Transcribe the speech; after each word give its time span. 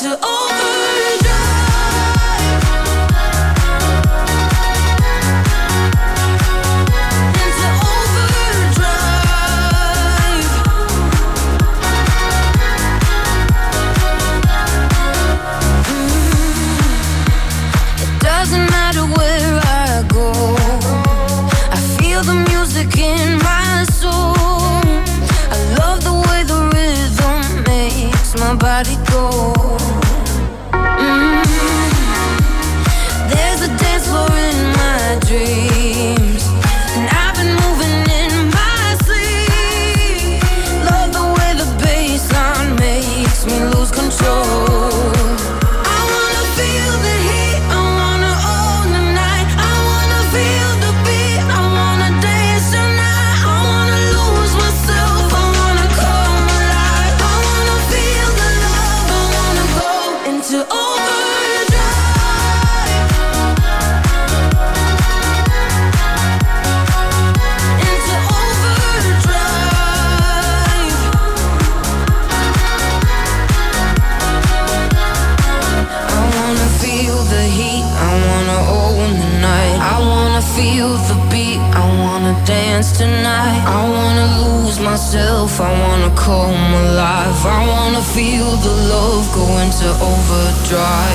to 0.00 0.08
over 0.24 1.19
dry. 90.70 91.09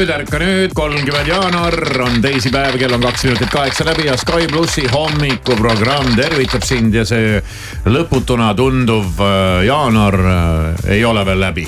nüüd, 0.00 0.10
ärka 0.14 0.38
nüüd, 0.40 0.72
kolmkümmend 0.72 1.28
jaanuar 1.28 1.74
on 2.06 2.22
teisipäev, 2.24 2.78
kell 2.80 2.94
on 2.96 3.02
kaks 3.04 3.26
minutit 3.26 3.50
kaheksa 3.52 3.84
läbi 3.84 4.06
ja 4.06 4.14
Sky 4.16 4.46
plussi 4.48 4.86
hommikuprogramm 4.88 6.14
tervitab 6.16 6.64
sind 6.64 6.96
ja 6.96 7.04
see 7.04 7.36
lõputuna 7.84 8.54
tunduv 8.56 9.20
äh, 9.20 9.66
jaanuar 9.68 10.16
äh, 10.16 10.80
ei 10.96 11.04
ole 11.04 11.26
veel 11.28 11.44
läbi 11.44 11.66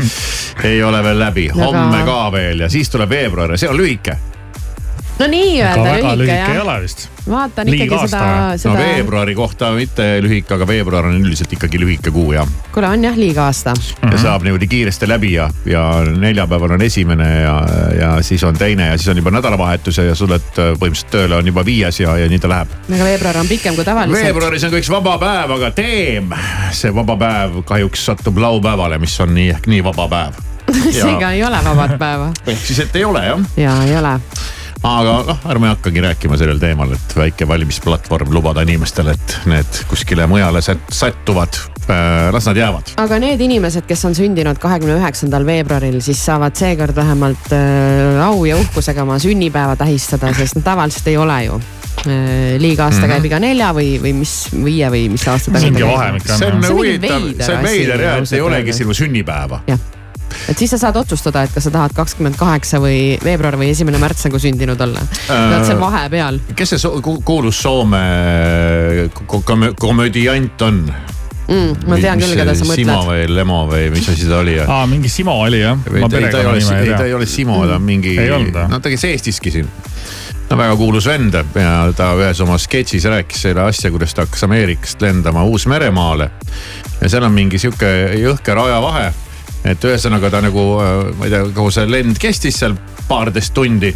ei 0.70 0.84
ole 0.84 1.00
veel 1.08 1.24
läbi, 1.24 1.48
homme 1.56 2.04
ka 2.04 2.20
veel 2.36 2.66
ja 2.66 2.68
siis 2.68 2.92
tuleb 2.92 3.16
veebruar 3.16 3.56
ja 3.56 3.62
see 3.64 3.72
on 3.72 3.80
lühike. 3.80 4.33
No 5.18 5.26
nii-öelda 5.30 5.84
väga 5.84 6.14
lühike 6.18 6.34
lühike 6.34 7.04
jah. 7.04 7.10
vaatan 7.30 7.70
Liiga 7.70 7.84
ikkagi 7.84 8.00
aasta 8.00 8.18
seda, 8.18 8.30
või? 8.30 8.54
no 8.54 8.58
seda, 8.58 8.74
veebruari 8.78 9.34
kohta 9.34 9.70
mitte 9.76 10.06
lühike, 10.24 10.54
aga 10.56 10.66
veebruar 10.66 11.08
on 11.08 11.18
üldiselt 11.20 11.52
ikkagi 11.54 11.78
lühike 11.80 12.10
kuu 12.14 12.32
jah. 12.34 12.48
kuule 12.74 12.90
on 12.90 13.04
jah 13.06 13.18
liiga 13.18 13.44
aasta. 13.46 13.74
ja 14.02 14.18
saab 14.18 14.46
niimoodi 14.46 14.66
kiiresti 14.70 15.08
läbi 15.08 15.32
ja, 15.36 15.48
ja 15.70 15.84
neljapäeval 16.10 16.74
on 16.76 16.82
esimene 16.82 17.28
ja, 17.42 17.54
ja 18.00 18.10
siis 18.22 18.44
on 18.44 18.58
teine 18.58 18.90
ja 18.90 18.96
siis 18.98 19.12
on 19.12 19.22
juba 19.22 19.30
nädalavahetus 19.36 20.02
ja 20.02 20.14
sa 20.14 20.26
tuled 20.26 20.58
äh, 20.58 20.72
põhimõtteliselt 20.80 21.12
tööle 21.14 21.38
on 21.38 21.52
juba 21.52 21.64
viies 21.64 22.00
ja, 22.00 22.16
ja 22.18 22.30
nii 22.30 22.42
ta 22.42 22.50
läheb. 22.50 22.74
aga 22.90 23.10
veebruar 23.10 23.38
on 23.44 23.52
pikem 23.52 23.78
kui 23.78 23.86
tavaliselt. 23.86 24.18
veebruaris 24.24 24.66
on 24.66 24.78
üks 24.80 24.90
vaba 24.90 25.14
päev, 25.22 25.54
aga 25.58 25.70
teem, 25.76 26.34
see 26.74 26.90
vaba 26.94 27.16
päev 27.20 27.62
kahjuks 27.68 28.08
satub 28.10 28.42
laupäevale, 28.42 28.98
mis 28.98 29.14
on 29.22 29.34
nii 29.36 29.54
ehk 29.54 29.70
nii 29.70 29.86
vaba 29.86 30.08
päev. 30.10 30.42
seega 30.98 31.30
ei 31.36 31.46
ole 31.46 31.62
vabat 31.64 31.96
päeva 32.00 32.28
ehk 32.50 32.66
siis, 32.66 32.82
et 32.88 32.98
ei 32.98 33.06
ole 33.06 33.24
jah, 33.28 33.48
ja 33.62 33.78
ei 33.86 33.96
ole. 34.02 34.18
Aga 34.84 35.12
noh, 35.28 35.38
ärme 35.48 35.70
hakkagi 35.72 36.02
rääkima 36.04 36.36
sellel 36.40 36.58
teemal, 36.60 36.92
et 36.96 37.14
väike 37.16 37.46
valimisplatvorm 37.48 38.32
lubada 38.34 38.64
inimestele, 38.66 39.14
et 39.16 39.36
need 39.48 39.78
kuskile 39.90 40.26
mujale 40.30 40.60
sät- 40.64 40.90
sättuvad, 40.92 41.56
las 42.32 42.46
nad 42.50 42.56
jäävad. 42.60 42.92
aga 43.00 43.18
need 43.22 43.40
inimesed, 43.40 43.86
kes 43.88 44.04
on 44.04 44.14
sündinud 44.16 44.58
kahekümne 44.60 44.98
üheksandal 45.00 45.46
veebruaril, 45.48 46.00
siis 46.04 46.20
saavad 46.26 46.56
seekord 46.56 46.96
vähemalt 46.96 47.52
äh, 47.52 48.20
au 48.26 48.44
ja 48.48 48.56
uhkusega 48.60 49.02
oma 49.06 49.18
sünnipäeva 49.18 49.76
tähistada, 49.80 50.34
sest 50.36 50.56
noh, 50.60 50.64
tavaliselt 50.68 51.08
ei 51.12 51.16
ole 51.16 51.38
ju 51.46 51.56
äh, 51.56 52.60
liiga 52.60 52.84
aasta 52.90 53.06
Mhm. 53.06 53.12
käib 53.16 53.24
iga 53.32 53.40
nelja 53.40 53.72
või, 53.76 53.90
või 54.04 54.12
mis 54.20 54.36
viie 54.52 54.90
või 54.92 55.08
mis 55.16 55.24
aasta 55.28 55.50
tagasi. 55.50 55.70
mingi 55.72 55.88
vahemik 55.88 56.28
see 56.28 56.34
on 56.34 56.40
jah. 56.40 56.44
See 56.44 56.52
on 56.52 56.60
mingi 56.60 56.74
huvitav, 56.76 57.28
see 57.46 57.56
on 57.56 57.64
veider 57.70 58.00
ja, 58.08 58.16
et 58.20 58.32
ei 58.32 58.40
olegi 58.40 58.72
sinu 58.72 58.92
sünnipäeva. 58.94 59.62
Et 60.48 60.58
siis 60.58 60.70
sa 60.70 60.78
saad 60.78 60.96
otsustada, 60.96 61.42
et 61.46 61.52
kas 61.54 61.64
sa 61.64 61.70
tahad 61.74 61.92
kakskümmend 61.96 62.36
kaheksa 62.36 62.80
või 62.82 63.18
veebruar 63.24 63.56
või 63.60 63.70
esimene 63.74 63.98
märts 64.02 64.24
nagu 64.28 64.38
sündinud 64.38 64.80
olla. 64.80 65.00
oled 65.30 65.66
seal 65.66 65.80
vahepeal. 65.80 66.40
kes 66.56 66.68
see 66.74 66.78
so 66.78 67.00
ku- 67.00 67.20
kuulus 67.24 67.62
Soome 67.62 68.04
ko- 69.26 69.42
kom- 69.44 69.74
komödiant 69.78 70.62
on? 70.62 70.84
Mm, 71.48 71.74
ma 71.88 71.96
tean 72.00 72.18
küll, 72.22 72.32
keda 72.38 72.54
sa 72.56 72.64
Simo 72.64 72.94
mõtled. 72.94 73.08
või 73.10 73.34
Lemo 73.36 73.58
või 73.68 73.90
mis 73.92 74.06
asi 74.08 74.24
ta 74.28 74.38
oli? 74.40 74.54
aa, 74.64 74.86
mingi 74.88 75.08
Simo 75.12 75.34
oli 75.44 75.60
jah. 75.60 75.76
ei, 75.92 76.00
ma 76.00 76.08
ta 76.08 76.16
ei 76.16 76.24
ole, 76.46 76.54
ei 76.56 76.94
ta 76.96 77.04
ei. 77.04 77.12
ole 77.14 77.26
Simo, 77.28 77.58
ta 77.68 77.76
on 77.76 77.82
mingi, 77.84 78.14
olnud 78.30 78.54
või? 78.56 78.68
no 78.72 78.78
ta 78.80 78.88
käis 78.88 79.04
Eestiski 79.04 79.50
siin. 79.52 79.68
no 80.50 80.56
väga 80.56 80.76
kuulus 80.80 81.04
vend 81.06 81.34
ja 81.36 81.74
ta 81.96 82.14
ühes 82.16 82.40
oma 82.40 82.56
sketšis 82.58 83.04
rääkis 83.12 83.42
selle 83.44 83.60
asja, 83.68 83.90
kuidas 83.92 84.14
ta 84.16 84.24
hakkas 84.24 84.42
Ameerikast 84.48 85.02
lendama 85.04 85.44
Uus-Meremaale. 85.44 86.30
ja 87.02 87.08
seal 87.12 87.22
on 87.28 87.32
mingi 87.36 87.58
sihuke 87.60 87.92
jõhker 88.22 88.58
ajavahe. 88.64 89.12
Et 89.64 89.84
ühesõnaga 89.84 90.30
ta 90.30 90.42
nagu, 90.44 90.64
ma 91.18 91.28
ei 91.28 91.32
tea, 91.32 91.46
kaua 91.56 91.72
see 91.72 91.86
lend 91.88 92.18
kestis 92.20 92.58
seal 92.60 92.76
paarteist 93.08 93.54
tundi 93.56 93.92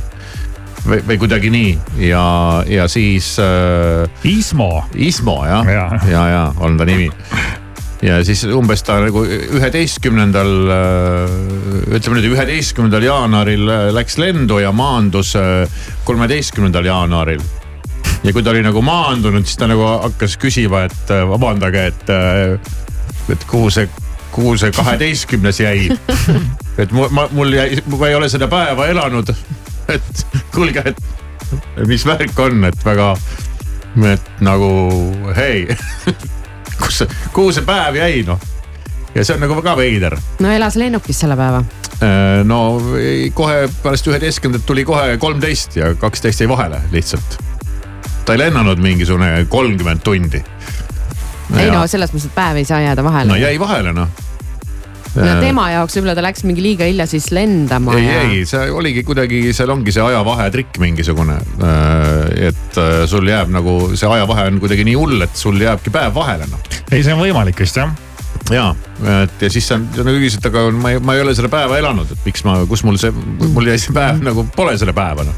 või, 0.86 1.02
või 1.06 1.18
kuidagi 1.20 1.50
nii 1.52 1.72
ja, 2.08 2.24
ja 2.68 2.88
siis 2.90 3.34
äh, 3.42 4.08
Ismo. 4.28 4.84
Ismo 4.94 5.40
jah, 5.46 5.66
ja, 5.66 5.72
Jaa. 5.72 6.00
ja, 6.10 6.26
ja 6.32 6.42
on 6.64 6.78
ta 6.78 6.86
nimi. 6.88 7.08
ja 8.02 8.20
siis 8.24 8.44
umbes 8.54 8.82
ta 8.86 9.00
nagu 9.02 9.24
üheteistkümnendal, 9.26 10.52
ütleme 11.96 12.20
nüüd 12.20 12.32
üheteistkümnendal 12.32 13.06
jaanuaril 13.08 13.68
äh, 13.68 13.86
läks 13.94 14.18
lendu 14.22 14.60
ja 14.62 14.72
maandus 14.72 15.34
äh, 15.36 15.64
kolmeteistkümnendal 16.04 16.86
jaanuaril. 16.86 17.42
ja 18.24 18.32
kui 18.32 18.42
ta 18.42 18.54
oli 18.54 18.62
nagu 18.62 18.82
maandunud, 18.82 19.46
siis 19.46 19.58
ta 19.58 19.70
nagu 19.70 19.86
hakkas 19.88 20.38
küsima, 20.40 20.86
et 20.88 21.14
äh, 21.14 21.24
vabandage, 21.28 21.86
et, 21.92 22.14
et 23.32 23.50
kuhu 23.50 23.70
see, 23.70 23.88
kuhu 24.38 24.56
see 24.56 24.72
kaheteistkümnes 24.72 25.60
jäi. 25.60 25.88
et 26.78 26.92
ma, 26.94 27.28
mul 27.34 27.52
jäi, 27.52 27.82
ma 27.90 28.06
ei 28.06 28.14
ole 28.14 28.28
seda 28.30 28.46
päeva 28.48 28.86
elanud. 28.86 29.34
et 29.88 30.26
kuulge, 30.54 30.82
et 30.84 31.86
mis 31.86 32.04
värk 32.06 32.38
on, 32.38 32.64
et 32.68 32.84
väga, 32.84 33.08
et 34.12 34.30
nagu 34.44 34.70
hei, 35.36 35.64
kus 36.78 37.02
see, 37.02 37.18
kuhu 37.34 37.52
see 37.56 37.66
päev 37.66 37.98
jäi 37.98 38.22
noh. 38.28 38.40
ja 39.14 39.24
see 39.24 39.34
on 39.34 39.42
nagu 39.46 39.58
ka 39.64 39.74
veider. 39.78 40.18
no 40.44 40.52
elas 40.54 40.78
lennukis 40.78 41.24
selle 41.24 41.36
päeva. 41.38 41.64
no 42.44 42.60
ei, 43.00 43.30
kohe 43.34 43.66
pärast 43.82 44.06
üheteistkümnendat 44.06 44.66
tuli 44.66 44.84
kohe 44.86 45.16
kolmteist 45.18 45.76
ja 45.80 45.94
kaksteist 45.98 46.44
jäi 46.44 46.48
vahele 46.48 46.82
lihtsalt. 46.92 47.40
ta 48.24 48.36
ei 48.36 48.44
lennanud 48.44 48.78
mingisugune 48.78 49.46
kolmkümmend 49.48 50.04
tundi. 50.04 50.44
ei 51.56 51.70
no 51.72 51.86
selles 51.86 52.14
mõttes, 52.14 52.30
et 52.30 52.38
päev 52.38 52.62
ei 52.62 52.68
saa 52.68 52.80
jääda 52.86 53.04
vahele 53.04 53.34
no 53.34 53.40
jäi 53.40 53.58
vahele 53.60 53.96
noh. 53.96 54.27
No 55.18 55.36
tema 55.42 55.68
jaoks 55.74 55.98
võib-olla 55.98 56.16
ta 56.18 56.24
läks 56.24 56.44
mingi 56.48 56.64
liiga 56.64 56.88
hilja 56.88 57.08
siis 57.10 57.30
lendama. 57.34 57.94
ei 57.98 58.08
ja..., 58.08 58.24
ei, 58.26 58.42
see 58.48 58.70
oligi 58.74 59.04
kuidagi, 59.08 59.44
seal 59.56 59.72
ongi 59.74 59.94
see 59.94 60.04
ajavahetrikk 60.04 60.80
mingisugune. 60.82 61.38
et 62.48 62.82
sul 63.10 63.28
jääb 63.28 63.52
nagu 63.54 63.78
see 63.94 64.10
ajavahe 64.10 64.50
on 64.52 64.60
kuidagi 64.62 64.86
nii 64.88 64.98
hull, 64.98 65.22
et 65.26 65.38
sul 65.38 65.58
jääbki 65.62 65.94
päev 65.94 66.14
vahele 66.18 66.50
noh. 66.50 66.60
ei, 66.90 67.02
see 67.02 67.14
on 67.14 67.24
võimalik 67.24 67.58
vist 67.64 67.80
jah 67.80 67.94
ja, 68.52 68.68
et 69.24 69.42
ja 69.42 69.50
siis 69.52 69.66
sa 69.68 69.78
nagu 69.78 70.16
küsisid, 70.16 70.44
aga 70.48 70.68
ma 70.74 70.94
ei, 70.94 71.02
ma 71.04 71.16
ei 71.16 71.24
ole 71.24 71.34
selle 71.36 71.50
päeva 71.52 71.78
elanud, 71.80 72.10
et 72.14 72.26
miks 72.26 72.44
ma, 72.46 72.60
kus 72.68 72.84
mul 72.86 72.98
see, 73.00 73.12
mul 73.12 73.68
jäi 73.68 73.78
see 73.82 73.94
päev 73.96 74.22
nagu 74.24 74.46
pole 74.56 74.76
selle 74.80 74.94
päeva 74.96 75.26
noh 75.26 75.36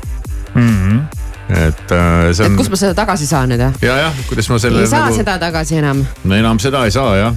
mm. 0.54 0.68
-hmm. 0.68 1.00
et 1.48 1.92
äh, 1.92 2.32
see 2.32 2.46
on. 2.46 2.52
et 2.52 2.58
kust 2.60 2.70
ma 2.70 2.80
seda 2.80 2.94
tagasi 2.94 3.26
saan 3.26 3.50
nüüd 3.52 3.62
jah? 3.62 3.74
ja, 3.82 3.96
jah, 4.06 4.20
kuidas 4.28 4.50
ma 4.50 4.58
selle. 4.58 4.84
ei 4.84 4.90
saa 4.90 5.08
nagu... 5.08 5.16
seda 5.16 5.38
tagasi 5.38 5.80
enam. 5.82 6.04
no 6.24 6.36
enam 6.36 6.58
seda 6.62 6.84
ei 6.84 6.94
saa 6.94 7.16
jah 7.16 7.34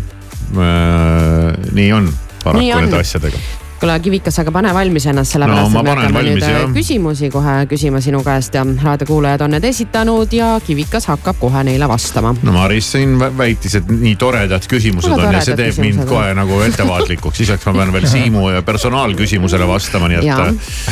äh,. 0.58 1.72
nii 1.72 1.94
on 1.94 2.12
paraku 2.44 2.80
nende 2.80 3.00
asjadega 3.00 3.38
kuule 3.84 4.00
Kivikas, 4.00 4.40
aga 4.40 4.52
pane 4.52 4.74
valmis 4.74 5.06
ennast, 5.12 5.34
sellepärast 5.36 5.74
no, 5.74 5.80
et 5.80 5.86
me 5.86 5.90
hakkame 5.92 6.14
valmis, 6.16 6.34
nüüd 6.38 6.44
äh, 6.48 6.52
jah. 6.56 6.70
küsimusi 6.76 7.30
kohe 7.34 7.56
küsima 7.68 8.00
sinu 8.04 8.22
käest 8.24 8.54
ja 8.56 8.64
raadiokuulajad 8.64 9.42
on 9.44 9.52
need 9.58 9.66
esitanud 9.68 10.34
ja 10.34 10.60
Kivikas 10.64 11.06
hakkab 11.12 11.36
kohe 11.42 11.64
neile 11.68 11.88
vastama. 11.92 12.32
no 12.44 12.52
Maris 12.56 12.92
siin 12.96 13.20
väitis, 13.20 13.76
et 13.82 13.88
nii 13.92 14.16
toredad 14.20 14.64
küsimused 14.72 15.12
Väga 15.12 15.28
on 15.28 15.34
ja 15.36 15.42
see 15.44 15.58
teeb 15.60 15.76
mind 15.84 16.06
kohe 16.08 16.32
on. 16.32 16.38
nagu 16.40 16.54
ettevaatlikuks, 16.70 17.40
lisaks 17.44 17.64
ma 17.68 17.74
pean 17.82 17.92
veel 17.98 18.08
Siimu 18.14 18.42
ja 18.54 18.60
personaalküsimusele 18.64 19.66
vastama, 19.68 20.08
nii 20.12 20.18
et. 20.22 20.26
ja 20.32 20.36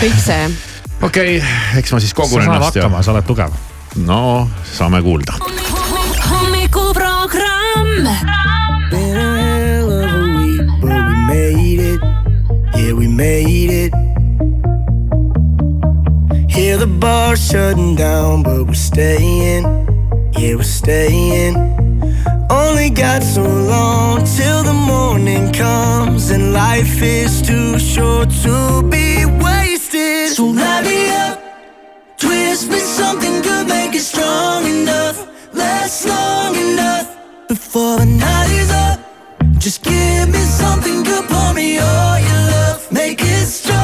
kõik 0.02 0.18
see. 0.26 0.44
okei 1.02 1.38
okay,, 1.40 1.52
eks 1.80 1.90
ma 1.96 2.00
siis 2.04 2.14
kogun 2.18 2.42
sa 2.42 2.46
saad 2.50 2.56
ennast 2.58 2.76
hakkama, 2.76 2.98
sa 3.06 3.10
oled 3.16 3.26
tugev. 3.30 3.52
no 4.04 4.20
saame 4.74 5.00
kuulda. 5.06 5.34
hommikuprogramm. 6.28 8.71
Yeah, 12.82 12.94
we 12.94 13.08
made 13.08 13.70
it. 13.84 13.94
Hear 16.50 16.78
the 16.78 16.88
bar 16.88 17.36
shutting 17.36 17.96
down, 17.96 18.42
but 18.42 18.66
we're 18.66 18.74
staying. 18.74 19.64
Yeah, 20.36 20.56
we're 20.56 20.64
staying. 20.64 21.56
Only 22.50 22.90
got 22.90 23.22
so 23.22 23.44
long 23.44 24.26
till 24.26 24.64
the 24.64 24.74
morning 24.74 25.54
comes, 25.54 26.32
and 26.32 26.54
life 26.54 27.04
is 27.04 27.44
too 27.44 27.78
short 27.78 28.32
to 28.46 28.82
be 28.90 29.26
wasted. 29.26 30.30
So 30.36 30.46
light 30.46 30.84
me 30.84 31.12
up, 31.28 31.40
twist 32.18 32.68
me 32.72 32.80
something 32.80 33.44
good, 33.44 33.68
make 33.68 33.94
it 33.94 34.02
strong 34.02 34.66
enough, 34.66 35.18
last 35.54 36.08
long 36.08 36.56
enough 36.56 37.08
before 37.48 37.98
the 38.00 38.08
night 38.08 38.50
is 38.50 38.72
up. 38.72 39.00
Just 39.60 39.84
give 39.84 40.28
me 40.30 40.42
something 40.62 41.04
good, 41.04 41.26
pour 41.30 41.54
me 41.54 41.78
all. 41.78 42.31
Make 42.92 43.22
it 43.22 43.48
strong 43.48 43.81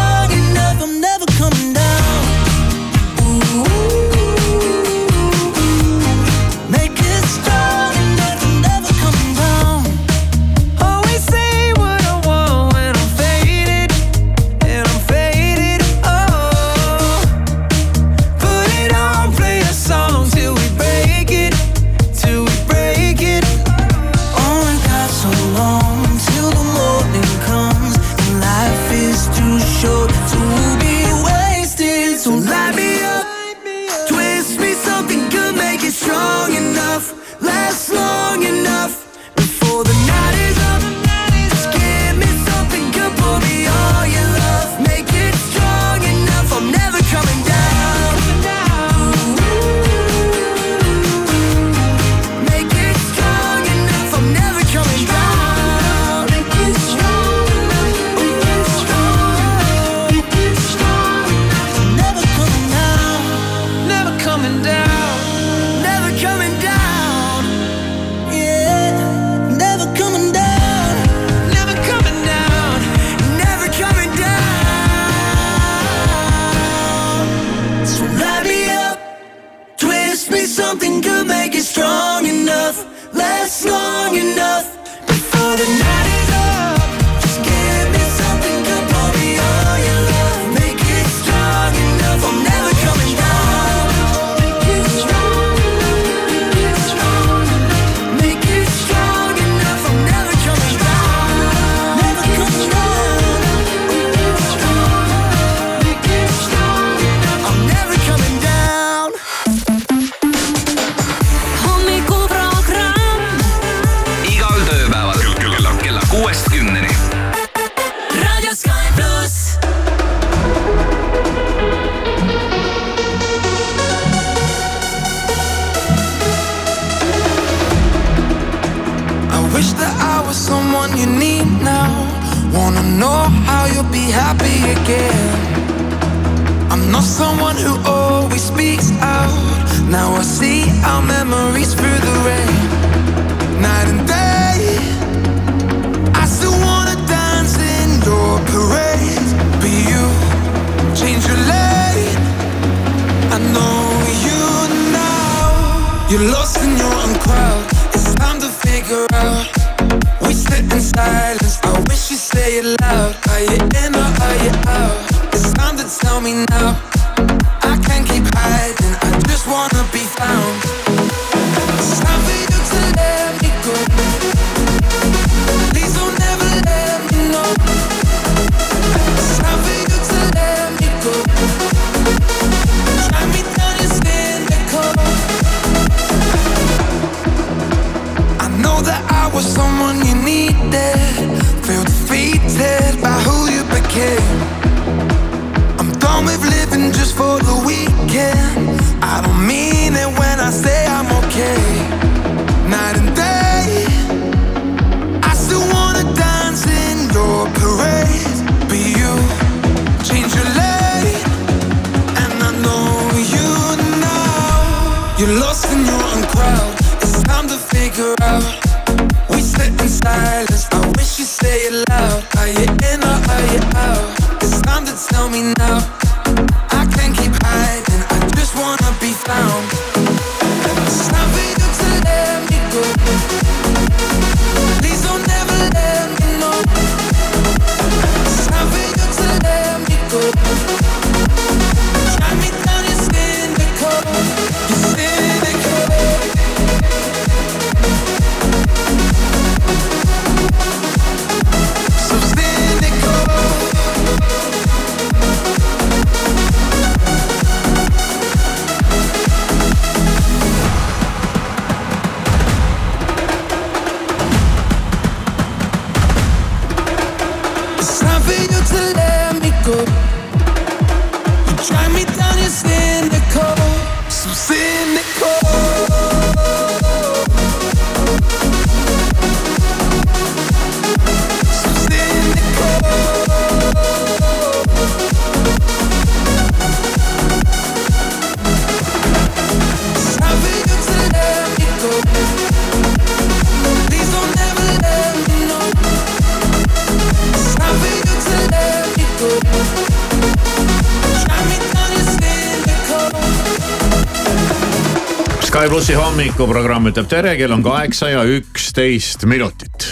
Sky 305.68 305.74
plussi 305.74 305.96
hommikuprogramm 306.00 306.86
ütleb 306.88 307.10
tere, 307.12 307.34
kell 307.36 307.52
on 307.52 307.60
kaheksa 307.60 308.08
ja 308.08 308.22
üksteist 308.24 309.26
minutit. 309.28 309.84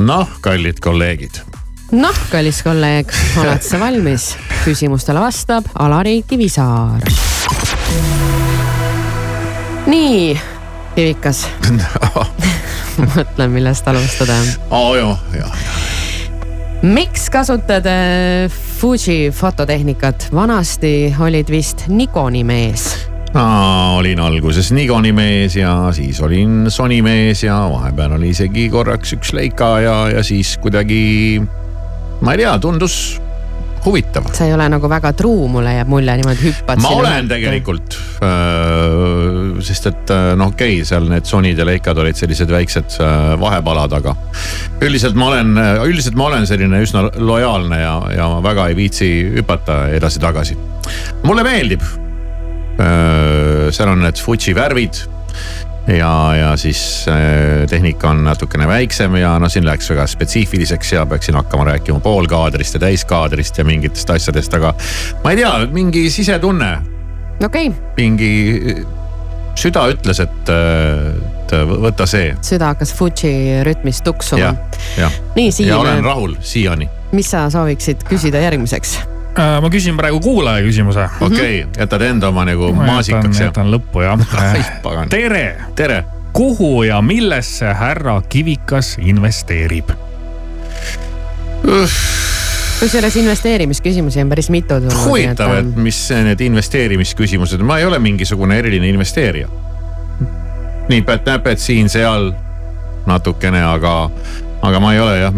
noh, 0.00 0.30
kallid 0.40 0.78
kolleegid, 0.80 1.42
noh, 1.92 2.20
kallis 2.32 2.62
kolleeg, 2.64 3.12
oled 3.42 3.60
sa 3.60 3.76
valmis? 3.82 4.30
küsimustele 4.62 5.20
vastab 5.20 5.68
Alari 5.76 6.22
Kivisaar. 6.24 7.04
nii, 9.92 10.40
Kivikas, 10.96 11.42
mõtlen, 13.12 13.52
millest 13.52 13.92
alustada. 13.92 14.40
aa 14.72 14.96
jah, 14.96 15.28
jah, 15.36 15.60
miks 16.96 17.28
kasutad 17.28 17.92
äh, 17.92 18.48
Fuji 18.80 19.28
fototehnikat? 19.36 20.30
vanasti 20.32 21.12
olid 21.20 21.52
vist 21.52 21.90
Nikoni 21.92 22.40
mees. 22.40 23.09
Olin 23.34 24.20
alguses 24.20 24.72
Nikoni 24.74 25.12
mees 25.14 25.56
ja 25.56 25.92
siis 25.94 26.18
olin 26.20 26.66
Sony 26.68 26.98
mees 27.02 27.44
ja 27.44 27.60
vahepeal 27.70 28.16
oli 28.18 28.32
isegi 28.34 28.68
korraks 28.72 29.14
üks 29.14 29.32
Leica 29.36 29.76
ja, 29.84 29.96
ja 30.16 30.22
siis 30.26 30.56
kuidagi 30.58 31.40
ma 32.20 32.34
ei 32.34 32.42
tea, 32.42 32.56
tundus 32.58 33.20
huvitav 33.84 34.26
sa 34.34 34.44
ei 34.48 34.52
ole 34.52 34.66
nagu 34.72 34.90
väga 34.90 35.12
truu, 35.16 35.46
mulle 35.48 35.72
jääb 35.76 35.88
mulje 35.88 36.16
niimoodi 36.20 36.42
hüppad. 36.42 36.82
ma 36.82 36.90
olen. 36.98 37.30
tegelikult, 37.30 37.96
sest 39.64 39.88
et 39.92 40.12
äh, 40.12 40.32
noh, 40.36 40.50
okei 40.52 40.80
okay,, 40.80 40.88
seal 40.90 41.08
need 41.08 41.30
Sonyd 41.30 41.58
ja 41.58 41.66
Leicad 41.68 42.02
olid 42.02 42.18
sellised 42.18 42.50
väiksed 42.52 42.98
äh, 43.00 43.32
vahepalad, 43.40 43.94
aga 43.96 44.16
üldiselt 44.82 45.16
ma 45.16 45.30
olen, 45.30 45.56
üldiselt 45.86 46.18
ma 46.18 46.28
olen 46.28 46.50
selline 46.50 46.82
üsna 46.84 47.06
lojaalne 47.16 47.80
ja, 47.80 47.96
ja 48.18 48.28
ma 48.34 48.44
väga 48.44 48.68
ei 48.72 48.76
viitsi 48.76 49.10
hüpata 49.38 49.84
edasi-tagasi. 49.96 50.58
mulle 51.22 51.46
meeldib. 51.46 52.09
Seal 52.80 53.90
on 53.92 54.00
need 54.04 54.20
Fuji 54.24 54.54
värvid 54.56 55.02
ja, 55.86 56.34
ja 56.36 56.56
siis 56.56 57.06
äh, 57.08 57.68
tehnika 57.68 58.10
on 58.10 58.24
natukene 58.24 58.68
väiksem 58.68 59.14
ja 59.16 59.34
noh, 59.38 59.50
siin 59.50 59.66
läks 59.66 59.90
väga 59.90 60.06
spetsiifiliseks 60.10 60.92
ja 60.92 61.06
peaksin 61.06 61.34
hakkama 61.34 61.64
rääkima 61.72 62.00
poolkaadrist 62.00 62.74
ja 62.74 62.80
täiskaadrist 62.80 63.58
ja 63.58 63.64
mingitest 63.64 64.10
asjadest, 64.10 64.54
aga 64.54 64.74
ma 65.24 65.34
ei 65.34 65.40
tea, 65.42 65.52
mingi 65.72 66.06
sisetunne, 66.10 66.72
okei 67.44 67.68
okay., 67.68 67.92
mingi 67.96 68.32
süda 69.60 69.86
ütles, 69.92 70.22
et, 70.22 70.52
et 70.52 71.56
võta 71.82 72.06
see. 72.08 72.34
süda 72.46 72.72
hakkas 72.74 72.94
Fuji 72.96 73.62
rütmis 73.66 74.02
tuksuma 74.06 74.54
nii, 75.36 75.50
ja 75.66 75.78
olen 75.78 75.98
Siim, 76.00 76.04
rahul 76.04 76.36
siiani. 76.40 76.90
mis 77.12 77.32
sa 77.32 77.48
sooviksid 77.52 78.06
küsida 78.08 78.42
järgmiseks? 78.46 79.00
Äh, 79.38 79.60
ma 79.62 79.70
küsin 79.70 79.96
praegu 79.96 80.20
kuulaja 80.20 80.64
küsimuse. 80.66 81.06
okei 81.20 81.62
okay,, 81.62 81.82
jätad 81.82 82.02
enda 82.02 82.28
oma 82.28 82.44
nagu 82.44 82.72
maasikaks 82.74 83.40
ja. 83.40 83.46
jätan 83.50 83.70
lõppu 83.70 84.02
jah 84.02 84.18
pagan. 84.84 85.08
tere, 85.08 85.54
tere. 85.78 86.04
kuhu 86.32 86.82
ja 86.82 86.98
millesse 87.02 87.74
härra 87.74 88.20
Kivikas 88.28 88.96
investeerib? 88.98 89.94
kusjuures 92.80 93.16
investeerimisküsimusi 93.16 94.20
on 94.20 94.28
päris 94.28 94.50
mitu 94.50 94.74
tulnud. 94.74 94.98
huvitav, 95.04 95.54
et 95.58 95.76
mis 95.76 96.02
need 96.10 96.40
investeerimisküsimused, 96.40 97.62
ma 97.62 97.78
ei 97.78 97.84
ole 97.84 97.98
mingisugune 97.98 98.58
eriline 98.58 98.88
investeerija. 98.88 99.48
nipet-näpet 100.88 101.58
siin-seal 101.58 102.32
natukene, 103.06 103.62
aga, 103.64 104.10
aga 104.62 104.80
ma 104.80 104.94
ei 104.94 105.00
ole 105.00 105.18
jah, 105.18 105.34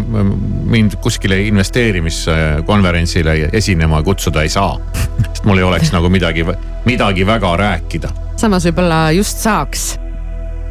mind 0.75 0.91
kuskile 1.01 1.41
investeerimiskonverentsile 1.47 3.49
esinema 3.53 4.03
kutsuda 4.03 4.41
ei 4.43 4.49
saa. 4.49 4.79
sest 5.43 5.45
mul 5.45 5.57
ei 5.57 5.67
oleks 5.67 5.91
nagu 5.93 6.09
midagi, 6.09 6.45
midagi 6.85 7.25
väga 7.27 7.55
rääkida. 7.57 8.09
samas 8.35 8.65
võib-olla 8.67 9.11
just 9.15 9.43
saaks 9.43 9.97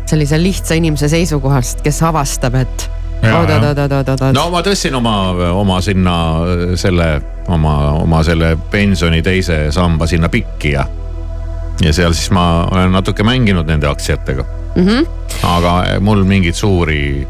sellise 0.07 0.39
lihtsa 0.43 0.77
inimese 0.77 1.09
seisukohast, 1.09 1.81
kes 1.85 2.01
avastab, 2.05 2.57
et 2.61 2.89
oot-oot-oot-oot-oot. 3.23 4.33
no 4.35 4.49
ma 4.53 4.63
tõstsin 4.65 4.97
oma, 4.99 5.15
oma 5.55 5.79
sinna 5.85 6.17
selle, 6.79 7.09
oma, 7.53 7.77
oma 8.03 8.23
selle 8.27 8.57
pensioni 8.71 9.23
teise 9.23 9.67
samba 9.75 10.09
sinna 10.11 10.31
pikki 10.33 10.75
ja. 10.75 10.87
ja 11.85 11.95
seal 11.95 12.17
siis 12.17 12.33
ma 12.35 12.67
olen 12.71 12.93
natuke 12.97 13.27
mänginud 13.27 13.69
nende 13.69 13.89
aktsiatega 13.91 14.47
mm. 14.75 14.89
-hmm. 14.89 15.07
aga 15.47 16.01
mul 16.01 16.25
mingeid 16.25 16.59
suuri. 16.59 17.29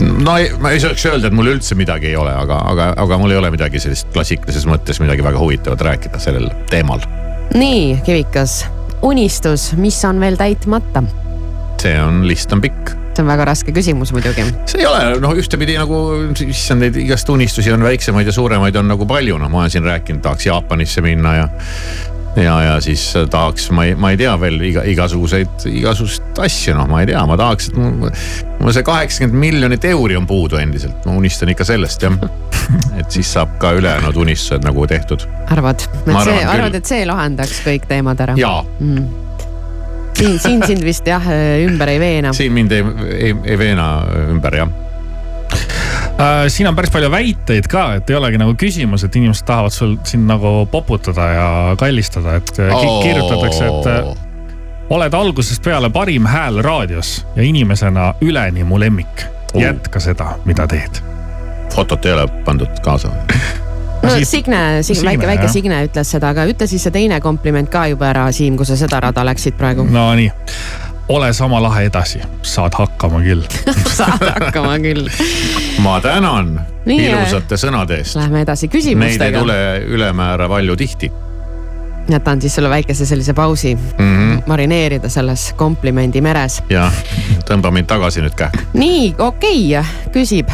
No 0.00 0.36
ei, 0.40 0.50
ma 0.60 0.72
ei 0.74 0.82
saaks 0.82 1.06
öelda, 1.10 1.30
et 1.30 1.36
mul 1.36 1.52
üldse 1.54 1.76
midagi 1.78 2.10
ei 2.12 2.16
ole, 2.18 2.32
aga, 2.34 2.60
aga, 2.72 2.90
aga 3.04 3.18
mul 3.20 3.34
ei 3.34 3.40
ole 3.40 3.52
midagi 3.54 3.82
sellist 3.82 4.10
klassikalises 4.14 4.66
mõttes 4.70 5.00
midagi 5.02 5.24
väga 5.26 5.40
huvitavat 5.40 5.84
rääkida 5.88 6.22
sellel 6.22 6.50
teemal. 6.72 7.04
nii, 7.54 8.00
Kivikas, 8.06 8.64
unistus, 9.06 9.72
mis 9.78 10.00
on 10.08 10.20
veel 10.22 10.38
täitmata? 10.40 11.04
see 11.84 11.96
on, 12.00 12.22
list 12.28 12.52
on 12.54 12.62
pikk 12.64 12.94
see 13.14 13.22
on 13.22 13.30
väga 13.30 13.46
raske 13.46 13.74
küsimus 13.74 14.10
muidugi. 14.14 14.46
see 14.70 14.82
ei 14.82 14.88
ole 14.88 15.18
noh, 15.22 15.34
ühtepidi 15.38 15.76
nagu, 15.78 16.00
issand 16.46 16.84
neid 16.84 16.98
igast 17.04 17.30
unistusi 17.30 17.72
on 17.74 17.84
väiksemaid 17.86 18.28
ja 18.30 18.34
suuremaid 18.34 18.76
on 18.80 18.90
nagu 18.90 19.06
palju, 19.08 19.38
noh, 19.38 19.52
ma 19.52 19.62
olen 19.62 19.74
siin 19.74 19.86
rääkinud, 19.86 20.22
tahaks 20.24 20.48
Jaapanisse 20.48 21.04
minna 21.04 21.36
ja. 21.38 21.48
ja, 22.36 22.54
ja 22.62 22.74
siis 22.84 23.06
tahaks, 23.30 23.68
ma 23.74 23.86
ei, 23.88 23.94
ma 23.98 24.12
ei 24.14 24.18
tea 24.20 24.34
veel 24.40 24.60
iga, 24.70 24.84
igasuguseid, 24.90 25.66
igasuguseid 25.70 26.40
asju, 26.44 26.76
noh, 26.78 26.88
ma 26.90 27.02
ei 27.02 27.10
tea, 27.10 27.22
ma 27.28 27.38
tahaks, 27.40 27.70
et 27.70 27.78
mul, 27.78 28.14
mul 28.60 28.74
see 28.74 28.86
kaheksakümmend 28.86 29.40
miljonit 29.46 29.88
euri 29.90 30.18
on 30.18 30.28
puudu 30.30 30.58
endiselt, 30.60 31.04
ma 31.08 31.16
unistan 31.18 31.52
ikka 31.54 31.66
sellest 31.68 32.06
jah. 32.06 32.16
et 33.00 33.10
siis 33.12 33.28
saab 33.36 33.58
ka 33.62 33.74
ülejäänud 33.76 34.16
unistused 34.24 34.64
nagu 34.64 34.86
tehtud 34.88 35.26
arvad, 35.52 35.84
et 35.84 36.16
see, 36.24 36.38
arvad, 36.48 36.78
et 36.80 36.88
see 36.88 37.04
lahendaks 37.08 37.60
kõik 37.66 37.84
teemad 37.90 38.24
ära? 38.24 38.38
ja 38.40 38.54
siin, 40.18 40.40
siin 40.40 40.64
sind 40.66 40.84
vist 40.86 41.06
jah 41.08 41.26
ümber 41.66 41.92
ei 41.92 42.00
veena. 42.00 42.32
siin 42.32 42.52
mind 42.54 42.72
ei, 42.72 42.84
ei, 43.18 43.36
ei 43.44 43.58
veena 43.58 43.88
ümber 44.30 44.58
jah. 44.62 44.74
Äh, 46.14 46.44
siin 46.48 46.68
on 46.68 46.76
päris 46.76 46.92
palju 46.94 47.08
väiteid 47.10 47.66
ka, 47.70 47.84
et 47.98 48.10
ei 48.10 48.16
olegi 48.16 48.38
nagu 48.38 48.54
küsimus, 48.58 49.02
et 49.04 49.16
inimesed 49.18 49.46
tahavad 49.48 49.74
sul 49.74 49.96
sind 50.06 50.28
nagu 50.30 50.66
poputada 50.70 51.26
ja 51.32 51.48
kallistada, 51.80 52.36
et 52.38 52.52
ki- 52.54 52.92
kirjutatakse, 53.02 53.66
et 53.66 53.88
äh, 53.90 54.14
oled 54.94 55.14
algusest 55.14 55.62
peale 55.64 55.90
parim 55.90 56.26
hääl 56.30 56.62
raadios 56.62 57.26
ja 57.36 57.42
inimesena 57.42 58.12
üleni 58.22 58.64
mu 58.64 58.78
lemmik. 58.80 59.26
Oh. 59.54 59.60
jätka 59.62 60.00
seda, 60.02 60.32
mida 60.44 60.66
teed. 60.66 60.96
fotot 61.74 62.06
ei 62.06 62.12
ole 62.12 62.24
pandud 62.44 62.80
kaasa. 62.82 63.08
no 64.02 64.10
Signe, 64.10 64.24
Signe, 64.24 64.82
Signe, 64.82 65.10
väike, 65.10 65.26
väike. 65.26 65.48
Signe 65.48 65.78
ütles 65.86 66.10
seda, 66.10 66.32
aga 66.34 66.46
ütle 66.50 66.66
siis 66.66 66.82
see 66.82 66.90
teine 66.94 67.20
kompliment 67.22 67.70
ka 67.70 67.86
juba 67.90 68.08
ära, 68.10 68.24
Siim, 68.34 68.56
kui 68.58 68.66
sa 68.66 68.76
seda 68.78 69.00
rada 69.00 69.22
läksid 69.26 69.54
praegu. 69.58 69.86
Nonii, 69.90 70.30
ole 71.08 71.32
sama 71.32 71.62
lahe 71.62 71.84
edasi, 71.84 72.20
saad 72.42 72.74
hakkama 72.78 73.20
küll. 73.24 73.42
saad 73.98 74.24
hakkama 74.38 74.78
küll. 74.78 75.08
ma 75.84 76.00
tänan 76.00 76.56
Nii, 76.84 77.10
ilusate 77.10 77.58
sõnade 77.60 78.00
eest. 78.00 78.16
Lähme 78.16 78.44
edasi 78.44 78.66
Neid 78.66 78.74
ei 78.74 78.80
küsimustega. 78.80 79.38
tule 79.38 79.60
ülemäära 79.96 80.48
palju 80.48 80.76
tihti 80.76 81.12
jätan 82.08 82.40
siis 82.40 82.54
sulle 82.54 82.68
väikese 82.68 83.06
sellise 83.06 83.32
pausi 83.34 83.74
mm. 83.74 83.90
-hmm. 83.98 84.42
marineerida 84.46 85.08
selles 85.08 85.52
komplimendi 85.56 86.20
meres. 86.20 86.62
ja 86.68 86.90
tõmba 87.48 87.70
mind 87.70 87.86
tagasi 87.86 88.20
nüüd 88.20 88.34
kähku. 88.36 88.58
nii, 88.72 89.14
okei 89.18 89.78
okay,, 89.78 90.12
küsib 90.12 90.48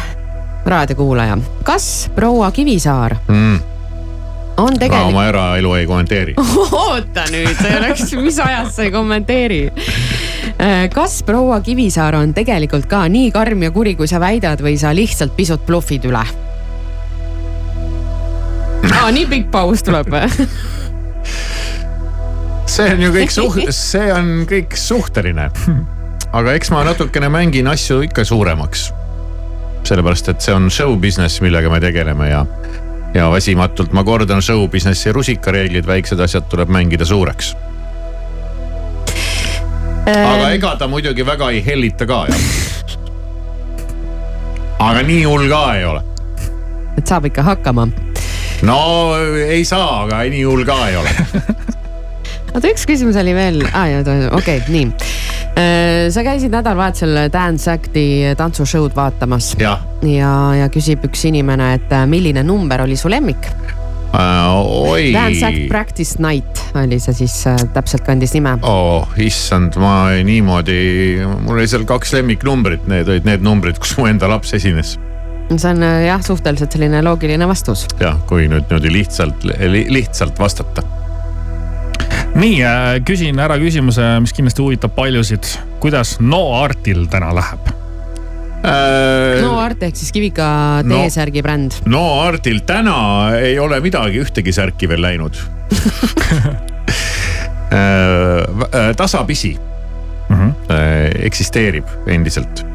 raadiokuulaja, 0.65 1.37
kas 1.63 2.11
proua 2.15 2.51
Kivisaar 2.51 3.15
Mm. 3.27 3.59
On 4.57 4.73
ma 4.73 4.79
tegelikult 4.79 5.13
oma 5.13 5.25
eraelu 5.29 5.73
ei 5.79 5.87
kommenteeri. 5.89 6.35
oota 6.85 7.25
nüüd, 7.31 7.55
see 7.55 7.77
oleks, 7.77 8.13
mis 8.19 8.39
ajast 8.43 8.77
sa 8.77 8.85
ei 8.87 8.93
kommenteeri. 8.93 9.61
kas 10.93 11.21
proua 11.25 11.61
Kivisaar 11.65 12.19
on 12.19 12.33
tegelikult 12.37 12.89
ka 12.91 13.05
nii 13.09 13.31
karm 13.33 13.63
ja 13.63 13.71
kuri, 13.71 13.95
kui 13.99 14.09
sa 14.09 14.19
väidad 14.21 14.61
või 14.61 14.77
sa 14.81 14.93
lihtsalt 14.95 15.35
pisut 15.37 15.65
bluffid 15.67 16.05
üle? 16.09 16.25
aa, 18.91 19.09
nii 19.13 19.25
pikk 19.29 19.51
paus 19.53 19.83
tuleb 19.85 20.09
või? 20.11 20.27
see 22.71 22.93
on 22.93 23.03
ju 23.05 23.11
kõik 23.15 23.33
suht-, 23.33 23.73
see 23.75 24.07
on 24.13 24.31
kõik 24.49 24.77
suhteline. 24.79 25.49
aga 26.31 26.55
eks 26.55 26.71
ma 26.73 26.85
natukene 26.87 27.29
mängin 27.31 27.67
asju 27.71 28.01
ikka 28.07 28.25
suuremaks. 28.27 28.89
sellepärast, 29.87 30.29
et 30.29 30.41
see 30.41 30.53
on 30.53 30.69
show 30.69 30.95
business, 30.95 31.41
millega 31.41 31.69
me 31.69 31.79
tegeleme 31.81 32.29
ja, 32.29 32.45
ja 33.13 33.31
väsimatult 33.31 33.93
ma 33.93 34.03
kordan 34.03 34.41
show 34.41 34.67
business'i 34.69 35.11
rusikareeglid, 35.11 35.87
väiksed 35.87 36.19
asjad 36.19 36.47
tuleb 36.49 36.69
mängida 36.69 37.05
suureks. 37.05 37.55
aga 40.07 40.49
ega 40.51 40.75
ta 40.75 40.87
muidugi 40.87 41.25
väga 41.25 41.49
ei 41.51 41.65
hellita 41.65 42.05
ka 42.05 42.25
jah. 42.29 42.45
aga 44.79 45.03
nii 45.07 45.23
hull 45.23 45.49
ka 45.49 45.65
ei 45.75 45.85
ole. 45.85 46.01
et 46.97 47.07
saab 47.07 47.25
ikka 47.25 47.43
hakkama. 47.43 47.87
no 48.61 48.79
ei 49.47 49.65
saa, 49.65 50.03
aga 50.03 50.23
nii 50.23 50.43
hull 50.43 50.65
ka 50.65 50.79
ei 50.87 50.97
ole. 50.97 51.15
oota, 52.53 52.67
üks 52.71 52.87
küsimus 52.89 53.19
oli 53.21 53.35
veel 53.37 53.61
ah,, 53.71 53.87
okei 54.01 54.27
okay,, 54.31 54.61
nii. 54.71 54.91
sa 56.11 56.25
käisid 56.25 56.53
nädalavahetusel 56.53 57.27
Dance 57.33 57.71
Acti 57.71 58.05
tantsushow'd 58.39 58.95
vaatamas 58.97 59.53
jah 59.59 59.81
ja, 60.07 60.31
ja 60.57 60.69
küsib 60.73 61.05
üks 61.07 61.25
inimene, 61.29 61.75
et 61.77 61.93
äh, 61.93 62.07
milline 62.09 62.43
number 62.45 62.83
oli 62.85 62.97
su 62.99 63.11
lemmik? 63.11 63.49
äh,, 64.11 64.55
oi. 64.57 65.11
Dance 65.13 65.45
Act 65.45 65.67
Practice 65.69 66.21
Night 66.23 66.63
oli 66.77 66.99
see 67.03 67.15
siis 67.23 67.35
äh, 67.49 67.59
täpselt 67.75 68.05
kandis 68.07 68.35
nime. 68.35 68.57
oh 68.67 69.07
issand, 69.21 69.77
ma 69.81 70.11
niimoodi, 70.25 70.81
mul 71.45 71.59
oli 71.59 71.69
seal 71.69 71.85
kaks 71.89 72.15
lemmiknumbrit, 72.17 72.87
need 72.91 73.11
olid 73.11 73.27
need 73.29 73.45
numbrid, 73.45 73.79
kus 73.81 73.95
mu 73.99 74.09
enda 74.09 74.29
laps 74.31 74.55
esines. 74.57 74.97
see 75.51 75.69
on 75.69 75.83
äh, 75.85 76.07
jah, 76.07 76.23
suhteliselt 76.25 76.73
selline 76.77 77.03
loogiline 77.05 77.47
vastus. 77.49 77.85
jah, 78.01 78.19
kui 78.29 78.49
nüüd 78.51 78.67
niimoodi 78.67 78.95
lihtsalt 78.99 79.47
li,, 79.47 79.85
lihtsalt 79.91 80.39
vastata. 80.41 80.85
nii, 82.35 82.61
küsin 83.07 83.39
ära 83.43 83.57
küsimuse, 83.61 84.05
mis 84.23 84.33
kindlasti 84.35 84.63
huvitab 84.63 84.93
paljusid. 84.95 85.45
kuidas 85.83 86.17
No 86.19 86.41
Artil 86.61 87.05
täna 87.11 87.33
läheb? 87.35 87.71
no 89.41 89.55
Art 89.57 89.81
ehk 89.83 89.95
siis 89.97 90.11
Kivika 90.13 90.83
No. 90.85 90.99
T-särgi 91.01 91.41
bränd. 91.41 91.71
no 91.89 92.03
Artil 92.21 92.59
täna 92.65 93.31
ei 93.39 93.57
ole 93.59 93.79
midagi, 93.81 94.21
ühtegi 94.21 94.53
särki 94.53 94.87
veel 94.89 95.01
läinud. 95.01 95.37
tasapisi 98.97 99.57
Mhm. 100.29 100.49
äh, 100.71 101.25
eksisteerib 101.25 101.85
endiselt. 102.07 102.65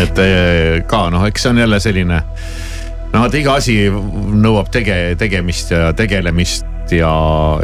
et 0.00 0.18
äh, 0.18 0.86
ka 0.88 1.10
noh, 1.10 1.26
eks 1.28 1.42
see 1.44 1.50
on 1.50 1.58
jälle 1.60 1.80
selline, 1.80 2.22
no 3.12 3.24
et 3.26 3.34
iga 3.36 3.58
asi 3.60 3.74
nõuab 3.90 4.70
tege-, 4.72 5.16
tegemist 5.20 5.70
ja 5.74 5.90
tegelemist 5.92 6.64
ja, 6.90 7.12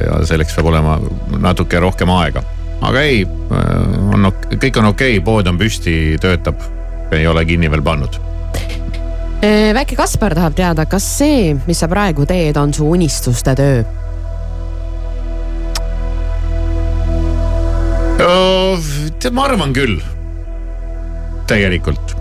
ja 0.05 0.21
selleks 0.29 0.55
peab 0.55 0.71
olema 0.71 0.99
natuke 1.43 1.81
rohkem 1.83 2.11
aega. 2.15 2.45
aga 2.81 3.03
ei, 3.03 3.25
on, 3.27 4.31
kõik 4.55 4.79
on 4.79 4.93
okei 4.93 5.19
okay,, 5.19 5.25
pood 5.25 5.51
on 5.51 5.59
püsti, 5.59 6.17
töötab, 6.23 6.63
ei 7.13 7.27
ole 7.27 7.45
kinni 7.49 7.71
veel 7.71 7.83
pannud 7.83 8.21
väike 9.75 9.95
Kaspar 9.95 10.35
tahab 10.35 10.57
teada, 10.59 10.83
kas 10.91 11.05
see, 11.19 11.53
mis 11.69 11.79
sa 11.79 11.87
praegu 11.91 12.25
teed, 12.27 12.57
on 12.59 12.73
su 12.75 12.89
unistuste 12.91 13.55
töö? 13.59 13.83
tead, 19.19 19.35
ma 19.35 19.49
arvan 19.49 19.75
küll. 19.77 19.99
tegelikult. 21.49 22.15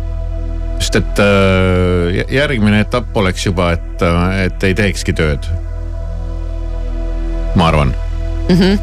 sest 0.80 0.96
et 1.00 1.20
äh, 1.20 2.20
järgmine 2.32 2.84
etapp 2.84 3.16
oleks 3.18 3.48
juba, 3.48 3.72
et, 3.76 4.04
et 4.46 4.64
ei 4.64 4.76
teekski 4.78 5.16
tööd. 5.18 5.48
Ma 7.58 7.68
arvan 7.72 7.94
mm. 8.50 8.56
-hmm. 8.56 8.76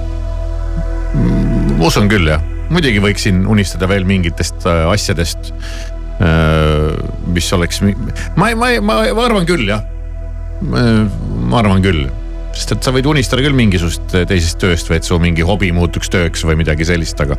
usun 1.86 2.08
küll 2.10 2.26
jah, 2.28 2.42
muidugi 2.70 3.00
võiksin 3.02 3.46
unistada 3.50 3.88
veel 3.88 4.04
mingitest 4.08 4.66
äh, 4.66 4.90
asjadest 4.90 5.52
äh,. 6.20 6.92
mis 7.26 7.52
oleks, 7.52 7.80
ma 8.36 8.50
ma 8.54 8.66
ma 8.80 8.94
ma 9.14 9.22
arvan 9.24 9.46
küll 9.48 9.66
jah. 9.68 9.82
ma 10.62 11.58
arvan 11.58 11.82
küll 11.82 12.06
sest 12.54 12.74
et 12.76 12.86
sa 12.86 12.92
võid 12.94 13.06
unistada 13.10 13.42
küll 13.44 13.56
mingisugust 13.56 14.14
teisest 14.14 14.60
tööst 14.62 14.90
või 14.90 14.98
et 15.00 15.08
su 15.08 15.18
mingi 15.22 15.44
hobi 15.46 15.70
muutuks 15.74 16.10
tööks 16.12 16.44
või 16.46 16.58
midagi 16.60 16.86
sellist, 16.86 17.18
aga. 17.20 17.36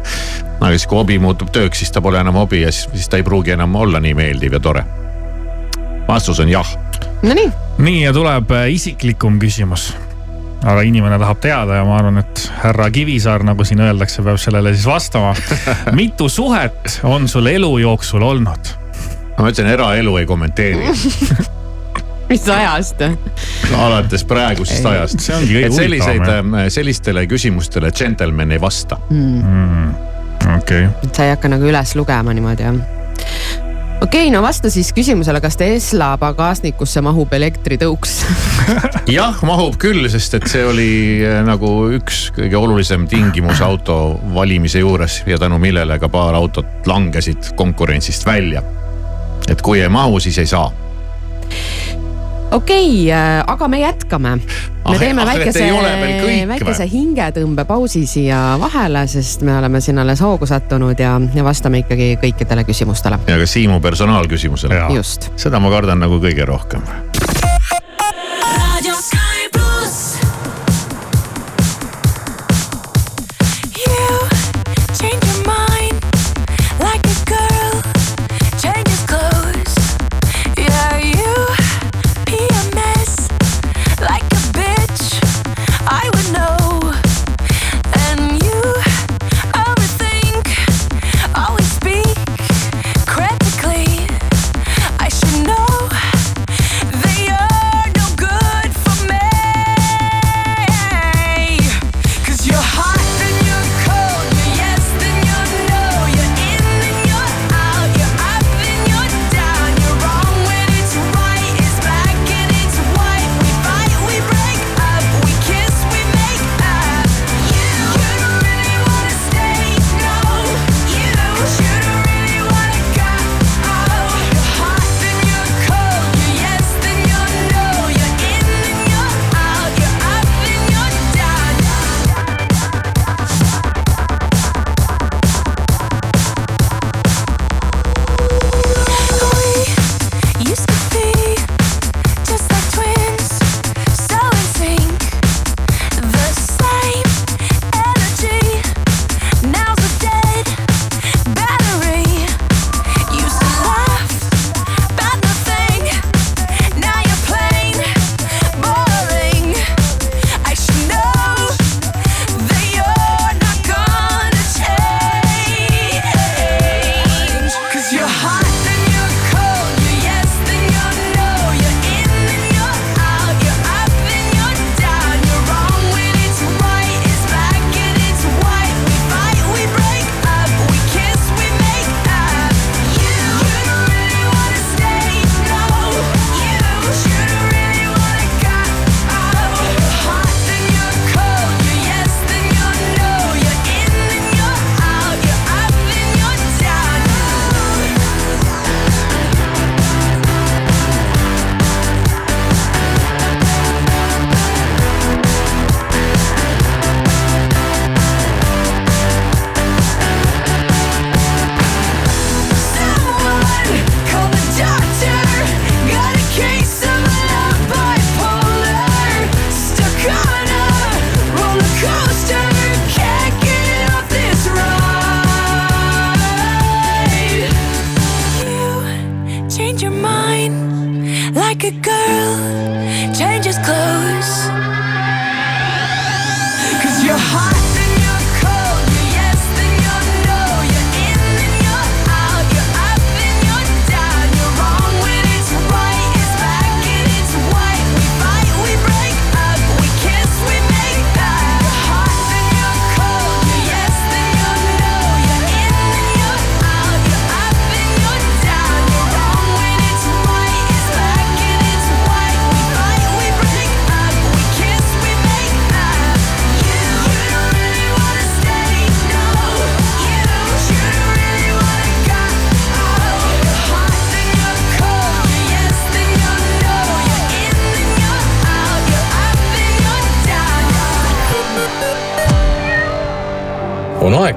aga 0.59 0.73
siis, 0.75 0.87
kui 0.89 0.99
hobi 0.99 1.19
muutub 1.23 1.51
tööks, 1.55 1.81
siis 1.81 1.93
ta 1.95 2.03
pole 2.03 2.19
enam 2.19 2.37
hobi 2.39 2.65
ja 2.65 2.73
siis, 2.75 2.89
siis 2.93 3.11
ta 3.11 3.21
ei 3.21 3.27
pruugi 3.27 3.55
enam 3.55 3.75
olla 3.79 4.01
nii 4.03 4.15
meeldiv 4.17 4.57
ja 4.57 4.61
tore. 4.63 4.83
vastus 6.07 6.39
on 6.43 6.51
jah. 6.51 6.67
Nonii, 7.23 7.47
nii 7.81 8.03
ja 8.03 8.13
tuleb 8.13 8.51
äh, 8.51 8.67
isiklikum 8.75 9.39
küsimus. 9.41 9.93
Aga 10.63 10.81
inimene 10.87 11.19
tahab 11.21 11.41
teada 11.43 11.79
ja 11.79 11.85
ma 11.87 11.97
arvan, 11.99 12.21
et 12.23 12.45
härra 12.63 12.89
Kivisaar, 12.93 13.43
nagu 13.47 13.65
siin 13.67 13.83
öeldakse, 13.85 14.23
peab 14.25 14.39
sellele 14.41 14.73
siis 14.73 14.87
vastama. 14.89 15.35
mitu 15.99 16.29
suhet 16.29 16.99
on 17.03 17.27
sul 17.31 17.51
elu 17.51 17.77
jooksul 17.83 18.23
olnud? 18.25 18.73
ma 19.35 19.51
ütlesin, 19.51 19.67
eraelu 19.73 20.17
ei 20.17 20.25
kommenteeri 20.25 20.87
mis 22.29 22.49
ajast? 22.49 23.01
alates 23.77 24.23
praegusest 24.23 24.85
ajast. 24.85 25.19
et 25.19 25.73
selliseid 25.73 26.21
huvitavam,, 26.21 26.57
sellistele 26.69 27.25
küsimustele 27.27 27.91
džentelmen 27.91 28.55
ei 28.55 28.61
vasta. 28.61 28.97
okei, 30.57 30.87
sa 31.11 31.27
ei 31.27 31.35
hakka 31.35 31.51
nagu 31.51 31.67
üles 31.67 31.95
lugema 31.99 32.33
niimoodi 32.33 32.69
jah? 32.69 33.64
Okei 34.05 34.27
okay,, 34.27 34.33
no 34.33 34.41
vasta 34.45 34.69
siis 34.69 34.91
küsimusele, 34.93 35.39
kas 35.41 35.57
Tesla 35.57 36.11
pagasnikusse 36.21 37.01
mahub 37.05 37.31
elektritõuks? 37.33 38.13
jah, 39.17 39.39
mahub 39.47 39.77
küll, 39.81 40.05
sest 40.13 40.37
et 40.37 40.45
see 40.51 40.61
oli 40.65 40.89
äh, 41.25 41.39
nagu 41.45 41.71
üks 41.97 42.27
kõige 42.35 42.59
olulisem 42.59 43.07
tingimus 43.09 43.63
auto 43.65 44.19
valimise 44.35 44.83
juures 44.83 45.21
ja 45.25 45.39
tänu 45.41 45.57
millele 45.61 45.97
ka 46.01 46.09
paar 46.13 46.37
autot 46.37 46.85
langesid 46.89 47.55
konkurentsist 47.57 48.27
välja. 48.27 48.61
et 49.49 49.61
kui 49.61 49.81
ei 49.81 49.89
mahu, 49.89 50.19
siis 50.21 50.37
ei 50.41 50.49
saa. 50.49 50.69
Okei 52.51 53.11
okay,, 53.11 53.43
aga 53.47 53.67
me 53.67 53.79
jätkame. 53.79 54.35
me 54.35 54.41
Ah, 54.85 54.99
teeme 54.99 55.21
ah, 55.21 55.25
väikese 55.25 55.65
väikese 56.47 56.85
hingetõmbepausi 56.91 58.03
siia 58.05 58.41
vahele, 58.61 59.07
sest 59.09 59.41
me 59.41 59.57
oleme 59.57 59.81
siin 59.81 59.97
alles 59.99 60.21
hoogu 60.21 60.45
sattunud 60.45 60.99
ja, 60.99 61.15
ja 61.33 61.43
vastame 61.43 61.81
ikkagi 61.81 62.15
kõikidele 62.21 62.65
küsimustele. 62.67 63.19
ja 63.27 63.39
ka 63.41 63.49
Siimu 63.49 63.79
personaalküsimusele. 63.81 64.83
Just. 64.93 65.31
seda 65.41 65.59
ma 65.59 65.73
kardan 65.73 66.05
nagu 66.05 66.21
kõige 66.21 66.45
rohkem. 66.45 66.85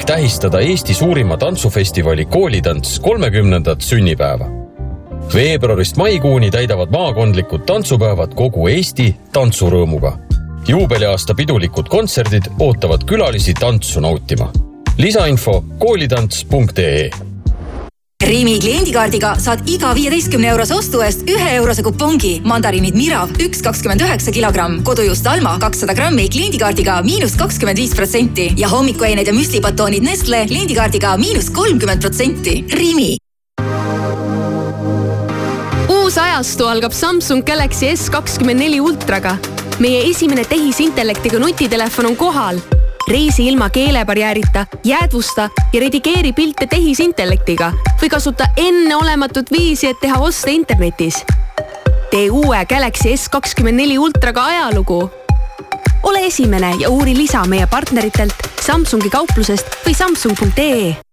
Tähistada 0.08 0.60
Eesti 0.60 0.94
suurima 0.94 1.36
tantsufestivali 1.36 2.24
Koolitants 2.24 3.00
kolmekümnendat 3.00 3.80
sünnipäeva. 3.80 4.46
veebruarist 5.34 5.96
maikuuni 5.96 6.50
täidavad 6.50 6.88
maakondlikud 6.90 7.60
tantsupäevad 7.66 8.34
kogu 8.34 8.68
Eesti 8.68 9.16
tantsurõõmuga. 9.32 10.12
juubeliaasta 10.68 11.34
pidulikud 11.34 11.88
kontserdid 11.88 12.42
ootavad 12.58 13.04
külalisi 13.04 13.54
tantsu 13.54 14.00
nautima. 14.00 14.52
lisainfo 14.98 15.64
koolitants.ee 15.78 17.27
Rimi 18.18 18.56
kliendikaardiga 18.58 19.36
saad 19.38 19.60
iga 19.70 19.92
viieteistkümne 19.94 20.48
eurose 20.50 20.74
ostu 20.74 20.98
eest 21.06 21.20
ühe 21.30 21.52
eurose 21.54 21.84
kupongi. 21.86 22.40
mandariinid 22.42 22.96
Mirav 22.98 23.30
üks 23.44 23.60
kakskümmend 23.62 24.02
üheksa 24.02 24.32
kilogramm, 24.34 24.80
kodujuust 24.84 25.26
Alma 25.30 25.52
kakssada 25.62 25.94
grammi 25.94 26.24
kliendikaardiga 26.28 26.96
miinus 27.06 27.36
kakskümmend 27.38 27.78
viis 27.78 27.94
protsenti 27.94 28.48
ja 28.58 28.68
hommikuained 28.68 29.26
ja 29.26 29.32
müslibatoonid 29.32 30.02
Nestle 30.02 30.42
kliendikaardiga 30.50 31.14
miinus 31.16 31.48
kolmkümmend 31.54 32.02
protsenti. 32.02 32.64
Rimi. 32.74 33.16
uus 35.88 36.18
ajastu 36.18 36.66
algab 36.66 36.92
Samsung 36.92 37.46
Galaxy 37.46 37.94
S 37.96 38.10
kakskümmend 38.10 38.60
neli 38.60 38.80
ultraga. 38.80 39.38
meie 39.78 40.02
esimene 40.10 40.44
tehisintellektiga 40.44 41.38
nutitelefon 41.38 42.06
on 42.06 42.16
kohal. 42.16 42.58
Reisi 43.08 43.46
ilma 43.48 43.70
keelebarjäärita, 43.70 44.66
jäädvusta 44.84 45.50
ja 45.72 45.80
redigeeri 45.80 46.32
pilte 46.32 46.66
tehisintellektiga 46.66 47.72
või 48.02 48.08
kasuta 48.08 48.44
enneolematut 48.56 49.50
viisi, 49.52 49.88
et 49.88 50.00
teha 50.00 50.20
oste 50.20 50.52
internetis. 50.52 51.24
tee 52.10 52.30
uue 52.30 52.64
Galaxy 52.68 53.16
S 53.16 53.28
kakskümmend 53.28 53.76
neli 53.76 53.98
ultraga 53.98 54.44
ajalugu. 54.44 55.10
ole 56.02 56.26
esimene 56.26 56.74
ja 56.80 56.90
uuri 56.90 57.16
lisa 57.16 57.44
meie 57.44 57.66
partneritelt 57.66 58.34
Samsungi 58.60 59.10
kauplusest 59.10 59.66
või 59.86 59.94
samsung.ee 59.94 61.07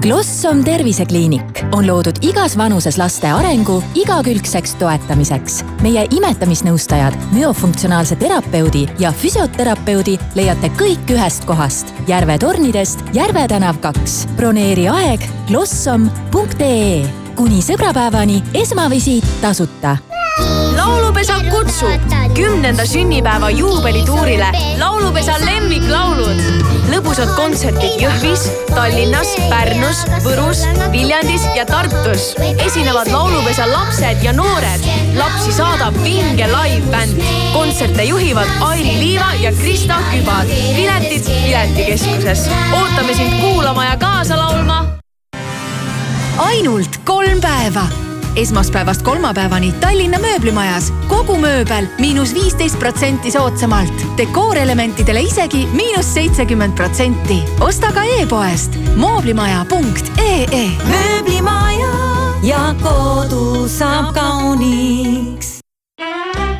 Glossom 0.00 0.64
tervisekliinik 0.64 1.64
on 1.72 1.86
loodud 1.86 2.20
igas 2.22 2.56
vanuses 2.58 2.98
laste 2.98 3.28
arengu 3.28 3.82
igakülgseks 3.94 4.74
toetamiseks. 4.80 5.60
meie 5.82 6.06
imetamisnõustajad, 6.10 7.16
müofunktsionaalse 7.32 8.16
terapeudi 8.16 8.86
ja 8.98 9.12
füsioterapeudi 9.12 10.18
leiate 10.34 10.70
kõik 10.80 11.10
ühest 11.16 11.44
kohast. 11.44 11.94
Järve 12.08 12.38
tornidest 12.38 13.04
Järve 13.12 13.48
tänav 13.48 13.80
kaks. 13.80 14.26
broneeri 14.36 14.88
aeg 14.88 15.20
glossom.ee 15.48 17.08
kuni 17.36 17.60
sõbrapäevani 17.64 18.42
esmavisiit 18.54 19.24
tasuta 19.40 19.96
laulupesa 20.76 21.34
kutsub 21.50 22.00
kümnenda 22.34 22.86
sünnipäeva 22.86 23.50
juubelituurile 23.50 24.46
laulupesa 24.78 25.32
lemmiklaulud. 25.44 26.40
lõbusad 26.90 27.30
kontserdid 27.36 28.00
Jõhvis, 28.02 28.46
Tallinnas, 28.74 29.34
Pärnus, 29.50 30.04
Võrus, 30.24 30.64
Viljandis 30.92 31.44
ja 31.56 31.66
Tartus. 31.66 32.34
esinevad 32.66 33.10
laulupesa 33.12 33.66
lapsed 33.72 34.22
ja 34.22 34.32
noored. 34.32 34.86
lapsi 35.16 35.52
saadab 35.52 35.94
vinge 36.02 36.46
live-bänd. 36.46 37.22
kontserte 37.52 38.04
juhivad 38.04 38.48
Airi 38.60 38.98
Liiva 38.98 39.32
ja 39.40 39.52
Krista 39.52 39.98
Kübar. 40.10 40.46
piletid 40.76 41.24
Piletikeskuses. 41.44 42.48
ootame 42.72 43.14
sind 43.14 43.40
kuulama 43.40 43.84
ja 43.84 43.96
kaasa 43.96 44.38
laulma 44.38 44.84
ainult 46.40 47.00
kolm 47.04 47.40
päeva 47.40 48.09
esmaspäevast 48.36 49.02
kolmapäevani 49.02 49.72
Tallinna 49.80 50.18
mööblimajas 50.18 50.92
kogu 51.08 51.36
mööbel 51.40 51.86
miinus 51.98 52.34
viisteist 52.34 52.78
protsenti 52.78 53.30
soodsamalt. 53.30 54.06
dekoorelementidele 54.16 55.20
isegi 55.20 55.68
miinus 55.72 56.14
seitsekümmend 56.14 56.72
protsenti. 56.74 57.42
osta 57.60 57.92
ka 57.92 58.04
e-poest 58.04 58.76
mooblimaja.ee. 58.96 60.66
mööblimaja 60.88 61.94
ja 62.42 62.74
kodu 62.82 63.68
saab 63.68 64.14
kauniks. 64.14 65.58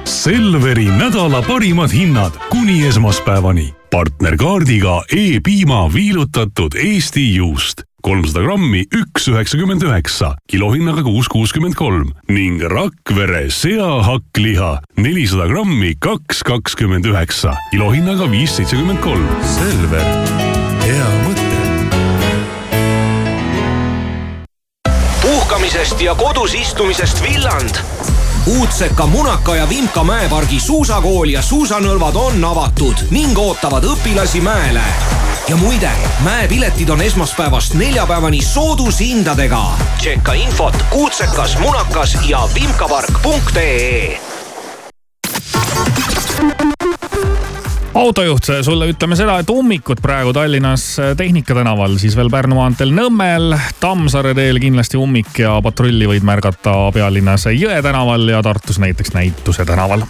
Selveri 0.04 0.84
nädala 0.84 1.42
parimad 1.42 1.92
hinnad 1.92 2.32
kuni 2.50 2.86
esmaspäevani. 2.86 3.74
partnerkaardiga 3.90 5.02
E-piima 5.16 5.94
viilutatud 5.94 6.74
Eesti 6.74 7.34
juust 7.34 7.89
kolmsada 8.02 8.44
grammi, 8.44 8.84
üks 8.94 9.28
üheksakümmend 9.30 9.82
üheksa, 9.86 10.34
kilohinnaga 10.48 11.04
kuus 11.06 11.28
kuuskümmend 11.28 11.78
kolm 11.78 12.12
ning 12.28 12.62
Rakvere 12.62 13.48
seahakkliha 13.50 14.72
nelisada 14.96 15.46
grammi, 15.50 15.94
kaks 16.00 16.42
kakskümmend 16.46 17.04
üheksa, 17.10 17.56
kilohinnaga 17.74 18.30
viis 18.32 18.56
seitsekümmend 18.58 19.00
kolm. 19.04 19.26
Selver, 19.58 20.06
hea 20.86 21.12
mõte. 21.26 21.50
puhkamisest 25.22 26.00
ja 26.00 26.14
kodus 26.14 26.54
istumisest 26.54 27.22
Villand. 27.22 27.74
Uudseka, 28.46 29.06
Munaka 29.06 29.56
ja 29.56 29.68
Vimka 29.68 30.04
mäepargi 30.04 30.60
suusakool 30.60 31.28
ja 31.28 31.42
suusanõlvad 31.42 32.16
on 32.16 32.44
avatud 32.44 33.04
ning 33.10 33.38
ootavad 33.38 33.84
õpilasi 33.84 34.40
mäele. 34.40 34.84
ja 35.48 35.56
muide, 35.56 35.90
mäepiletid 36.24 36.88
on 36.88 37.02
esmaspäevast 37.02 37.74
neljapäevani 37.74 38.42
soodushindadega. 38.42 39.64
tšekka 39.98 40.32
infot 40.32 40.74
Uudsekas, 40.92 41.58
Munakas 41.58 42.16
ja 42.28 42.48
vimkapark.ee 42.54 44.20
autojuht, 47.94 48.42
sulle 48.62 48.88
ütleme 48.90 49.16
seda, 49.18 49.38
et 49.40 49.50
ummikud 49.50 50.00
praegu 50.02 50.32
Tallinnas 50.32 50.96
Tehnika 51.16 51.54
tänaval, 51.54 51.96
siis 51.98 52.16
veel 52.16 52.30
Pärnu 52.30 52.58
maanteel 52.58 52.92
Nõmmel, 52.94 53.54
Tammsaare 53.80 54.34
teel 54.38 54.60
kindlasti 54.62 54.98
ummik 55.00 55.42
ja 55.42 55.56
patrulli 55.64 56.08
võid 56.10 56.26
märgata 56.26 56.74
pealinnas 56.94 57.48
Jõe 57.50 57.80
tänaval 57.82 58.28
ja 58.30 58.42
Tartus 58.46 58.78
näiteks 58.78 59.14
Näituse 59.14 59.64
tänaval. 59.64 60.06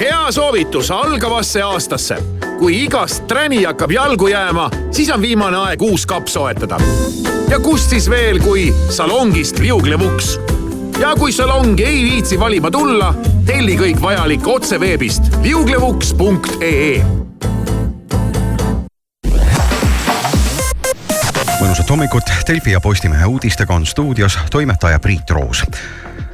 hea 0.00 0.32
soovitus 0.32 0.90
algavasse 0.90 1.62
aastasse. 1.62 2.16
kui 2.58 2.84
igast 2.84 3.26
träni 3.26 3.64
hakkab 3.64 3.90
jalgu 3.90 4.28
jääma, 4.28 4.70
siis 4.90 5.10
on 5.10 5.20
viimane 5.20 5.56
aeg 5.56 5.82
uus 5.82 6.06
kapp 6.06 6.26
soetada. 6.26 6.78
ja 7.48 7.58
kust 7.58 7.90
siis 7.90 8.10
veel, 8.10 8.40
kui 8.40 8.74
salongist 8.88 9.58
liuglevuks. 9.58 10.38
Ja 10.98 11.14
kui 11.18 11.32
salongi 11.32 11.84
ei 11.84 12.04
viitsi 12.04 12.40
valima 12.40 12.70
tulla, 12.70 13.14
telli 13.46 13.76
kõik 13.78 14.00
vajalik 14.02 14.46
otse 14.46 14.80
veebist 14.80 15.32
liuglevuks.ee 15.42 17.02
mõnusat 21.62 21.90
hommikut, 21.90 22.30
Delfi 22.48 22.74
ja 22.74 22.80
Postimehe 22.80 23.26
uudistega 23.26 23.74
on 23.74 23.86
stuudios 23.86 24.38
toimetaja 24.50 24.98
Priit 25.00 25.30
Roos 25.30 25.62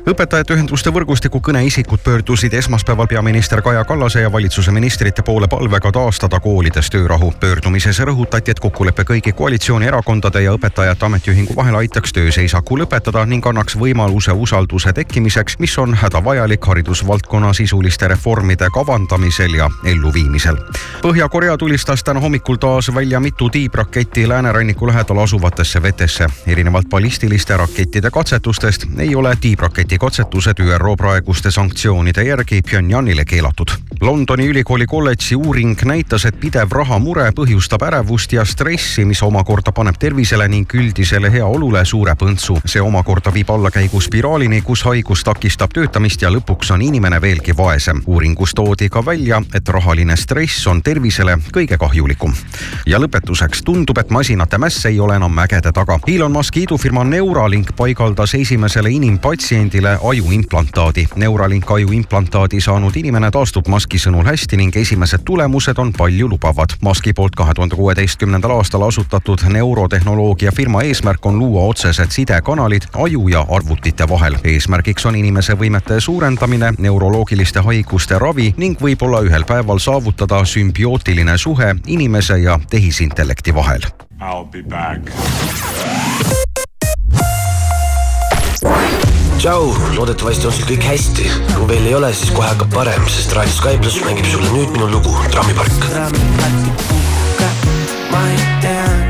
õpetajate 0.09 0.55
ühenduste 0.55 0.91
võrgustiku 0.95 1.41
kõneisikud 1.45 2.01
pöördusid 2.05 2.55
esmaspäeval 2.57 3.07
peaminister 3.11 3.61
Kaja 3.63 3.85
Kallase 3.85 4.21
ja 4.23 4.33
valitsuse 4.33 4.73
ministrite 4.73 5.23
poole 5.23 5.49
palvega 5.49 5.93
taastada 5.93 6.41
koolides 6.41 6.91
töörahu. 6.91 7.33
pöördumises 7.41 7.99
rõhutati, 8.01 8.51
et 8.51 8.61
kokkulepe 8.61 9.03
kõigi 9.03 9.33
koalitsioonierakondade 9.33 10.43
ja 10.43 10.53
õpetajate 10.57 11.05
ametiühingu 11.05 11.57
vahel 11.57 11.75
aitaks 11.75 12.13
tööseisaku 12.13 12.79
lõpetada 12.79 13.27
ning 13.27 13.47
annaks 13.47 13.77
võimaluse 13.77 14.33
usalduse 14.33 14.93
tekkimiseks, 14.93 15.59
mis 15.59 15.79
on 15.79 15.95
hädavajalik 15.95 16.65
haridusvaldkonna 16.65 17.53
sisuliste 17.53 18.09
reformide 18.09 18.71
kavandamisel 18.75 19.55
ja 19.55 19.71
elluviimisel. 19.85 20.57
Põhja-Korea 21.03 21.57
tulistas 21.57 22.05
täna 22.05 22.21
hommikul 22.21 22.57
taas 22.57 22.95
välja 22.95 23.21
mitu 23.21 23.51
tiibraketti 23.51 24.29
lääneranniku 24.29 24.87
lähedal 24.87 25.19
asuvatesse 25.19 25.83
vetesse. 25.83 26.27
erinevalt 26.47 26.89
ballistiliste 26.89 27.57
rakettide 27.57 28.11
katsetustest 28.11 28.87
ei 28.99 29.15
ole 29.15 29.37
tiibraketi 29.41 29.98
katsetused 29.99 30.59
ÜRO 30.61 30.97
praeguste 30.97 31.51
sanktsioonide 31.51 32.25
järgi 32.25 32.63
Pyongyangile 32.63 33.25
keelatud. 33.25 33.71
Londoni 34.01 34.47
ülikooli 34.47 34.87
kolledži 34.87 35.37
uuring 35.37 35.83
näitas, 35.85 36.25
et 36.25 36.37
pidev 36.41 36.71
rahamure 36.73 37.31
põhjustab 37.35 37.83
ärevust 37.87 38.33
ja 38.33 38.45
stressi, 38.45 39.05
mis 39.05 39.23
omakorda 39.23 39.73
paneb 39.73 39.97
tervisele 39.99 40.49
ning 40.49 40.75
üldisele 40.75 41.33
heaolule 41.33 41.85
suure 41.85 42.15
põntsu. 42.15 42.61
see 42.65 42.81
omakorda 42.81 43.33
viib 43.35 43.51
allakäiguspiraalini, 43.51 44.61
kus 44.63 44.83
haigus 44.83 45.25
takistab 45.25 45.73
töötamist 45.75 46.23
ja 46.23 46.31
lõpuks 46.31 46.71
on 46.75 46.83
inimene 46.83 47.21
veelgi 47.21 47.57
vaesem. 47.57 48.03
uuringus 48.07 48.55
toodi 48.55 48.89
ka 48.89 49.05
välja, 49.07 49.43
et 49.55 49.69
rahaline 49.69 50.17
stress 50.17 50.67
on 50.67 50.83
tervisele 50.83 51.39
kõige 51.53 51.79
kahjulikum. 51.79 52.35
ja 52.87 52.99
lõpetuseks 52.99 53.63
tundub, 53.65 53.99
et 53.99 54.11
masinate 54.11 54.59
mäss 54.59 54.87
ei 54.87 55.01
ole 55.01 55.17
enam 55.17 55.33
mägede 55.33 55.73
taga. 55.73 55.99
Elon 56.07 56.33
Muski 56.33 56.63
idufirma 56.63 57.05
Neuralink 57.05 57.77
paigaldas 57.77 58.35
esimesele 58.35 58.91
inimpatsiendile 58.91 59.78
ajuimplantaadi. 59.87 61.09
Neuralink 61.17 61.71
ajuimplantaadi 61.71 62.61
saanud 62.61 62.97
inimene 62.97 63.31
taastub 63.31 63.69
Muski 63.69 63.99
sõnul 63.99 64.27
hästi 64.27 64.57
ning 64.57 64.77
esimesed 64.77 65.23
tulemused 65.25 65.79
on 65.79 65.93
paljulubavad. 65.93 66.75
Muski 66.81 67.13
poolt 67.13 67.37
kahe 67.37 67.55
tuhande 67.55 67.77
kuueteistkümnendal 67.77 68.51
aastal 68.51 68.83
asutatud 68.83 69.45
neurotehnoloogia 69.49 70.53
firma 70.57 70.83
eesmärk 70.83 71.27
on 71.27 71.39
luua 71.39 71.63
otsesed 71.63 72.11
sidekanalid 72.11 72.83
aju 72.93 73.29
ja 73.29 73.47
arvutite 73.49 74.09
vahel. 74.09 74.37
eesmärgiks 74.45 75.07
on 75.07 75.17
inimese 75.17 75.55
võimete 75.55 76.01
suurendamine, 76.01 76.73
neuroloogiliste 76.79 77.61
haiguste 77.61 78.19
ravi 78.19 78.55
ning 78.57 78.81
võib-olla 78.81 79.23
ühel 79.23 79.45
päeval 79.45 79.79
saavutada 79.79 80.45
sümbiootiline 80.45 81.39
suhe 81.39 81.75
inimese 81.87 82.39
ja 82.39 82.61
tehisintellekti 82.71 83.55
vahel. 83.55 83.81
I'll 84.21 84.45
be 84.51 84.63
back. 84.63 86.48
Tšau, 89.39 89.71
loodetavasti 89.95 90.49
on 90.49 90.53
sul 90.53 90.67
kõik 90.67 90.83
hästi. 90.83 91.27
kui 91.55 91.67
veel 91.71 91.87
ei 91.87 91.95
ole, 91.95 92.11
siis 92.15 92.33
kohe 92.35 92.49
hakkab 92.49 92.73
parem, 92.75 93.05
sest 93.13 93.35
Raadio 93.37 93.55
Sky 93.55 93.79
pluss 93.79 94.01
mängib 94.03 94.27
sulle 94.27 94.51
nüüd 94.51 94.73
minu 94.75 94.91
lugu 94.91 95.15
Trammipark. 95.31 95.71
ma 98.11 98.23
ei 98.31 98.41
tea, 98.63 99.08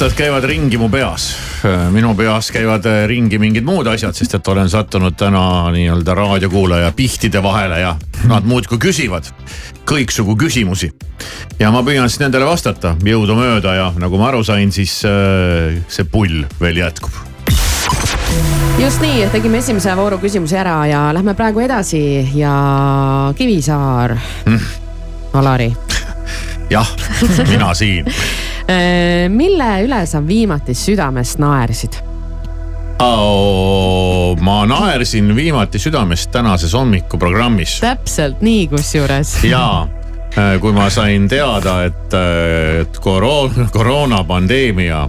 rattad 0.00 0.16
käivad 0.16 0.44
ringi 0.44 0.78
mu 0.78 0.88
peas. 0.88 1.36
minu 1.92 2.14
peas 2.16 2.48
käivad 2.50 2.86
ringi 3.06 3.36
mingid 3.38 3.66
muud 3.68 3.86
asjad, 3.86 4.16
sest 4.16 4.38
et 4.38 4.48
olen 4.48 4.68
sattunud 4.70 5.12
täna 5.12 5.68
nii-öelda 5.74 6.14
raadiokuulaja 6.16 6.92
pihtide 6.96 7.42
vahele 7.42 7.80
ja 7.80 7.90
nad 8.24 8.48
muudkui 8.48 8.78
küsivad 8.80 9.28
kõiksugu 9.84 10.38
küsimusi. 10.40 10.88
ja 11.58 11.68
ma 11.70 11.82
püüan 11.84 12.08
siis 12.08 12.22
nendele 12.22 12.48
vastata 12.48 12.94
jõudumööda 13.04 13.74
ja 13.76 13.92
nagu 14.00 14.16
ma 14.16 14.30
aru 14.30 14.40
sain, 14.44 14.72
siis 14.72 15.02
äh, 15.04 15.76
see 15.88 16.08
pull 16.08 16.46
veel 16.60 16.80
jätkub. 16.80 17.10
just 18.80 19.04
nii, 19.04 19.28
tegime 19.32 19.60
esimese 19.60 19.96
vooru 19.96 20.16
küsimusi 20.18 20.56
ära 20.56 20.78
ja 20.88 21.10
lähme 21.12 21.34
praegu 21.34 21.60
edasi 21.60 22.30
ja 22.40 23.34
Kivisaar 23.36 24.16
mm., 24.46 24.64
Alari. 25.36 25.74
jah, 26.70 26.88
mina 27.52 27.74
siin 27.74 28.08
mille 29.28 29.70
üle 29.84 30.04
sa 30.06 30.20
viimati 30.26 30.74
südamest 30.74 31.40
naersid? 31.42 32.00
oh,. 33.02 34.36
ma 34.40 34.66
naersin 34.66 35.36
viimati 35.36 35.78
südamest 35.78 36.30
tänases 36.30 36.74
hommikuprogrammis 36.76 37.78
täpselt 37.80 38.42
nii, 38.44 38.68
kusjuures. 38.68 39.38
ja 39.54 39.88
kui 40.60 40.72
ma 40.72 40.90
sain 40.90 41.28
teada, 41.28 41.80
et, 41.88 42.14
et 42.82 42.98
koroona, 43.02 43.66
koroonapandeemia 43.72 45.08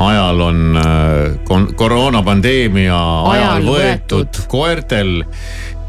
ajal 0.00 0.40
on 0.40 0.78
koroonapandeemia 1.76 2.96
ajal, 2.96 3.32
Ajal 3.34 3.66
võetud 3.68 4.30
võetud. 4.30 4.46
koertel 4.48 5.12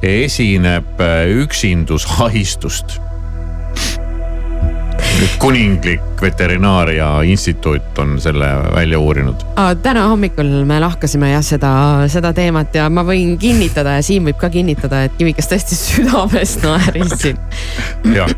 esineb 0.03 0.99
üksindushahistust. 1.43 2.97
Kuninglik 5.39 6.21
veterinaaria 6.21 7.21
instituut 7.21 7.97
on 7.99 8.21
selle 8.21 8.47
välja 8.73 8.99
uurinud. 8.99 9.35
täna 9.83 10.07
hommikul 10.07 10.49
me 10.65 10.79
lahkasime 10.79 11.31
jah 11.31 11.43
seda, 11.45 11.71
seda 12.07 12.33
teemat 12.33 12.75
ja 12.75 12.89
ma 12.89 13.03
võin 13.05 13.37
kinnitada 13.41 13.97
ja 13.97 14.05
Siim 14.05 14.29
võib 14.29 14.39
ka 14.41 14.49
kinnitada, 14.49 15.03
et 15.07 15.17
Kivikas 15.17 15.49
tõesti 15.51 15.77
südamest 15.77 16.63
naerisin. 16.65 17.39
jah, 18.15 18.29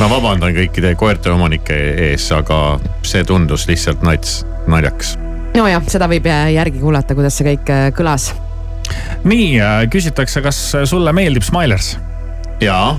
ma 0.00 0.10
vabandan 0.10 0.54
kõikide 0.56 0.94
koerte 0.98 1.32
omanike 1.34 1.78
ees, 2.08 2.30
aga 2.34 2.78
see 3.06 3.24
tundus 3.26 3.68
lihtsalt 3.70 4.02
nats, 4.06 4.42
naljakas. 4.70 5.16
nojah, 5.56 5.84
seda 5.90 6.10
võib 6.10 6.26
järgi 6.28 6.82
kuulata, 6.82 7.18
kuidas 7.18 7.38
see 7.38 7.52
kõik 7.52 7.74
äh, 7.74 7.86
kõlas. 7.96 8.32
nii, 9.24 9.54
küsitakse, 9.92 10.42
kas 10.44 10.64
sulle 10.90 11.14
meeldib 11.16 11.46
Smilers? 11.46 11.96
jaa, 12.62 12.96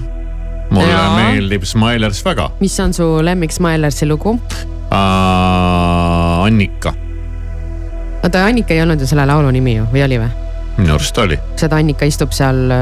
mulle 0.70 0.92
Jaa. 0.92 1.16
meeldib 1.18 1.64
Smilers 1.66 2.22
väga 2.26 2.50
mis 2.60 2.80
on 2.80 2.94
su 2.94 3.08
lemmik 3.26 3.52
Smilersi 3.56 4.06
lugu? 4.10 4.30
uh,. 4.92 6.46
Annika, 6.46 6.94
oota, 8.24 8.46
Annika 8.46 8.74
ei 8.74 8.82
olnud 8.82 9.00
ju 9.02 9.08
selle 9.10 9.26
laulu 9.30 9.52
nimi 9.54 9.76
ju 9.78 9.84
või 9.94 10.04
oli 10.06 10.18
või? 10.22 10.30
minu 10.80 10.94
arust 10.96 11.18
oli. 11.22 11.38
seda 11.60 11.76
Annika 11.82 12.06
istub 12.08 12.32
seal 12.36 12.72
äh, 12.72 12.80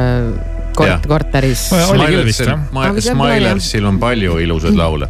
kort- 0.78 1.08
korteris. 1.10 1.63
Smilersil 3.02 3.86
on 3.89 3.97
palju 4.00 4.38
ilusaid 4.43 4.76
laule. 4.78 5.08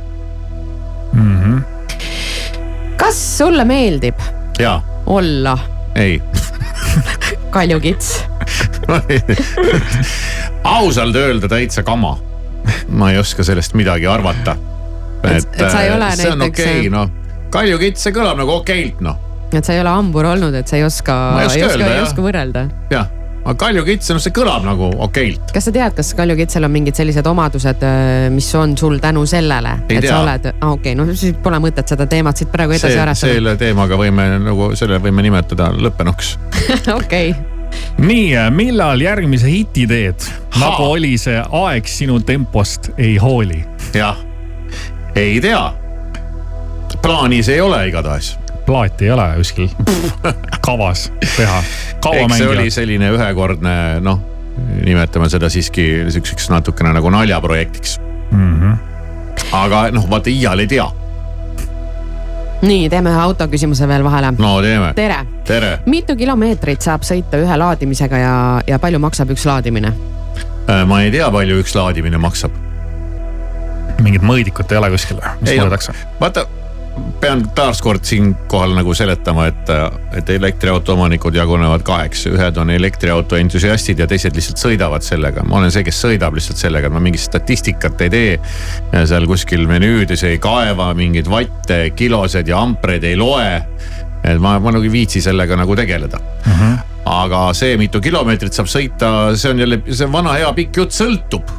Mhm. 1.14 1.58
kas 2.98 3.20
sulle 3.38 3.64
meeldib 3.66 4.16
jaa, 4.60 4.82
olla 5.06 5.58
ei 5.96 6.22
kaljukits? 7.52 8.24
ausalt 10.78 11.16
öelda 11.16 11.48
täitsa 11.52 11.84
kama. 11.84 12.18
Ma 12.90 13.12
ei 13.12 13.18
oska 13.22 13.44
sellest 13.44 13.74
midagi 13.78 14.08
arvata. 14.08 14.56
Et- 15.24 15.48
et 15.58 15.72
sa 15.72 15.82
ei 15.82 15.92
ole 15.92 16.12
see 16.16 16.32
on 16.32 16.40
näiteks- 16.40 16.62
okei 16.62 16.80
okay,, 16.80 16.90
noh. 16.90 17.10
kaljukits, 17.50 18.04
see 18.04 18.14
kõlab 18.16 18.38
nagu 18.38 18.52
okeilt, 18.62 19.02
noh. 19.02 19.18
et 19.54 19.66
sa 19.66 19.74
ei 19.74 19.82
ole 19.82 19.90
hambur 19.90 20.26
olnud, 20.26 20.54
et 20.56 20.68
sa 20.68 20.78
ei 20.78 20.84
oska, 20.84 21.16
ei 21.42 21.46
oska 21.46 21.60
ei 21.60 21.66
oska, 21.66 21.94
ei 21.96 22.02
oska 22.02 22.22
võrrelda. 22.22 22.68
jah, 22.92 23.08
aga 23.48 23.56
kaljukits, 23.66 24.12
noh, 24.12 24.22
see 24.22 24.34
kõlab 24.36 24.64
nagu 24.68 24.92
okeilt. 25.08 25.52
kas 25.56 25.68
sa 25.70 25.74
tead, 25.76 25.96
kas 25.98 26.14
kaljukitsel 26.18 26.68
on 26.68 26.72
mingid 26.72 26.96
sellised 27.00 27.28
omadused, 27.28 27.84
mis 28.36 28.50
on 28.60 28.78
sul 28.78 29.00
tänu 29.04 29.26
sellele, 29.26 29.74
et 29.88 30.00
tea. 30.02 30.10
sa 30.12 30.22
oled, 30.22 30.50
okei 30.54 30.94
okay,, 30.94 30.96
no 31.00 31.08
siis 31.16 31.36
pole 31.44 31.60
mõtet 31.64 31.96
seda 31.96 32.08
teemat 32.10 32.38
siit 32.38 32.52
praegu 32.54 32.76
edasi 32.78 32.94
arendada. 32.94 33.22
selle 33.24 33.58
teemaga 33.60 34.00
võime 34.00 34.30
nagu, 34.44 34.74
selle 34.80 35.00
võime 35.04 35.26
nimetada 35.26 35.72
lõppenuks. 35.76 36.36
okei, 37.02 37.34
nii, 37.98 38.36
millal 38.54 39.02
järgmise 39.02 39.50
hiti 39.52 39.88
teed? 39.88 40.28
nagu 40.60 40.84
oli 40.92 41.16
see 41.22 41.38
Aeg 41.62 41.88
sinu 41.90 42.20
tempost 42.26 42.92
ei 42.98 43.18
hooli. 43.22 43.64
jah, 43.94 44.18
ei 45.16 45.42
tea. 45.42 45.74
plaanis 47.02 47.50
ei 47.50 47.62
ole 47.62 47.88
igatahes. 47.88 48.38
plaati 48.66 49.06
ei 49.06 49.12
ole 49.12 49.28
kuskil 49.38 49.70
kavas 50.68 51.12
teha. 51.38 51.62
eks 52.14 52.38
see 52.38 52.48
oli 52.48 52.70
selline 52.72 53.12
ühekordne, 53.16 53.76
noh, 54.04 54.20
nimetame 54.86 55.30
seda 55.30 55.50
siiski 55.50 56.06
siukseks 56.10 56.50
natukene 56.50 56.94
nagu 56.98 57.10
naljaprojektiks. 57.14 58.00
Mhm. 58.32 58.72
aga 59.52 59.88
noh, 59.92 60.10
vaata 60.10 60.30
iial 60.34 60.60
ei 60.60 60.68
tea. 60.68 60.88
Nii 62.62 62.90
teeme 62.90 63.12
ühe 63.14 63.22
autoküsimuse 63.22 63.88
veel 63.88 64.04
vahele. 64.04 64.32
no 64.40 64.54
teeme. 64.62 64.94
tere, 64.98 65.18
tere. 65.46 65.72
mitu 65.86 66.16
kilomeetrit 66.18 66.82
saab 66.82 67.06
sõita 67.08 67.40
ühe 67.42 67.58
laadimisega 67.60 68.22
ja, 68.22 68.38
ja 68.68 68.80
palju 68.82 69.02
maksab 69.04 69.34
üks 69.36 69.46
laadimine? 69.50 69.94
Äh, 70.68 70.84
ma 70.90 71.02
ei 71.06 71.12
tea, 71.14 71.30
palju 71.32 71.60
üks 71.62 71.76
laadimine 71.78 72.18
maksab. 72.22 72.56
mingit 74.02 74.26
mõõdikut 74.26 74.72
ei 74.72 74.78
ole 74.78 74.92
kuskil, 74.94 75.22
mis 75.42 75.52
Ei, 75.52 75.58
no. 75.58 75.66
mõõdetakse? 75.66 75.94
vaata, 76.20 76.46
pean 77.22 77.44
taaskord 77.56 78.06
siinkohal 78.06 78.76
nagu 78.78 78.94
seletama, 78.98 79.48
et, 79.52 79.72
et 80.20 80.30
elektriauto 80.36 80.94
omanikud 80.94 81.36
jagunevad 81.36 81.84
kaheks, 81.88 82.28
ühed 82.32 82.60
on 82.62 82.72
elektriauto 82.74 83.40
entusiastid 83.40 84.00
ja 84.00 84.08
teised 84.10 84.36
lihtsalt 84.38 84.62
sõidavad 84.62 85.06
sellega. 85.06 85.44
ma 85.48 85.60
olen 85.62 85.74
see, 85.74 85.86
kes 85.88 86.02
sõidab 86.06 86.38
lihtsalt 86.38 86.62
sellega, 86.62 86.92
ma 86.94 87.02
mingit 87.04 87.24
statistikat 87.24 88.02
ei 88.06 88.14
tee. 88.14 88.36
seal 88.98 89.28
kuskil 89.30 89.68
menüüdes 89.70 90.24
ei 90.28 90.42
kaeva 90.44 90.92
mingeid 90.98 91.30
vatte, 91.32 91.82
kilosid 91.96 92.48
ja 92.48 92.62
ampreid 92.62 93.08
ei 93.08 93.16
loe. 93.18 93.62
et 94.24 94.40
ma, 94.42 94.58
ma 94.60 94.74
nagu 94.76 94.84
ei 94.84 94.92
viitsi 94.92 95.22
sellega 95.24 95.56
nagu 95.56 95.76
tegeleda 95.76 96.22
aga 97.08 97.54
see, 97.56 97.78
mitu 97.80 98.02
kilomeetrit 98.04 98.56
saab 98.56 98.68
sõita, 98.72 99.10
see 99.40 99.54
on 99.54 99.64
jälle, 99.64 99.80
see 99.88 100.06
on 100.08 100.14
vana 100.14 100.36
hea 100.36 100.50
pikk 100.58 100.82
jutt, 100.82 100.96
sõltub. 100.96 101.56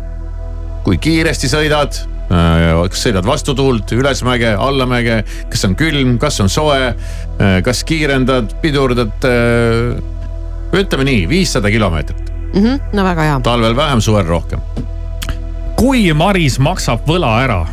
kui 0.85 0.97
kiiresti 1.05 1.49
sõidad, 1.51 1.99
kas 2.29 3.03
sõidad 3.07 3.25
vastu 3.27 3.55
tuult, 3.57 3.93
ülesmäge, 3.97 4.51
allamäge, 4.61 5.23
kas 5.51 5.65
on 5.65 5.75
külm, 5.79 6.19
kas 6.21 6.41
on 6.45 6.49
soe, 6.53 6.93
kas 7.65 7.85
kiirendad, 7.89 8.53
pidurdad. 8.63 9.25
ütleme 10.73 11.05
nii, 11.09 11.23
viissada 11.29 11.71
kilomeetrit, 11.73 12.29
Mhm, 12.55 12.75
no 12.93 13.05
väga 13.05 13.23
hea. 13.23 13.41
talvel 13.41 13.77
vähem, 13.77 14.01
suvel 14.01 14.27
rohkem. 14.27 14.61
kui 15.77 16.13
Maris 16.13 16.59
maksab 16.59 17.07
võla 17.07 17.43
ära, 17.45 17.67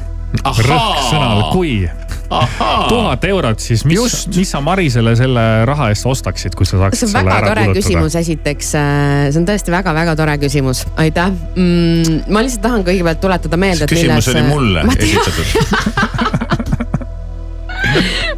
rõhk 0.43 0.99
sõnal 1.11 1.51
kui, 1.51 1.89
tuhat 2.29 3.27
eurot, 3.29 3.59
siis 3.63 3.85
mis, 3.87 4.17
mis 4.35 4.51
sa 4.51 4.61
Marisele 4.65 5.15
selle 5.17 5.45
raha 5.67 5.89
eest 5.93 6.07
ostaksid, 6.09 6.55
kui 6.57 6.67
sa 6.67 6.75
see 6.75 6.83
saaksid 6.83 7.07
on 7.07 7.13
selle 7.13 7.25
väga 7.25 7.35
ära 7.37 7.51
tore 7.51 7.65
kulutada? 7.67 7.81
küsimus, 7.81 8.17
esiteks 8.21 8.71
see 8.75 9.41
on 9.41 9.49
tõesti 9.49 9.75
väga-väga 9.75 10.15
tore 10.19 10.37
küsimus, 10.41 10.85
aitäh 11.01 11.29
mm,. 11.33 12.23
ma 12.29 12.45
lihtsalt 12.45 12.65
tahan 12.65 12.87
kõigepealt 12.87 13.21
tuletada 13.23 13.61
meelde, 13.61 13.87
et 13.87 13.95
küsimus 13.95 14.31
oli 14.33 14.47
mulle 14.49 14.87
ma 14.87 14.97
tean, 14.97 15.21
esitatud. 15.21 16.41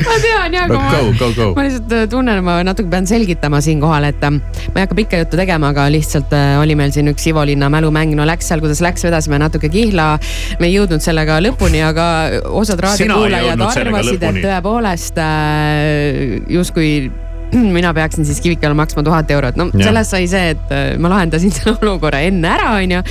ma 0.06 0.18
tean 0.24 0.58
ja, 0.58 0.66
No 0.68 0.80
aga 0.80 1.02
go, 1.02 1.12
go, 1.20 1.30
go. 1.36 1.48
ma 1.58 1.66
lihtsalt 1.68 1.94
äh, 1.96 2.06
tunnen, 2.12 2.42
ma 2.46 2.58
natuke 2.68 2.92
pean 2.92 3.08
selgitama 3.10 3.62
siinkohal, 3.64 4.10
et 4.10 4.24
äh, 4.26 4.34
ma 4.38 4.82
ei 4.82 4.86
hakka 4.86 4.98
pikka 5.00 5.22
juttu 5.24 5.40
tegema, 5.40 5.72
aga 5.74 5.88
lihtsalt 5.94 6.34
äh, 6.38 6.56
oli 6.62 6.78
meil 6.80 6.94
siin 6.96 7.12
üks 7.12 7.28
Ivo 7.32 7.46
Linna 7.48 7.70
mälumäng, 7.74 8.16
no 8.18 8.28
läks 8.28 8.50
seal, 8.52 8.64
kuidas 8.64 8.82
läks, 8.84 9.06
vedasime 9.08 9.40
natuke 9.42 9.72
kihla. 9.74 10.10
me 10.60 10.70
ei 10.70 10.76
jõudnud 10.78 11.04
sellega 11.04 11.40
lõpuni, 11.44 11.84
aga 11.86 12.08
osad 12.58 12.82
raadiokuulajad 12.84 13.64
arvasid, 13.68 14.28
et 14.30 14.42
tõepoolest 14.46 15.22
äh, 15.24 16.38
justkui 16.52 16.92
mina 17.78 17.94
peaksin 17.94 18.26
siis 18.28 18.42
Kivikale 18.44 18.74
maksma 18.78 19.04
tuhat 19.04 19.32
eurot, 19.32 19.56
no 19.60 19.70
Jah. 19.74 19.88
sellest 19.90 20.14
sai 20.16 20.28
see, 20.28 20.50
et 20.56 20.72
äh, 20.76 20.88
ma 21.00 21.12
lahendasin 21.14 21.52
selle 21.56 21.78
olukorra 21.82 22.20
enne 22.28 22.50
ära, 22.52 22.74
onju. 22.82 23.02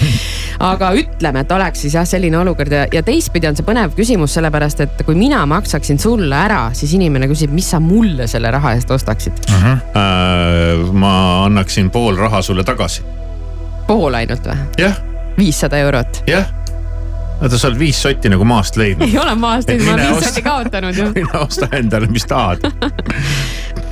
aga 0.66 0.91
ütleme, 1.01 1.43
et 1.45 1.53
oleks 1.53 1.84
siis 1.87 1.97
jah, 1.97 2.07
selline 2.09 2.39
olukord 2.41 2.72
ja, 2.72 2.84
ja 2.93 3.03
teistpidi 3.07 3.49
on 3.51 3.57
see 3.59 3.66
põnev 3.66 3.95
küsimus, 3.97 4.34
sellepärast 4.37 4.80
et 4.84 5.03
kui 5.07 5.16
mina 5.18 5.43
maksaksin 5.49 6.01
sulle 6.03 6.37
ära, 6.37 6.66
siis 6.76 6.93
inimene 6.97 7.28
küsib, 7.30 7.53
mis 7.57 7.68
sa 7.72 7.80
mulle 7.82 8.28
selle 8.30 8.51
raha 8.55 8.74
eest 8.76 8.91
ostaksid. 8.93 9.43
Äh, 9.57 10.84
ma 10.93 11.14
annaksin 11.47 11.91
pool 11.95 12.16
raha 12.20 12.43
sulle 12.43 12.64
tagasi. 12.64 13.03
pool 13.87 14.14
ainult 14.18 14.47
või? 14.49 14.57
jah, 14.80 14.97
viissada 15.39 15.78
eurot. 15.78 16.22
jah. 16.28 16.49
vaata, 17.41 17.59
sa 17.59 17.68
oled 17.70 17.78
viis 17.80 17.99
sotti 18.03 18.28
nagu 18.32 18.45
maast 18.49 18.76
leidnud. 18.80 19.09
ei 19.09 19.18
ole 19.20 19.34
maast 19.39 19.68
leidnud, 19.68 19.87
ma 19.89 19.95
olen 19.95 20.07
osta- 20.07 20.20
viissati 20.20 20.43
kaotanud 20.47 20.97
ju. 21.01 21.11
mine 21.16 21.41
osta 21.45 21.68
endale, 21.76 22.09
mis 22.12 22.26
tahad. 22.28 22.64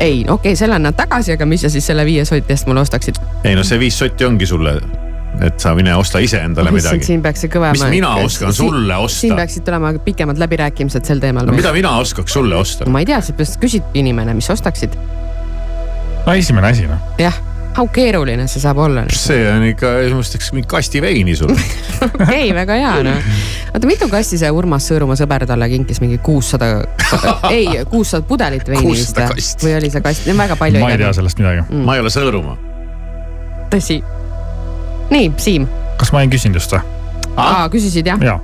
ei, 0.00 0.20
okei 0.22 0.32
okay,, 0.32 0.56
selle 0.56 0.74
annan 0.78 0.96
tagasi, 0.96 1.34
aga 1.36 1.46
mis 1.46 1.64
sa 1.64 1.70
siis 1.72 1.86
selle 1.86 2.04
viie 2.08 2.24
soti 2.28 2.54
eest 2.54 2.68
mulle 2.70 2.84
ostaksid? 2.84 3.20
ei 3.44 3.54
no 3.58 3.64
see 3.66 3.78
viis 3.80 3.98
sotti 4.00 4.24
ongi 4.24 4.48
sulle, 4.48 4.76
et 5.44 5.60
sa 5.60 5.74
mine 5.76 5.94
osta 5.96 6.22
ise 6.24 6.40
endale 6.44 6.72
midagi. 6.74 7.04
siin 7.06 7.22
peaks 7.24 7.44
see 7.44 7.52
kõvema. 7.52 7.76
mis 7.76 7.86
mina 7.92 8.14
oskan 8.24 8.54
sulle 8.56 8.96
siin 8.96 9.34
osta? 9.34 9.40
peaksid 9.42 9.66
tulema 9.68 9.92
pikemad 10.04 10.40
läbirääkimised 10.40 11.08
sel 11.08 11.22
teemal 11.22 11.48
no. 11.48 11.56
mida 11.56 11.72
mina 11.76 11.92
oskaks 12.00 12.38
sulle 12.38 12.56
osta? 12.56 12.88
ma 12.90 13.04
ei 13.04 13.10
tea, 13.12 13.20
seepärast 13.28 13.60
küsibki 13.62 14.04
inimene, 14.04 14.34
mis 14.38 14.50
ostaksid. 14.52 14.96
no 16.26 16.32
esimene 16.32 16.72
asi 16.72 16.88
noh. 16.88 17.12
jah, 17.20 17.36
how 17.76 17.86
keeruline 17.92 18.46
see 18.50 18.62
saab 18.62 18.78
olla? 18.82 19.04
see 19.14 19.44
on 19.50 19.64
ikka, 19.70 19.92
ma 20.12 20.20
ostaks 20.22 20.50
mingi 20.56 20.68
kasti 20.70 21.02
veini 21.02 21.36
sulle. 21.38 21.56
okei, 22.06 22.50
väga 22.56 22.78
hea 22.80 22.92
noh. 23.06 23.32
oota, 23.72 23.86
mitu 23.88 24.08
kasti 24.12 24.38
see 24.40 24.50
Urmas 24.54 24.88
Sõõrumaa 24.90 25.18
sõber 25.18 25.46
talle 25.48 25.68
kinkis, 25.72 26.00
mingi 26.02 26.18
kuussada, 26.24 26.70
ei, 27.54 27.82
kuussada 27.90 28.26
pudelit 28.26 28.68
veini 28.68 28.94
vist 28.94 29.16
600 29.16 29.66
või 29.66 29.76
oli 29.80 29.92
see 29.92 30.04
kast, 30.04 30.30
väga 30.44 30.58
palju. 30.60 30.82
ma 30.82 30.94
ei 30.94 31.02
tea 31.02 31.12
sellest 31.16 31.42
midagi. 31.42 31.66
Mm. 31.68 31.84
ma 31.88 31.98
ei 31.98 32.04
ole 32.04 32.14
Sõõrumaa. 32.14 32.56
tõsi. 33.74 34.00
nii, 35.10 35.34
Siim, 35.40 35.68
kas 36.00 36.14
ma 36.16 36.24
ei 36.24 36.32
küsinud 36.32 36.60
just 36.60 36.74
või? 36.74 36.82
aa, 37.36 37.68
küsisid 37.72 38.10
jah? 38.10 38.20
jaa. 38.24 38.38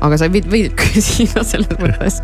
aga 0.00 0.20
sa 0.20 0.30
võid, 0.32 0.46
võid 0.50 0.76
küsida 0.80 1.44
selles 1.46 1.74
mõttes. 1.80 2.20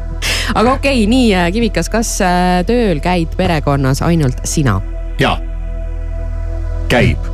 aga 0.55 0.77
okei 0.77 1.03
okay,, 1.03 1.11
nii 1.11 1.35
äh, 1.35 1.51
Kivikas, 1.55 1.91
kas 1.93 2.17
äh, 2.25 2.63
tööl 2.69 3.03
käid 3.05 3.35
perekonnas 3.39 4.05
ainult 4.07 4.45
sina? 4.49 4.79
jaa, 5.23 5.39
käib, 6.89 7.29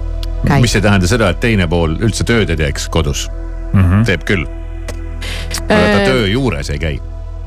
Käib. 0.46 0.60
mis 0.60 0.74
ei 0.76 0.82
tähenda 0.82 1.06
seda, 1.10 1.30
et 1.30 1.40
teine 1.40 1.68
pool 1.70 1.96
üldse 2.00 2.24
tööd 2.28 2.50
ei 2.50 2.58
teeks 2.58 2.88
kodus 2.92 3.28
mm. 3.72 3.80
-hmm. 3.80 4.04
teeb 4.08 4.26
küll. 4.28 4.46
aga 5.68 5.80
ta 5.80 6.02
Äh, 6.02 6.04
töö 6.08 6.26
juures 6.26 6.70
ei 6.70 6.78
käi. 6.78 7.00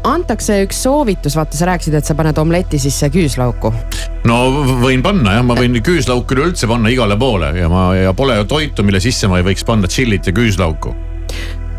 antakse 0.06 0.62
üks 0.64 0.78
soovitus, 0.84 1.36
vaata, 1.36 1.58
sa 1.58 1.66
rääkisid, 1.66 1.96
et 1.98 2.06
sa 2.06 2.16
paned 2.16 2.38
omleti 2.38 2.80
sisse 2.80 3.10
küüslauku. 3.10 3.74
no 4.30 4.38
võin 4.84 5.04
panna 5.04 5.40
jah, 5.40 5.46
ma 5.46 5.58
võin 5.58 5.82
küüslauku 5.84 6.38
üleüldse 6.38 6.68
panna 6.68 6.90
igale 6.94 7.18
poole 7.18 7.52
ja 7.58 7.70
ma 7.70 7.88
ja 7.96 8.14
pole 8.14 8.38
ju 8.38 8.46
toitu, 8.46 8.84
mille 8.84 9.00
sisse 9.00 9.28
ma 9.28 9.42
ei 9.42 9.48
võiks 9.50 9.66
panna 9.66 9.88
tšillit 9.88 10.28
ja 10.28 10.34
küüslauku. 10.34 10.96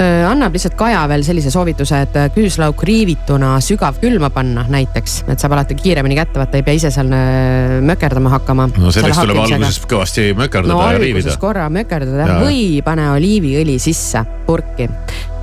Annab 0.03 0.53
lihtsalt 0.57 0.75
Kaja 0.77 1.05
veel 1.09 1.23
sellise 1.25 1.51
soovituse, 1.51 2.01
et 2.05 2.17
äh, 2.21 2.29
küüslauk 2.35 2.83
riivituna 2.85 3.55
sügavkülma 3.65 4.31
panna 4.35 4.67
näiteks, 4.69 5.23
et 5.33 5.41
saab 5.41 5.55
alati 5.57 5.77
kiiremini 5.79 6.19
kätte 6.19 6.41
võtta, 6.41 6.59
ei 6.59 6.67
pea 6.67 6.77
ise 6.77 6.91
seal 6.95 7.13
äh, 7.17 7.77
mökerdama 7.87 8.33
hakkama. 8.35 8.69
no 8.77 8.93
selleks 8.95 9.23
tuleb 9.23 9.41
alguses 9.45 9.81
kõvasti 9.89 10.27
mökerdada 10.37 10.75
no 10.77 10.91
ja 10.93 11.01
riivida. 11.01 11.37
korra 11.41 11.69
mökerdada 11.73 12.29
Jaa. 12.29 12.43
või 12.45 12.83
pane 12.85 13.09
oliiviõli 13.15 13.79
sisse 13.83 14.25
purki. 14.47 14.91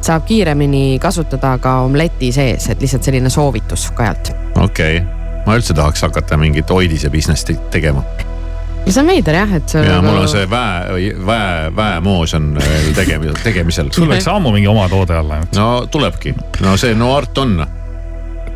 saab 0.04 0.28
kiiremini 0.28 1.00
kasutada 1.02 1.56
ka 1.64 1.80
omleti 1.88 2.32
sees, 2.36 2.70
et 2.70 2.82
lihtsalt 2.82 3.10
selline 3.10 3.34
soovitus 3.34 3.90
Kajalt. 3.98 4.36
okei 4.56 5.02
okay., 5.02 5.42
ma 5.48 5.58
üldse 5.58 5.74
tahaks 5.74 6.06
hakata 6.06 6.38
mingit 6.38 6.70
hoidise 6.70 7.10
business'i 7.10 7.58
tegema 7.72 8.06
see 8.92 9.02
on 9.02 9.08
veider 9.08 9.38
jah, 9.38 9.54
et 9.58 9.70
see 9.72 9.84
ja 9.88 10.00
mul 10.04 10.18
on 10.24 10.28
see 10.30 10.48
väe, 10.50 11.14
väe, 11.26 11.70
väemoos 11.76 12.34
on 12.38 12.52
veel 12.58 12.90
tegemisel, 13.00 13.38
tegemisel. 13.44 13.92
sul 13.96 14.10
läks 14.12 14.28
ammu 14.32 14.52
mingi 14.56 14.68
oma 14.72 14.90
toode 14.92 15.16
alla. 15.18 15.40
no 15.56 15.70
tulebki, 15.92 16.36
no 16.66 16.76
see 16.78 16.96
no 16.98 17.14
art 17.16 17.38
on. 17.38 17.62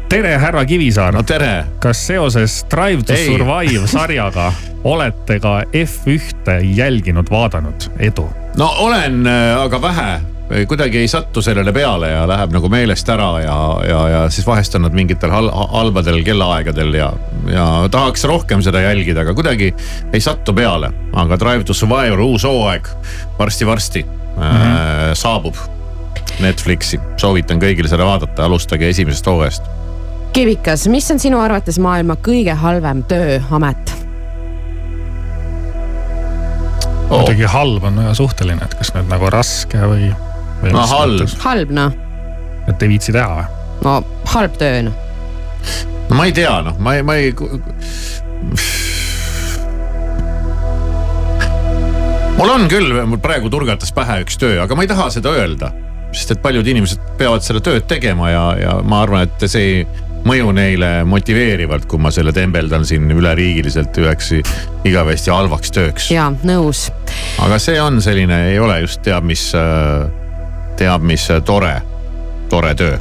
tere, 0.09 0.37
härra 0.41 0.65
Kivisaar. 0.65 1.15
no 1.15 1.23
tere. 1.23 1.65
kas 1.83 2.05
seoses 2.07 2.63
Drive 2.71 3.07
to 3.07 3.13
Ei. 3.15 3.27
Survive 3.31 3.87
sarjaga 3.95 4.51
olete 4.87 5.39
ka 5.43 5.61
F1-te 5.73 6.59
jälginud, 6.75 7.31
vaadanud, 7.31 7.89
edu? 7.99 8.27
no 8.57 8.71
olen, 8.87 9.23
aga 9.63 9.81
vähe, 9.81 10.09
kuidagi 10.67 11.01
ei 11.03 11.07
sattu 11.11 11.41
sellele 11.41 11.73
peale 11.75 12.09
ja 12.11 12.23
läheb 12.29 12.53
nagu 12.55 12.69
meelest 12.71 13.09
ära 13.11 13.29
ja, 13.43 13.57
ja, 13.87 14.01
ja 14.09 14.19
siis 14.31 14.47
vahest 14.47 14.75
on 14.79 14.85
nad 14.87 14.95
mingitel 14.95 15.31
hal 15.31 15.49
halbadel 15.51 16.21
kellaaegadel 16.23 16.93
ja, 16.95 17.11
ja 17.51 17.65
tahaks 17.91 18.23
rohkem 18.29 18.63
seda 18.63 18.81
jälgida, 18.85 19.25
aga 19.25 19.35
kuidagi 19.35 19.73
ei 20.13 20.21
sattu 20.23 20.55
peale. 20.55 20.91
aga 21.13 21.39
Drive 21.39 21.67
to 21.67 21.73
Survivor 21.73 22.19
uus 22.23 22.43
hooaeg 22.47 22.87
varsti-varsti 23.39 24.03
mm 24.03 24.43
-hmm. 24.43 24.61
äh, 24.61 25.13
saabub 25.13 25.55
Netflixi, 26.39 26.99
soovitan 27.17 27.59
kõigil 27.59 27.87
seda 27.89 28.05
vaadata, 28.05 28.45
alustage 28.45 28.89
esimesest 28.89 29.25
hooajast. 29.25 29.63
Kivikas, 30.33 30.87
mis 30.87 31.11
on 31.11 31.19
sinu 31.19 31.39
arvates 31.39 31.79
maailma 31.79 32.15
kõige 32.21 32.53
halvem 32.53 33.03
tööamet? 33.03 34.07
oh.. 37.09 37.19
muidugi 37.21 37.47
halb 37.49 37.83
on 37.83 37.99
väga 38.03 38.13
suhteline, 38.17 38.63
et 38.63 38.77
kas 38.77 38.93
nüüd 38.95 39.09
nagu 39.11 39.31
raske 39.33 39.81
või. 39.89 40.11
No 40.73 40.85
halb. 40.91 41.27
halb 41.43 41.73
noh. 41.75 41.95
et 42.67 42.83
ei 42.83 42.91
viitsi 42.95 43.15
teha 43.15 43.29
või? 43.39 43.47
no 43.85 43.97
halb 44.33 44.57
töö 44.59 44.83
noh. 44.87 44.95
no 46.09 46.19
ma 46.19 46.27
ei 46.29 46.35
tea 46.35 46.55
noh, 46.65 46.77
ma 46.79 46.97
ei, 46.97 47.05
ma 47.07 47.17
ei. 47.19 47.33
mul 52.37 52.53
on 52.53 52.67
küll, 52.71 52.93
mul 53.09 53.21
praegu 53.23 53.51
turgatas 53.53 53.93
pähe 53.95 54.21
üks 54.25 54.39
töö, 54.41 54.57
aga 54.63 54.77
ma 54.77 54.85
ei 54.85 54.91
taha 54.91 55.09
seda 55.13 55.33
öelda. 55.37 55.71
sest 56.11 56.35
et 56.37 56.41
paljud 56.41 56.67
inimesed 56.67 56.99
peavad 57.19 57.45
seda 57.45 57.61
tööd 57.63 57.87
tegema 57.89 58.31
ja, 58.31 58.43
ja 58.61 58.75
ma 58.83 59.01
arvan, 59.05 59.27
et 59.27 59.49
see 59.51 59.71
ei 59.71 60.05
mõju 60.27 60.51
neile 60.55 60.89
motiveerivalt, 61.07 61.85
kui 61.89 62.01
ma 62.01 62.11
selle 62.13 62.33
tembeldan 62.35 62.85
siin 62.87 63.09
üleriigiliselt 63.13 63.97
üheks 64.01 64.33
igavesti 64.87 65.31
halvaks 65.33 65.73
tööks. 65.75 66.09
ja 66.13 66.29
nõus. 66.47 66.87
aga 67.43 67.59
see 67.61 67.79
on 67.81 68.01
selline, 68.03 68.47
ei 68.51 68.59
ole 68.59 68.81
just 68.83 69.03
teab 69.05 69.27
mis, 69.27 69.49
teab 70.77 71.05
mis 71.05 71.27
tore, 71.45 71.75
tore 72.49 72.73
töö 72.77 72.97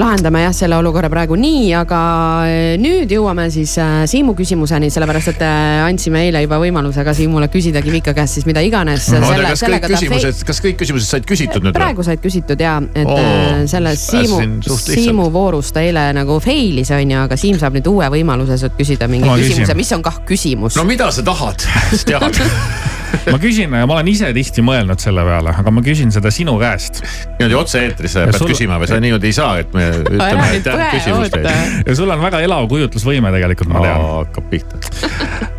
lahendame 0.00 0.42
jah 0.44 0.52
selle 0.54 0.76
olukorra 0.80 1.10
praegu 1.12 1.36
nii, 1.38 1.70
aga 1.76 2.00
eh, 2.48 2.74
nüüd 2.80 3.10
jõuame 3.10 3.46
siis 3.52 3.72
äh, 3.80 4.02
Siimu 4.10 4.34
küsimuseni, 4.38 4.90
sellepärast 4.92 5.32
et 5.34 5.42
äh, 5.44 5.80
andsime 5.84 6.22
eile 6.28 6.42
juba 6.44 6.60
võimaluse 6.62 7.04
ka 7.06 7.14
Siimule 7.16 7.50
küsida 7.52 7.82
Kivika 7.84 8.14
käest 8.16 8.38
siis 8.38 8.46
mida 8.48 8.62
iganes. 8.64 9.10
kas 9.10 9.64
kõik 9.66 9.88
küsimused, 9.90 10.44
kas 10.46 10.62
kõik 10.64 10.78
küsimused 10.80 11.10
said 11.10 11.26
küsitud 11.28 11.66
nüüd? 11.66 11.76
praegu 11.76 12.06
said 12.06 12.22
küsitud 12.22 12.62
ja, 12.62 12.78
et 12.94 13.10
oh, 13.10 13.66
selles 13.70 14.06
Siimu, 14.06 14.40
Siimu 14.78 15.28
voorus 15.34 15.74
ta 15.74 15.84
eile 15.84 16.10
nagu 16.16 16.38
fail'is 16.42 16.94
on 16.96 17.16
ju, 17.16 17.26
aga 17.26 17.40
Siim 17.40 17.60
saab 17.60 17.76
nüüd 17.78 17.90
uue 17.90 18.08
võimaluse 18.14 18.60
sult 18.60 18.78
küsida 18.78 19.10
mingi 19.10 19.28
küsimuse, 19.42 19.76
mis 19.78 19.92
on 19.96 20.06
kah 20.06 20.22
küsimus. 20.28 20.78
no 20.80 20.86
mida 20.88 21.10
sa 21.14 21.26
tahad 21.26 21.66
teada 22.06 22.30
ma 23.32 23.38
küsin, 23.40 23.70
ma 23.70 23.84
olen 23.86 24.08
ise 24.12 24.30
tihti 24.36 24.62
mõelnud 24.64 25.00
selle 25.02 25.24
peale, 25.26 25.52
aga 25.62 25.72
ma 25.74 25.82
küsin 25.84 26.12
seda 26.14 26.32
sinu 26.34 26.56
käest. 26.60 27.02
niimoodi 27.38 27.58
otse-eetris 27.58 28.16
pead 28.18 28.38
sul... 28.38 28.50
küsima 28.50 28.78
või 28.80 28.90
sa 28.90 29.00
niimoodi 29.02 29.30
ei 29.30 29.36
saa, 29.36 29.58
et 29.62 29.74
me 29.76 29.88
ütleme 30.00 30.46
aitäh 30.46 30.86
küsimuste 30.94 31.42
eest. 31.42 31.82
ja 31.88 31.96
sul 31.98 32.10
on 32.12 32.22
väga 32.22 32.42
elav 32.46 32.68
kujutlusvõime 32.70 33.32
tegelikult, 33.34 33.72
ma 33.74 33.84
tean. 33.84 34.06
hakkab 34.20 34.50
pihta. 34.52 34.80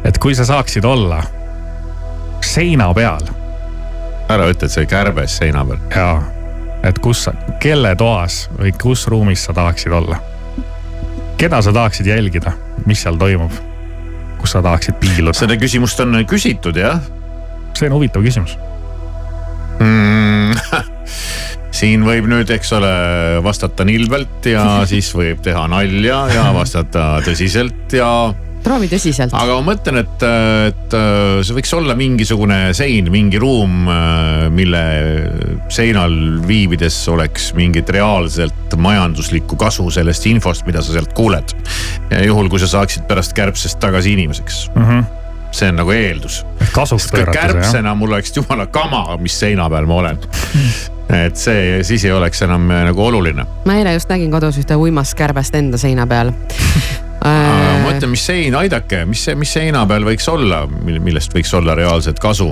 et 0.07 0.19
kui 0.21 0.35
sa 0.37 0.47
saaksid 0.47 0.87
olla 0.87 1.21
seina 2.45 2.91
peal. 2.97 3.31
ära 4.31 4.47
ütle, 4.51 4.67
et 4.67 4.73
see 4.73 4.89
kärbes 4.89 5.39
seina 5.41 5.63
peal. 5.67 5.81
jaa, 5.95 6.19
et 6.87 6.99
kus, 7.03 7.27
kelle 7.63 7.95
toas 7.99 8.45
või 8.59 8.73
kus 8.81 9.07
ruumis 9.11 9.47
sa 9.47 9.55
tahaksid 9.57 9.95
olla? 10.01 10.21
keda 11.41 11.61
sa 11.61 11.73
tahaksid 11.73 12.07
jälgida, 12.07 12.53
mis 12.85 13.03
seal 13.03 13.17
toimub? 13.21 13.55
kus 14.41 14.55
sa 14.55 14.61
tahaksid 14.65 14.97
piiluda? 15.01 15.37
seda 15.37 15.57
küsimust 15.59 15.99
on 16.03 16.23
küsitud 16.29 16.77
jah 16.77 17.01
see 17.77 17.89
on 17.89 17.97
huvitav 17.97 18.25
küsimus 18.25 18.57
mm. 19.79 20.55
siin 21.81 22.05
võib 22.05 22.29
nüüd, 22.29 22.51
eks 22.53 22.71
ole, 22.77 22.93
vastata 23.45 23.87
nilbelt 23.87 24.51
ja 24.51 24.65
siis 24.91 25.11
võib 25.17 25.43
teha 25.45 25.65
nalja 25.71 26.23
ja 26.33 26.47
vastata 26.55 27.13
tõsiselt 27.25 27.97
ja 27.97 28.11
proovi 28.61 28.89
tõsiselt. 28.91 29.33
aga 29.33 29.55
ma 29.57 29.71
mõtlen, 29.71 30.01
et, 30.03 30.25
et 30.69 30.95
see 31.45 31.55
võiks 31.57 31.71
olla 31.73 31.95
mingisugune 31.97 32.59
sein, 32.77 33.09
mingi 33.13 33.39
ruum, 33.41 33.87
mille 34.53 34.83
seinal 35.73 36.13
viibides 36.45 36.99
oleks 37.11 37.51
mingit 37.57 37.89
reaalselt 37.93 38.77
majanduslikku 38.77 39.57
kasu 39.59 39.87
sellest 39.93 40.27
infost, 40.29 40.67
mida 40.69 40.83
sa 40.85 40.93
sealt 40.93 41.15
kuuled. 41.17 41.55
juhul, 42.21 42.51
kui 42.51 42.61
sa 42.61 42.69
saaksid 42.69 43.09
pärast 43.09 43.33
kärbsest 43.37 43.81
tagasi 43.81 44.13
inimeseks 44.17 44.67
mm. 44.75 44.85
-hmm 44.85 45.20
see 45.51 45.69
on 45.69 45.81
nagu 45.81 45.91
eeldus. 45.91 46.41
kärbsena 47.33 47.95
mul 47.95 48.15
oleks 48.15 48.35
jumala 48.35 48.67
kama, 48.71 49.17
mis 49.21 49.39
seina 49.39 49.69
peal 49.69 49.85
ma 49.89 50.01
olen 50.01 50.19
et 51.25 51.35
see, 51.35 51.81
siis 51.83 52.05
ei 52.07 52.11
oleks 52.15 52.41
enam 52.47 52.69
äh, 52.71 52.85
nagu 52.87 53.05
oluline. 53.05 53.45
ma 53.65 53.77
eile 53.77 53.93
just 53.97 54.11
nägin 54.11 54.31
kodus 54.31 54.59
ühte 54.61 54.77
uimast 54.79 55.17
kärbest 55.19 55.55
enda 55.59 55.79
seina 55.81 56.07
peal 56.07 56.31
ma 57.25 57.79
mõtlen, 57.85 58.11
mis 58.13 58.25
sein, 58.25 58.55
aidake, 58.57 59.03
mis, 59.09 59.25
mis 59.37 59.53
seina 59.59 59.83
peal 59.89 60.07
võiks 60.07 60.27
olla, 60.31 60.63
millest 60.85 61.35
võiks 61.35 61.53
olla 61.57 61.75
reaalset 61.77 62.19
kasu? 62.21 62.51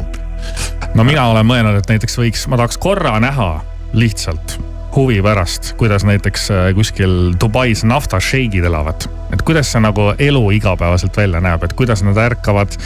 no 0.93 1.07
mina 1.07 1.29
olen 1.31 1.47
mõelnud, 1.47 1.79
et 1.79 1.95
näiteks 1.95 2.19
võiks, 2.19 2.47
ma 2.51 2.59
tahaks 2.59 2.77
korra 2.81 3.17
näha 3.23 3.53
lihtsalt 3.97 4.59
huvi 4.95 5.21
pärast, 5.21 5.73
kuidas 5.79 6.05
näiteks 6.07 6.51
äh, 6.51 6.69
kuskil 6.75 7.33
Dubais 7.41 7.83
naftašeigid 7.87 8.65
elavad. 8.65 9.07
et 9.33 9.41
kuidas 9.45 9.71
see 9.71 9.81
nagu 9.81 10.13
elu 10.19 10.45
igapäevaselt 10.57 11.17
välja 11.17 11.41
näeb, 11.41 11.63
et 11.63 11.73
kuidas 11.73 12.03
nad 12.03 12.17
ärkavad, 12.17 12.77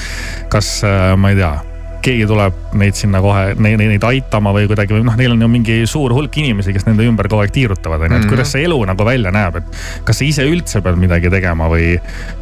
kas 0.52 0.82
äh, 0.84 1.14
ma 1.18 1.32
ei 1.32 1.40
tea 1.40 1.54
keegi 2.04 2.26
tuleb 2.28 2.76
neid 2.80 2.98
sinna 3.00 3.22
kohe, 3.24 3.54
neid, 3.64 3.80
neid 3.80 4.04
aitama 4.04 4.52
või 4.56 4.68
kuidagi 4.68 4.96
või 4.98 5.06
noh, 5.08 5.16
neil 5.20 5.36
on 5.36 5.46
ju 5.46 5.50
mingi 5.52 5.78
suur 5.90 6.14
hulk 6.16 6.36
inimesi, 6.42 6.74
kes 6.76 6.88
nende 6.88 7.06
ümber 7.08 7.30
kogu 7.32 7.46
aeg 7.46 7.54
tiirutavad, 7.56 8.04
onju, 8.08 8.20
et 8.20 8.32
kuidas 8.32 8.52
see 8.54 8.66
elu 8.68 8.80
nagu 8.90 9.08
välja 9.08 9.32
näeb, 9.36 9.62
et. 9.62 9.78
kas 10.08 10.20
sa 10.20 10.28
ise 10.28 10.48
üldse 10.50 10.84
pead 10.84 11.00
midagi 11.00 11.32
tegema 11.34 11.70
või, 11.72 11.94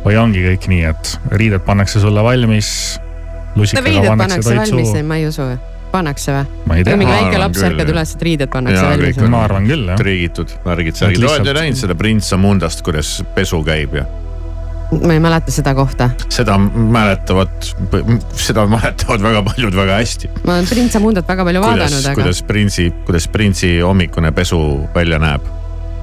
või 0.06 0.18
ongi 0.22 0.42
kõik 0.48 0.66
nii, 0.72 0.88
et 0.90 1.14
riided 1.38 1.66
pannakse 1.68 2.02
sulle 2.02 2.26
valmis. 2.26 2.72
no 3.56 3.68
riided 3.86 4.10
pannakse 4.10 4.42
valmis, 4.50 4.98
ma 5.06 5.22
ei 5.22 5.30
usu 5.30 5.52
pannakse 5.92 6.36
või? 6.36 6.64
ma 6.70 6.80
ei 6.80 6.88
tea. 6.88 6.98
mingi 7.00 7.12
väike 7.12 7.42
laps 7.42 7.62
ärkab 7.68 7.94
üles, 7.94 8.16
et 8.16 8.26
riided 8.30 8.52
pannakse 8.54 8.88
valmis. 8.88 9.22
ma 9.36 9.44
arvan 9.48 9.70
küll 9.70 9.92
jah. 9.92 10.00
triigitud 10.02 10.56
värgid, 10.66 10.98
särgid, 11.00 11.28
oled 11.28 11.52
ju 11.52 11.56
näinud 11.60 11.80
seda 11.84 11.98
Prints 12.00 12.34
Amundast, 12.38 12.84
kuidas 12.86 13.20
pesu 13.36 13.62
käib 13.68 13.96
ja? 14.00 14.08
ma 14.92 15.14
ei 15.16 15.20
mäleta 15.24 15.52
seda 15.52 15.74
kohta. 15.76 16.10
seda 16.30 16.58
mäletavad, 16.58 17.54
seda 18.36 18.66
mäletavad 18.68 19.24
väga 19.24 19.44
paljud 19.48 19.76
väga 19.76 20.00
hästi. 20.02 20.32
ma 20.44 20.58
olen 20.58 20.70
Prints 20.70 20.96
Amundat 21.00 21.28
väga 21.28 21.46
palju 21.48 21.64
kuidas, 21.64 21.80
vaadanud, 21.80 22.06
aga. 22.06 22.16
kuidas 22.22 22.44
Printsi, 22.44 22.88
kuidas 23.06 23.28
Printsi 23.28 23.74
hommikune 23.80 24.32
pesu 24.32 24.90
välja 24.96 25.20
näeb 25.20 25.42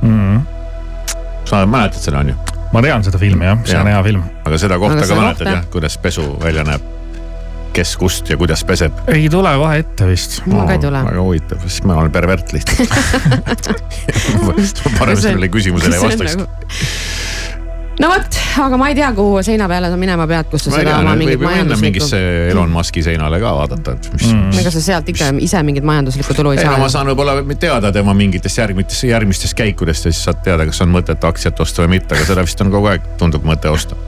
mm. 0.03 0.37
-hmm. 0.37 0.41
sa 1.45 1.67
mäletad 1.67 2.01
seda, 2.01 2.19
on 2.19 2.29
ju? 2.29 2.35
ma 2.73 2.83
tean 2.83 3.05
seda 3.05 3.19
filmi 3.19 3.45
jah, 3.45 3.59
see 3.65 3.77
ja. 3.77 3.81
on 3.81 3.93
hea 3.93 4.03
film. 4.03 4.23
aga 4.45 4.59
seda 4.59 4.79
kohta 4.79 4.99
aga 4.99 5.07
ka 5.07 5.21
mäletad 5.21 5.45
kohta? 5.45 5.59
jah, 5.59 5.67
kuidas 5.73 5.99
pesu 5.99 6.37
välja 6.45 6.65
näeb? 6.65 6.98
Kes, 7.79 7.95
kust 8.01 8.31
ja 8.31 8.39
kuidas 8.41 8.65
peseb? 8.67 8.97
ei 9.13 9.29
tule 9.33 9.53
kohe 9.63 9.83
ette 9.85 10.09
vist. 10.11 10.41
mul 10.47 10.67
ka 10.67 10.79
ei 10.79 10.83
tule. 10.83 11.03
väga 11.11 11.27
huvitav, 11.29 11.63
siis 11.67 11.85
ma 11.87 12.01
olen 12.03 12.15
pervert 12.15 12.55
lihtsalt 12.57 13.71
parem 14.99 15.21
sellele 15.21 15.51
küsimusele 15.53 15.99
ei 15.99 16.07
vastaks 16.09 16.39
nagu 16.41 16.51
no 17.99 18.09
vot, 18.13 18.37
aga 18.63 18.79
ma 18.79 18.89
ei 18.93 18.97
tea, 18.99 19.09
kuhu 19.17 19.41
seina 19.47 19.67
peale 19.71 19.91
sa 19.91 19.99
minema 19.99 20.27
pead, 20.31 20.49
kus 20.53 20.67
sa 20.67 20.73
ma 20.73 20.79
seda 20.79 20.97
oma 21.01 21.15
mingit 21.19 21.41
majanduslikku. 21.43 21.85
mingisse 21.85 22.21
Elon 22.53 22.71
Musk'i 22.71 23.03
seinale 23.05 23.41
ka 23.43 23.55
vaadata, 23.57 23.95
et 23.99 24.11
mis 24.15 24.27
mm.. 24.29 24.59
ega 24.63 24.73
sa 24.75 24.83
sealt 24.85 25.11
ikka 25.11 25.31
ise 25.45 25.63
mingit 25.67 25.87
majanduslikku 25.89 26.37
tulu 26.39 26.53
ei, 26.55 26.61
ei 26.61 26.67
saa. 26.67 26.77
No, 26.77 26.85
ma 26.85 26.91
saan 26.93 27.11
võib-olla 27.11 27.35
teada 27.59 27.91
tema 27.95 28.15
mingitest 28.19 28.63
järgmistest, 28.63 29.07
järgmistest 29.11 29.59
käikudest 29.59 30.07
ja 30.07 30.15
siis 30.15 30.23
saad 30.29 30.45
teada, 30.47 30.69
kas 30.69 30.83
on 30.85 30.95
mõtet 30.95 31.27
aktsiat 31.27 31.65
osta 31.65 31.85
või 31.85 31.97
mitte, 31.97 32.15
aga 32.15 32.29
seda 32.31 32.47
vist 32.47 32.63
on 32.63 32.73
kogu 32.75 32.93
aeg, 32.93 33.11
tundub 33.19 33.47
mõte 33.49 33.73
osta. 33.73 33.99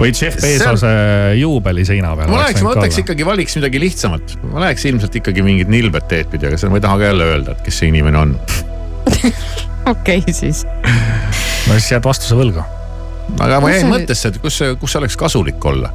või 0.00 0.10
Jeff 0.10 0.42
Bezose 0.42 0.90
on... 0.90 1.38
juubeli 1.38 1.86
seina 1.86 2.16
peal. 2.18 2.30
ma 2.32 2.42
läheks, 2.42 2.66
ma 2.66 2.74
võtaks 2.74 3.02
ikkagi, 3.04 3.26
valiks 3.28 3.58
midagi 3.60 3.86
lihtsamat. 3.86 4.36
ma 4.50 4.66
läheks 4.66 4.90
ilmselt 4.90 5.22
ikkagi 5.22 5.46
mingit 5.46 5.70
nilbet 5.70 6.10
teed 6.10 6.30
pidi, 6.34 6.50
aga 6.50 6.58
seda 6.58 6.74
ma 6.74 6.82
ei 6.82 6.86
taha 6.88 6.98
ka 6.98 7.10
jälle 7.12 7.32
öelda, 7.36 7.56
et 7.56 7.66
kes 7.66 7.82
see 7.82 7.90
inimene 7.94 8.22
on 8.26 8.36
okei 9.94 10.22
okay, 10.22 10.34
siis. 10.34 10.66
no 11.68 11.74
siis 11.78 11.92
jääd 11.94 12.06
vastuse 12.06 12.38
võlgu 12.38 12.66
aga 13.40 13.60
ma 13.60 13.72
jäin 13.72 13.90
mõttesse, 13.90 14.32
et 14.32 14.38
kus, 14.42 14.60
kus 14.80 14.96
oleks 14.96 15.16
kasulik 15.16 15.64
olla. 15.64 15.90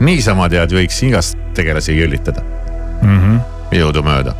niisama 0.00 0.48
tead, 0.48 0.72
võiks 0.74 1.02
igast 1.06 1.38
tegelasi 1.54 1.96
küllitada 1.96 2.42
mm 3.02 3.18
-hmm. 3.18 3.40
jõudumööda. 3.78 4.34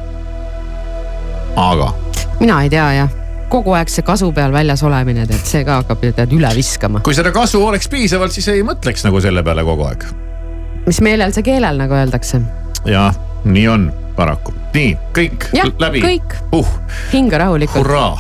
aga. 1.56 1.92
mina 2.40 2.62
ei 2.62 2.70
tea 2.70 2.92
jah 2.92 3.22
kogu 3.52 3.74
aeg 3.76 3.90
see 3.92 4.04
kasu 4.06 4.32
peal 4.32 4.52
väljas 4.52 4.82
olemine, 4.86 5.26
tead 5.28 5.44
see 5.48 5.64
ka 5.64 5.82
hakkab 5.82 6.04
tead 6.16 6.32
üle 6.32 6.52
viskama. 6.56 7.00
kui 7.04 7.14
seda 7.14 7.32
kasu 7.32 7.60
oleks 7.66 7.88
piisavalt, 7.92 8.32
siis 8.32 8.48
ei 8.48 8.62
mõtleks 8.66 9.04
nagu 9.04 9.20
selle 9.20 9.42
peale 9.42 9.64
kogu 9.64 9.88
aeg. 9.90 10.06
mis 10.86 11.00
meelel 11.00 11.34
see 11.36 11.44
keelel, 11.50 11.80
nagu 11.80 11.98
öeldakse. 11.98 12.40
jah, 12.88 13.18
nii 13.44 13.66
on 13.68 13.90
paraku. 14.16 14.54
nii, 14.74 14.96
kõik 15.18 15.50
ja, 15.56 15.68
läbi. 15.78 16.04
kõik 16.04 16.38
uh.. 16.52 16.76
hinga 17.12 17.44
rahulikult. 17.44 17.84
hurraa, 17.84 18.16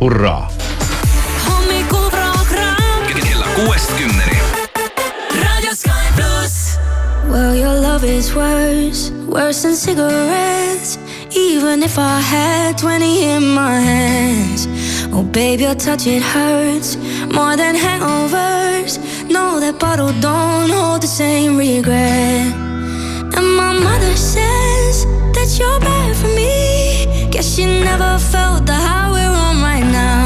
hurraa 0.00 0.95
kuuest 3.56 3.90
kümneni. 3.98 4.38
raadio 5.42 5.74
Sky 5.74 6.06
pluss. 6.16 6.78
Well 7.30 7.54
your 7.54 7.80
love 7.80 8.04
is 8.18 8.34
worse, 8.34 9.12
worse 9.28 9.62
than 9.62 9.76
cigarettes 9.76 10.98
Even 11.36 11.82
if 11.82 11.98
I 11.98 12.20
had 12.20 12.78
20 12.78 13.24
in 13.24 13.42
my 13.42 13.78
hands. 13.78 14.66
Oh, 15.12 15.22
babe, 15.22 15.60
your 15.60 15.74
touch, 15.74 16.06
it 16.06 16.22
hurts 16.22 16.96
more 17.34 17.56
than 17.56 17.74
hangovers. 17.74 18.98
No, 19.30 19.60
that 19.60 19.78
bottle 19.78 20.12
don't 20.20 20.70
hold 20.70 21.02
the 21.02 21.06
same 21.06 21.58
regret. 21.58 22.54
And 23.36 23.56
my 23.56 23.72
mother 23.72 24.16
says 24.16 25.04
that 25.34 25.48
you're 25.58 25.80
bad 25.80 26.16
for 26.16 26.28
me. 26.28 27.28
Guess 27.30 27.56
she 27.56 27.64
never 27.66 28.18
felt 28.18 28.64
the 28.64 28.74
high 28.74 29.10
we're 29.10 29.36
on 29.46 29.60
right 29.60 29.84
now. 29.92 30.25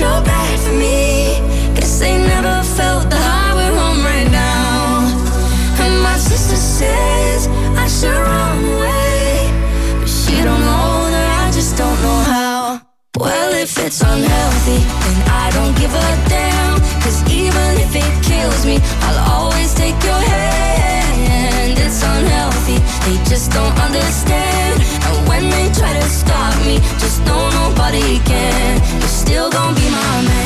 for 0.00 0.72
me. 0.72 1.36
Guess 1.74 2.00
they 2.00 2.16
never 2.16 2.62
felt 2.62 3.10
the 3.10 3.16
we're 3.56 3.76
on 3.86 3.96
right 4.02 4.30
now. 4.30 5.04
And 5.84 6.02
my 6.02 6.16
sister 6.16 6.56
says 6.56 7.48
I 7.76 7.86
should 7.86 8.16
run 8.16 8.64
away, 8.64 9.52
but 10.00 10.08
she 10.08 10.36
don't 10.42 10.60
know 10.60 11.10
that 11.14 11.28
I 11.44 11.52
just 11.52 11.76
don't 11.76 12.00
know 12.02 12.20
how. 12.32 12.80
Well, 13.18 13.52
if 13.54 13.76
it's 13.78 14.00
unhealthy, 14.00 14.80
then 15.04 15.18
I 15.28 15.50
don't 15.52 15.74
give 15.76 15.92
a 15.92 16.08
damn. 16.28 16.80
Cause 17.02 17.20
even 17.30 17.70
if 17.84 17.94
it 17.94 18.12
kills 18.24 18.64
me, 18.64 18.78
I'll 19.04 19.20
always 19.36 19.74
take 19.74 19.98
your 20.02 20.22
hand. 20.32 21.78
It's 21.78 22.02
unhealthy, 22.02 22.78
they 23.04 23.16
just 23.28 23.52
don't 23.52 23.76
understand. 23.78 24.80
And 25.06 25.28
when 25.28 25.50
they 25.50 25.68
try 25.78 25.92
to 25.92 26.08
stop 26.08 26.56
me, 26.64 26.80
just 27.90 27.98
know 27.98 28.00
nobody 28.00 28.18
can. 28.24 29.00
You're 29.00 29.08
still 29.08 29.50
gonna 29.50 29.74
be 29.74 29.90
my 29.90 30.22
man. 30.22 30.39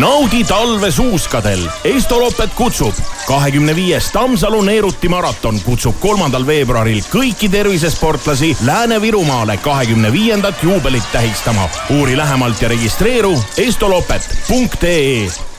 Naudi 0.00 0.44
talve 0.44 0.90
suuskadel, 0.90 1.60
Estoloppet 1.84 2.54
kutsub. 2.54 2.94
kahekümne 3.26 3.76
viies 3.76 4.10
Tammsalu 4.12 4.62
Neeruti 4.62 5.08
maraton 5.08 5.60
kutsub 5.60 6.00
kolmandal 6.00 6.46
veebruaril 6.46 7.02
kõiki 7.12 7.50
tervisesportlasi 7.50 8.56
Lääne-Virumaale 8.64 9.56
kahekümne 9.56 10.12
viiendat 10.12 10.62
juubelit 10.62 11.12
tähistama. 11.12 11.68
uuri 11.90 12.16
lähemalt 12.16 12.62
ja 12.62 12.68
registreeru 12.68 13.38
estoloppet.ee 13.56 15.49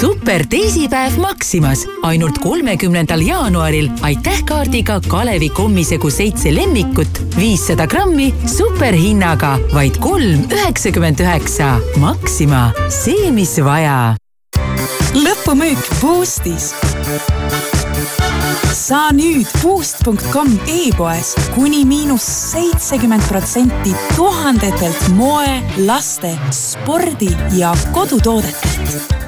super 0.00 0.46
teisipäev 0.48 1.16
Maximas 1.20 1.82
ainult 2.02 2.38
kolmekümnendal 2.40 3.20
jaanuaril 3.20 3.90
aitäh 4.02 4.38
kaardiga 4.48 5.00
Kalevi 5.08 5.48
kommisegu 5.52 6.10
seitse 6.10 6.54
lemmikut, 6.54 7.20
viissada 7.36 7.84
grammi 7.86 8.30
superhinnaga 8.48 9.58
vaid 9.74 9.98
kolm 10.00 10.46
üheksakümmend 10.48 11.20
üheksa. 11.20 11.76
Maxima, 12.00 12.70
see, 12.88 13.28
mis 13.34 13.58
vaja. 13.64 14.16
lõpumüük 15.14 15.92
Boostis. 16.00 16.72
saa 18.72 19.12
nüüd 19.12 19.46
boost.com 19.62 20.56
e-poes 20.66 21.34
kuni 21.54 21.84
miinus 21.84 22.24
seitsekümmend 22.24 23.28
protsenti 23.28 23.92
tuhandetelt 24.16 25.08
moe, 25.14 25.60
laste, 25.84 26.38
spordi 26.50 27.34
ja 27.58 27.74
kodutoodetelt 27.92 29.19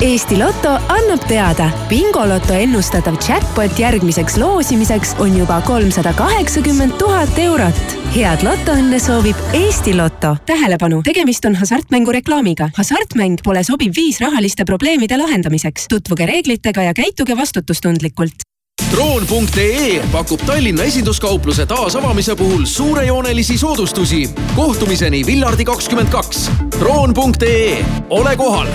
Eesti 0.00 0.38
Loto 0.38 0.70
annab 0.88 1.26
teada, 1.28 1.66
bingoloto 1.88 2.54
ennustatav 2.56 3.18
jackpot 3.20 3.78
järgmiseks 3.78 4.38
loosimiseks 4.40 5.10
on 5.20 5.34
juba 5.36 5.58
kolmsada 5.60 6.14
kaheksakümmend 6.16 6.94
tuhat 6.96 7.38
eurot. 7.38 7.80
head 8.14 8.40
lotoõnne 8.40 8.96
soovib 8.96 9.36
Eesti 9.52 9.92
Loto. 9.92 10.36
tähelepanu, 10.46 11.02
tegemist 11.04 11.44
on 11.44 11.54
hasartmängu 11.54 12.12
reklaamiga. 12.12 12.70
hasartmäng 12.76 13.36
pole 13.44 13.62
sobiv 13.62 13.92
viis 13.96 14.20
rahaliste 14.20 14.64
probleemide 14.64 15.18
lahendamiseks. 15.18 15.84
tutvuge 15.88 16.26
reeglitega 16.26 16.82
ja 16.82 16.94
käituge 16.94 17.36
vastutustundlikult 17.36 18.48
droon.ee 18.90 20.02
pakub 20.12 20.40
Tallinna 20.46 20.82
esinduskaupluse 20.82 21.66
taasavamise 21.66 22.34
puhul 22.36 22.64
suurejoonelisi 22.64 23.58
soodustusi. 23.58 24.30
kohtumiseni 24.56 25.26
Villardi 25.26 25.64
kakskümmend 25.64 26.08
kaks. 26.08 26.50
droon.ee, 26.78 27.84
ole 28.10 28.36
kohal 28.36 28.66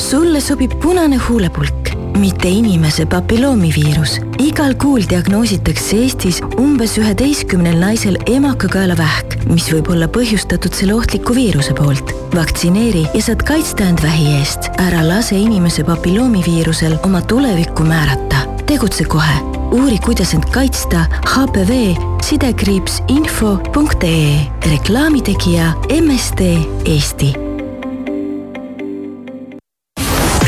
sulle 0.00 0.40
sobib 0.40 0.72
punane 0.82 1.16
huulepulk, 1.16 1.90
mitte 2.18 2.48
inimese 2.48 3.06
papilloomiviirus. 3.06 4.18
igal 4.38 4.74
kuul 4.74 5.04
diagnoositakse 5.10 5.96
Eestis 5.96 6.40
umbes 6.58 6.96
üheteistkümnel 6.98 7.78
naisel 7.78 8.18
emakakaelavähk, 8.26 9.38
mis 9.50 9.68
võib 9.72 9.90
olla 9.94 10.08
põhjustatud 10.08 10.74
selle 10.74 10.94
ohtliku 10.94 11.34
viiruse 11.34 11.74
poolt. 11.74 12.14
vaktsineeri 12.34 13.06
ja 13.14 13.22
saad 13.22 13.46
kaitsta 13.46 13.84
end 13.84 14.02
vähi 14.02 14.34
eest. 14.38 14.70
ära 14.78 15.04
lase 15.06 15.38
inimese 15.38 15.84
papilloomiviirusel 15.84 16.98
oma 17.02 17.22
tulevikku 17.22 17.82
määrata. 17.82 18.44
tegutse 18.66 19.04
kohe. 19.04 19.38
uuri, 19.72 19.98
kuidas 19.98 20.34
end 20.34 20.50
kaitsta 20.50 21.06
HPV 21.22 21.94
sidekriips 22.22 23.02
info.ee. 23.08 24.46
reklaamitegija 24.70 25.72
MSD 26.02 26.40
Eesti 26.84 27.53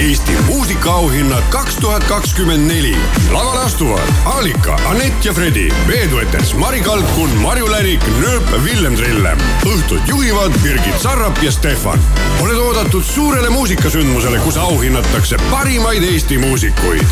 Eesti 0.06 0.32
muusikaauhinnad 0.46 1.42
kaks 1.50 1.76
tuhat 1.76 2.04
kakskümmend 2.04 2.68
neli. 2.68 2.96
lavale 3.30 3.60
astuvad 3.60 4.00
Alika, 4.24 4.78
Anett 4.84 5.24
ja 5.24 5.32
Fredi, 5.32 5.68
veeduetes 5.86 6.54
Mari 6.54 6.80
Kalkun, 6.80 7.30
Marju 7.30 7.70
Lärik, 7.70 8.06
Nööp, 8.20 8.64
Villem 8.64 8.96
Trillem. 8.96 9.38
õhtut 9.66 10.02
juhivad 10.06 10.52
Birgit 10.62 11.00
Sarrap 11.02 11.42
ja 11.42 11.50
Stefan. 11.52 11.98
oled 12.40 12.56
oodatud 12.56 13.02
suurele 13.04 13.50
muusikasündmusele, 13.50 14.38
kus 14.38 14.56
auhinnatakse 14.56 15.36
parimaid 15.50 16.02
Eesti 16.02 16.38
muusikuid. 16.38 17.02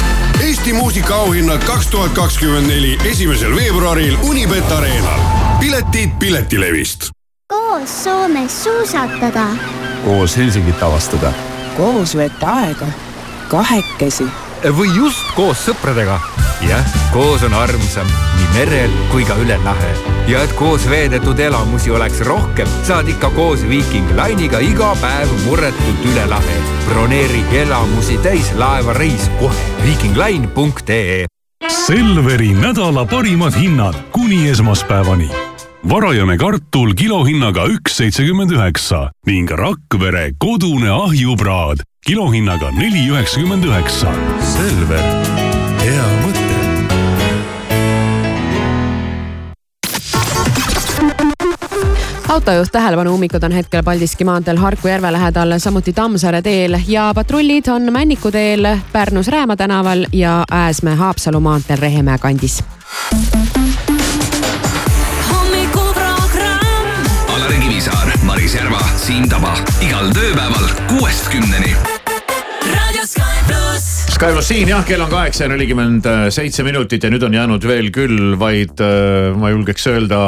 Eesti 0.40 0.72
muusikaauhinnad 0.72 1.64
kaks 1.64 1.86
tuhat 1.86 2.12
kakskümmend 2.12 2.66
neli, 2.66 2.98
esimesel 3.04 3.56
veebruaril 3.56 4.18
Unibet 4.22 4.72
Arenal. 4.72 5.20
piletid 5.60 6.10
Piletilevist. 6.18 7.10
koos 7.46 8.04
Soomes 8.04 8.64
suusatada. 8.64 9.46
koos 10.04 10.36
Helsingit 10.36 10.82
avastada. 10.82 11.53
Koos 11.76 12.16
veeta 12.16 12.54
aega, 12.62 12.86
kahekesi 13.48 14.26
või 14.72 14.88
just 14.96 15.26
koos 15.36 15.60
sõpradega. 15.66 16.20
jah, 16.64 16.92
koos 17.12 17.42
on 17.44 17.54
armsam 17.54 18.08
nii 18.08 18.48
merel 18.54 18.92
kui 19.10 19.24
ka 19.24 19.36
üle 19.42 19.58
lahe. 19.64 19.92
ja 20.28 20.42
et 20.42 20.52
koos 20.56 20.88
veedetud 20.90 21.38
elamusi 21.38 21.90
oleks 21.90 22.20
rohkem, 22.20 22.68
saad 22.86 23.08
ikka 23.08 23.30
koos 23.30 23.66
Viiking 23.68 24.08
Line'iga 24.16 24.60
iga 24.60 24.94
päev 25.00 25.28
murretult 25.44 26.04
üle 26.12 26.26
lahe. 26.30 26.58
broneeri 26.88 27.44
elamusi 27.52 28.18
täis 28.22 28.52
laevareis 28.54 29.30
kohe 29.40 29.70
viikingline.ee 29.84 31.26
Selveri 31.68 32.54
nädala 32.54 33.04
parimad 33.04 33.56
hinnad 33.56 33.94
kuni 34.12 34.48
esmaspäevani. 34.48 35.43
Varajane 35.88 36.36
kartul 36.40 36.94
kilohinnaga 36.96 37.66
üks 37.76 37.98
seitsekümmend 38.00 38.50
üheksa 38.56 39.08
ning 39.28 39.50
Rakvere 39.50 40.30
kodune 40.38 40.90
ahjupraad 40.90 41.84
kilohinnaga 42.06 42.70
neli 42.76 43.08
üheksakümmend 43.10 43.64
üheksa. 43.64 44.12
Selver, 44.54 45.04
hea 45.84 46.08
mõte. 46.24 46.44
autojuht 52.34 52.72
tähelepanu, 52.72 53.12
ummikud 53.14 53.42
on 53.46 53.52
hetkel 53.52 53.82
Paldiski 53.86 54.24
maanteel 54.24 54.58
Harku 54.58 54.88
järve 54.88 55.12
lähedal, 55.12 55.54
samuti 55.58 55.92
Tammsaare 55.92 56.42
teel 56.42 56.80
ja 56.88 57.12
patrullid 57.14 57.68
on 57.70 57.92
Männiku 57.92 58.32
teel 58.34 58.66
Pärnus 58.92 59.28
Rääma 59.28 59.56
tänaval 59.56 60.06
ja 60.12 60.42
Ääsmäe 60.50 60.94
Haapsalu 60.94 61.40
maanteel 61.40 61.78
Rehemäe 61.78 62.18
kandis. 62.18 62.64
Siim 69.04 69.26
Taba 69.28 69.50
igal 69.84 70.06
tööpäeval 70.16 70.62
kuuest 70.88 71.26
kümneni. 71.28 71.74
raadio 72.64 73.02
Sky 73.04 73.42
pluss. 73.44 73.88
Sky 74.14 74.30
pluss 74.32 74.48
siin 74.48 74.70
jah, 74.70 74.80
kell 74.88 75.04
on 75.04 75.10
kaheksa 75.12 75.44
ja 75.44 75.50
nelikümmend 75.52 76.08
seitse 76.32 76.64
minutit 76.64 77.04
ja 77.04 77.10
nüüd 77.12 77.26
on 77.26 77.36
jäänud 77.36 77.66
veel 77.68 77.90
küll 77.92 78.38
vaid 78.40 78.80
äh, 78.80 79.36
ma 79.36 79.50
julgeks 79.52 79.90
öelda 79.92 80.20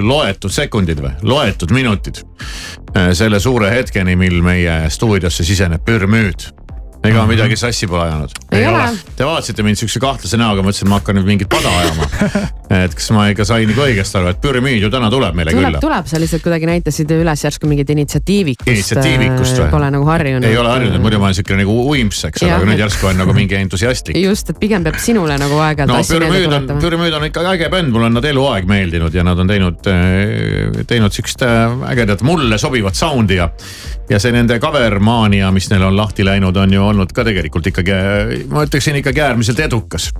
loetud 0.00 0.56
sekundid 0.56 1.04
või 1.04 1.12
loetud 1.28 1.74
minutid 1.76 2.22
äh, 2.96 3.12
selle 3.12 3.42
suure 3.44 3.68
hetkeni, 3.74 4.16
mil 4.16 4.40
meie 4.46 4.86
stuudiosse 4.88 5.44
siseneb 5.44 5.84
pürmüüd. 5.84 6.48
Ega 7.10 7.22
ma 7.22 7.30
midagi 7.30 7.56
sassi 7.58 7.88
pole 7.90 8.04
ajanud. 8.06 8.36
Ei 8.56 8.66
ole. 8.68 8.84
Te 9.16 9.26
vaatasite 9.26 9.64
mind 9.66 9.80
siukse 9.80 10.00
kahtlase 10.02 10.38
näoga, 10.40 10.64
mõtlesin, 10.66 10.86
et 10.86 10.92
ma 10.92 11.00
hakkan 11.00 11.18
nüüd 11.18 11.28
mingit 11.28 11.50
pada 11.52 11.72
ajama. 11.82 12.08
et 12.84 12.94
kas 12.96 13.10
ma 13.14 13.26
ikka 13.30 13.46
sain 13.46 13.70
ikka 13.70 13.84
õigesti 13.86 14.18
aru, 14.20 14.32
et 14.34 14.40
pürmüüd 14.42 14.82
ju 14.82 14.90
täna 14.92 15.10
tuleb 15.12 15.36
meile 15.38 15.54
tuleb, 15.54 15.68
külla. 15.68 15.82
tuleb, 15.82 16.08
sa 16.10 16.20
lihtsalt 16.20 16.44
kuidagi 16.44 16.68
näitasid 16.70 17.12
üles 17.16 17.44
järsku 17.46 17.70
mingit 17.70 17.90
initsiatiivikust. 17.94 18.70
initsiatiivikust 18.72 19.60
või? 19.62 19.68
Pole 19.76 19.90
nagu 19.94 20.08
harjunud. 20.08 20.48
ei 20.48 20.58
ole 20.58 20.72
harjunud, 20.72 21.02
muidu 21.04 21.20
ma 21.22 21.28
olen 21.30 21.38
siuke 21.38 21.58
nagu 21.60 21.76
uimps, 21.92 22.24
eks 22.30 22.44
ole, 22.44 22.54
aga 22.56 22.70
nüüd 22.70 22.82
järsku 22.82 23.10
on 23.10 23.20
nagu 23.22 23.36
mingi 23.36 23.58
entusiastlik. 23.60 24.18
just, 24.20 24.50
et 24.50 24.60
pigem 24.62 24.86
peab 24.86 24.98
sinule 25.02 25.38
nagu 25.40 25.60
aeg-ajalt 25.62 25.92
no 25.92 26.00
asju 26.02 26.20
meelde 26.22 26.42
tuletama. 26.48 26.80
pürmüüd 26.82 27.18
on 27.20 27.28
ikka 27.28 27.46
äge 27.52 27.70
bänd, 27.72 27.92
mulle 27.94 28.10
on 28.10 28.18
nad 28.18 28.30
eluaeg 28.32 28.70
meeldinud 28.70 29.14
ja 29.14 29.26
nad 29.26 29.42
on 29.42 29.50
teinud, 29.50 29.90
teinud 30.90 31.14
siukest 31.14 31.46
äh, 31.46 31.76
ägedat 31.92 32.24
mulle 32.26 32.58
sobivat 32.58 32.98
sound'i 32.98 33.38
ja. 33.38 33.50
ja 34.10 34.20
see 34.22 34.34
nende 34.34 34.58
cover 34.62 34.98
maania, 34.98 35.52
mis 35.54 35.70
neil 35.70 35.86
on 35.86 35.96
lahti 35.98 36.26
läinud, 36.26 36.56
on 36.56 36.74
ju 36.74 36.82
olnud 36.96 37.12
ka 37.14 37.24
tegelikult 37.26 37.70
ikkagi, 37.72 37.94
ma 38.50 38.64
ütleksin 38.66 38.98
ikkagi 39.02 39.22
äärmiselt 39.22 39.60
edukas. 39.60 40.10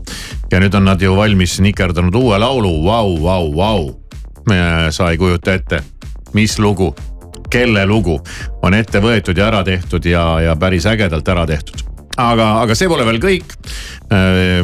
ja 0.53 0.61
nüüd 0.63 0.75
on 0.77 0.87
nad 0.87 1.03
ju 1.03 1.17
valmis 1.17 1.59
nikerdanud 1.61 2.15
uue 2.15 2.39
laulu, 2.39 2.73
vau, 2.85 3.17
vau, 3.23 3.51
vau. 3.57 3.91
sa 4.91 5.11
ei 5.11 5.19
kujuta 5.19 5.55
ette, 5.55 5.83
mis 6.35 6.59
lugu, 6.59 6.95
kelle 7.51 7.87
lugu 7.87 8.21
on 8.63 8.75
ette 8.75 9.01
võetud 9.03 9.39
ja 9.39 9.51
ära 9.51 9.65
tehtud 9.65 10.05
ja, 10.05 10.29
ja 10.41 10.57
päris 10.57 10.87
ägedalt 10.87 11.29
ära 11.29 11.47
tehtud 11.47 11.87
aga, 12.17 12.47
aga 12.65 12.77
see 12.77 12.89
pole 12.91 13.05
veel 13.07 13.21
kõik. 13.23 13.55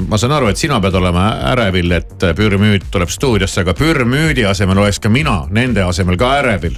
ma 0.08 0.18
saan 0.20 0.34
aru, 0.36 0.48
et 0.52 0.60
sina 0.60 0.78
pead 0.82 0.96
olema 0.98 1.26
ärevil, 1.52 1.90
et 1.96 2.26
pürmüüd 2.38 2.86
tuleb 2.94 3.10
stuudiosse, 3.12 3.64
aga 3.64 3.74
pürmüüdi 3.78 4.46
asemel 4.48 4.78
oleks 4.84 5.00
ka 5.02 5.10
mina 5.12 5.42
nende 5.50 5.84
asemel 5.84 6.18
ka 6.20 6.36
ärevil. 6.40 6.76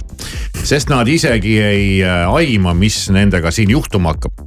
sest 0.63 0.89
nad 0.89 1.07
isegi 1.07 1.59
ei 1.61 1.87
äh, 2.03 2.25
aima, 2.25 2.73
mis 2.73 3.05
nendega 3.13 3.51
siin 3.51 3.71
juhtuma 3.71 4.15
hakkab. 4.15 4.45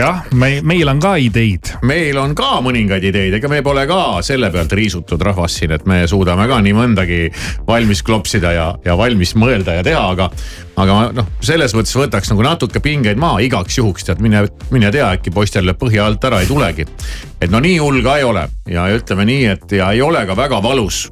jah, 0.00 0.22
me, 0.34 0.48
meil 0.64 0.88
on 0.88 1.00
ka 1.02 1.14
ideid. 1.20 1.72
meil 1.86 2.18
on 2.20 2.32
ka 2.38 2.58
mõningaid 2.64 3.04
ideid, 3.10 3.36
ega 3.36 3.50
me 3.52 3.60
pole 3.64 3.84
ka 3.90 4.00
selle 4.24 4.50
pealt 4.52 4.72
riisutud 4.76 5.20
rahvas 5.26 5.58
siin, 5.60 5.74
et 5.76 5.86
me 5.88 6.02
suudame 6.10 6.46
ka 6.48 6.60
nii 6.64 6.74
mõndagi 6.76 7.20
valmis 7.68 8.02
klopsida 8.06 8.54
ja, 8.56 8.66
ja 8.84 8.96
valmis 8.98 9.34
mõelda 9.38 9.76
ja 9.78 9.84
teha, 9.86 10.02
aga. 10.14 10.30
aga 10.80 10.96
ma 10.96 11.06
noh, 11.20 11.30
selles 11.44 11.74
mõttes 11.76 11.96
võtaks 11.96 12.32
nagu 12.32 12.46
natuke 12.46 12.82
pingeid 12.84 13.20
maha 13.20 13.42
igaks 13.44 13.78
juhuks, 13.78 14.08
tead 14.08 14.24
mine, 14.24 14.46
mine 14.72 14.92
tea, 14.94 15.12
äkki 15.18 15.34
poistel 15.34 15.68
lööb 15.68 15.80
põhja 15.80 16.08
alt 16.08 16.24
ära 16.24 16.40
ei 16.40 16.48
tulegi. 16.48 16.88
et 17.40 17.50
no 17.52 17.60
nii 17.60 17.78
hull 17.78 18.02
ka 18.04 18.18
ei 18.20 18.28
ole 18.28 18.48
ja 18.70 18.88
ütleme 18.94 19.28
nii, 19.28 19.46
et 19.56 19.78
ja 19.80 19.92
ei 19.92 20.02
ole 20.02 20.24
ka 20.26 20.36
väga 20.36 20.62
valus 20.64 21.08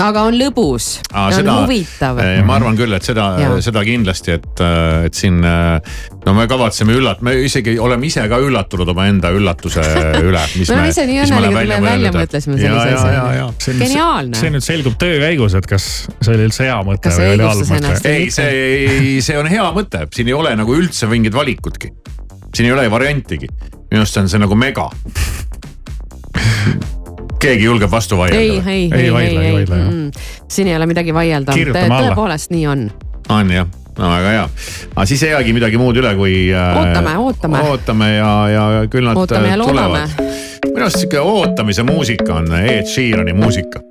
aga 0.00 0.22
on 0.28 0.36
lõbus, 0.38 0.86
on 1.12 1.32
seda- 1.34 1.56
huvitav. 1.62 2.18
Ma 2.46 2.54
arvan 2.56 2.76
küll, 2.78 2.92
et 2.96 3.04
seda 3.04 3.26
seda 3.64 3.82
kindlasti, 3.86 4.36
et, 4.38 4.62
et 5.06 5.14
siin 5.18 5.40
no 5.42 6.34
me 6.36 6.46
kavatseme 6.50 6.94
üllat-, 6.96 7.20
me 7.26 7.34
isegi 7.44 7.74
oleme 7.82 8.06
ise 8.08 8.24
ka 8.30 8.38
üllatunud 8.42 8.88
omaenda 8.94 9.30
üllatuse 9.36 9.84
üle. 10.28 10.40
Me 10.40 10.66
oleme 10.68 10.88
ise 10.94 11.06
nii 11.08 11.20
õnnelikud, 11.26 11.58
et 11.60 11.68
me 11.68 11.80
välja 11.90 12.14
mõtlesime 12.16 12.58
sellise 12.60 12.94
asja. 12.96 13.50
Geniaalne. 13.82 14.38
see 14.38 14.52
nüüd 14.54 14.64
selgub 14.66 14.96
töö 15.00 15.18
käigus, 15.22 15.56
et 15.58 15.68
kas 15.70 15.88
see 16.22 16.32
oli 16.34 16.48
üldse 16.48 16.66
hea 16.68 16.78
mõte 16.86 17.12
või 17.12 17.28
oli 17.36 17.46
halb 17.50 17.74
mõte 17.76 18.14
ei, 18.16 18.30
see, 18.34 19.20
see 19.24 19.38
on 19.38 19.50
hea 19.50 19.68
mõte, 19.76 20.06
siin 20.14 20.32
ei 20.32 20.36
ole 20.36 20.54
nagu 20.58 20.74
üldse 20.78 21.08
mingit 21.10 21.36
valikutki. 21.36 21.92
siin 22.54 22.68
ei 22.68 22.74
ole 22.74 22.88
variantigi, 22.92 23.48
minu 23.90 24.02
arust 24.02 24.16
on 24.22 24.28
see 24.32 24.40
nagu 24.42 24.56
mega. 24.58 24.88
Keegi 27.42 27.66
julgeb 27.66 27.90
vastu 27.90 28.16
ei, 28.16 28.20
vaielda 28.20 28.70
ei, 28.70 28.88
ei, 28.94 29.10
ei, 29.10 29.36
ei, 29.36 30.10
siin 30.50 30.70
ei 30.70 30.76
ole 30.76 30.86
midagi 30.90 31.14
vaielda, 31.14 31.54
tõepoolest 31.54 32.52
nii 32.54 32.66
on. 32.70 32.84
on 33.32 33.50
jah, 33.50 33.68
no 33.98 34.10
väga 34.12 34.34
hea, 34.36 34.44
aga 34.94 35.06
siis 35.08 35.24
ei 35.26 35.34
jäägi 35.34 35.56
midagi 35.56 35.80
muud 35.80 35.98
üle, 36.00 36.14
kui 36.18 36.36
äh,. 36.54 36.78
Ootame, 36.82 37.16
ootame. 37.18 37.64
ootame 37.72 38.10
ja, 38.14 38.32
ja 38.52 38.66
küll 38.92 39.08
nad 39.08 39.18
ootame 39.18 39.52
äh, 39.52 39.58
tulevad.. 39.60 40.16
minu 40.68 40.84
arust 40.86 41.02
sihuke 41.02 41.20
ootamise 41.20 41.86
muusika 41.88 42.38
on 42.40 42.52
Ed 42.62 42.86
Sheerani 42.90 43.34
muusika. 43.36 43.82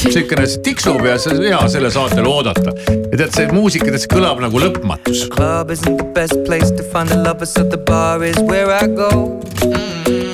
siukene, 0.00 0.46
see 0.48 0.62
tiksub 0.64 1.02
ja 1.04 1.18
see 1.20 1.34
on 1.36 1.44
hea 1.44 1.60
selle 1.72 1.90
saatel 1.92 2.28
oodata. 2.30 2.74
ja 2.86 3.16
tead, 3.16 3.34
see 3.34 3.50
muusika, 3.52 3.90
tead 3.90 4.06
see 4.06 4.14
kõlab 4.14 4.40
nagu 4.44 4.62
lõpmatus. 4.62 5.26
Club 5.34 5.74
isn't 5.74 5.98
the 5.98 6.08
best 6.16 6.38
place 6.46 6.70
to 6.70 6.86
find 6.94 7.12
the 7.12 7.20
lovers, 7.20 7.52
so 7.54 7.66
the 7.66 7.80
bar 7.90 8.24
is 8.24 8.38
where 8.46 8.70
I 8.70 8.86
go. 8.86 9.40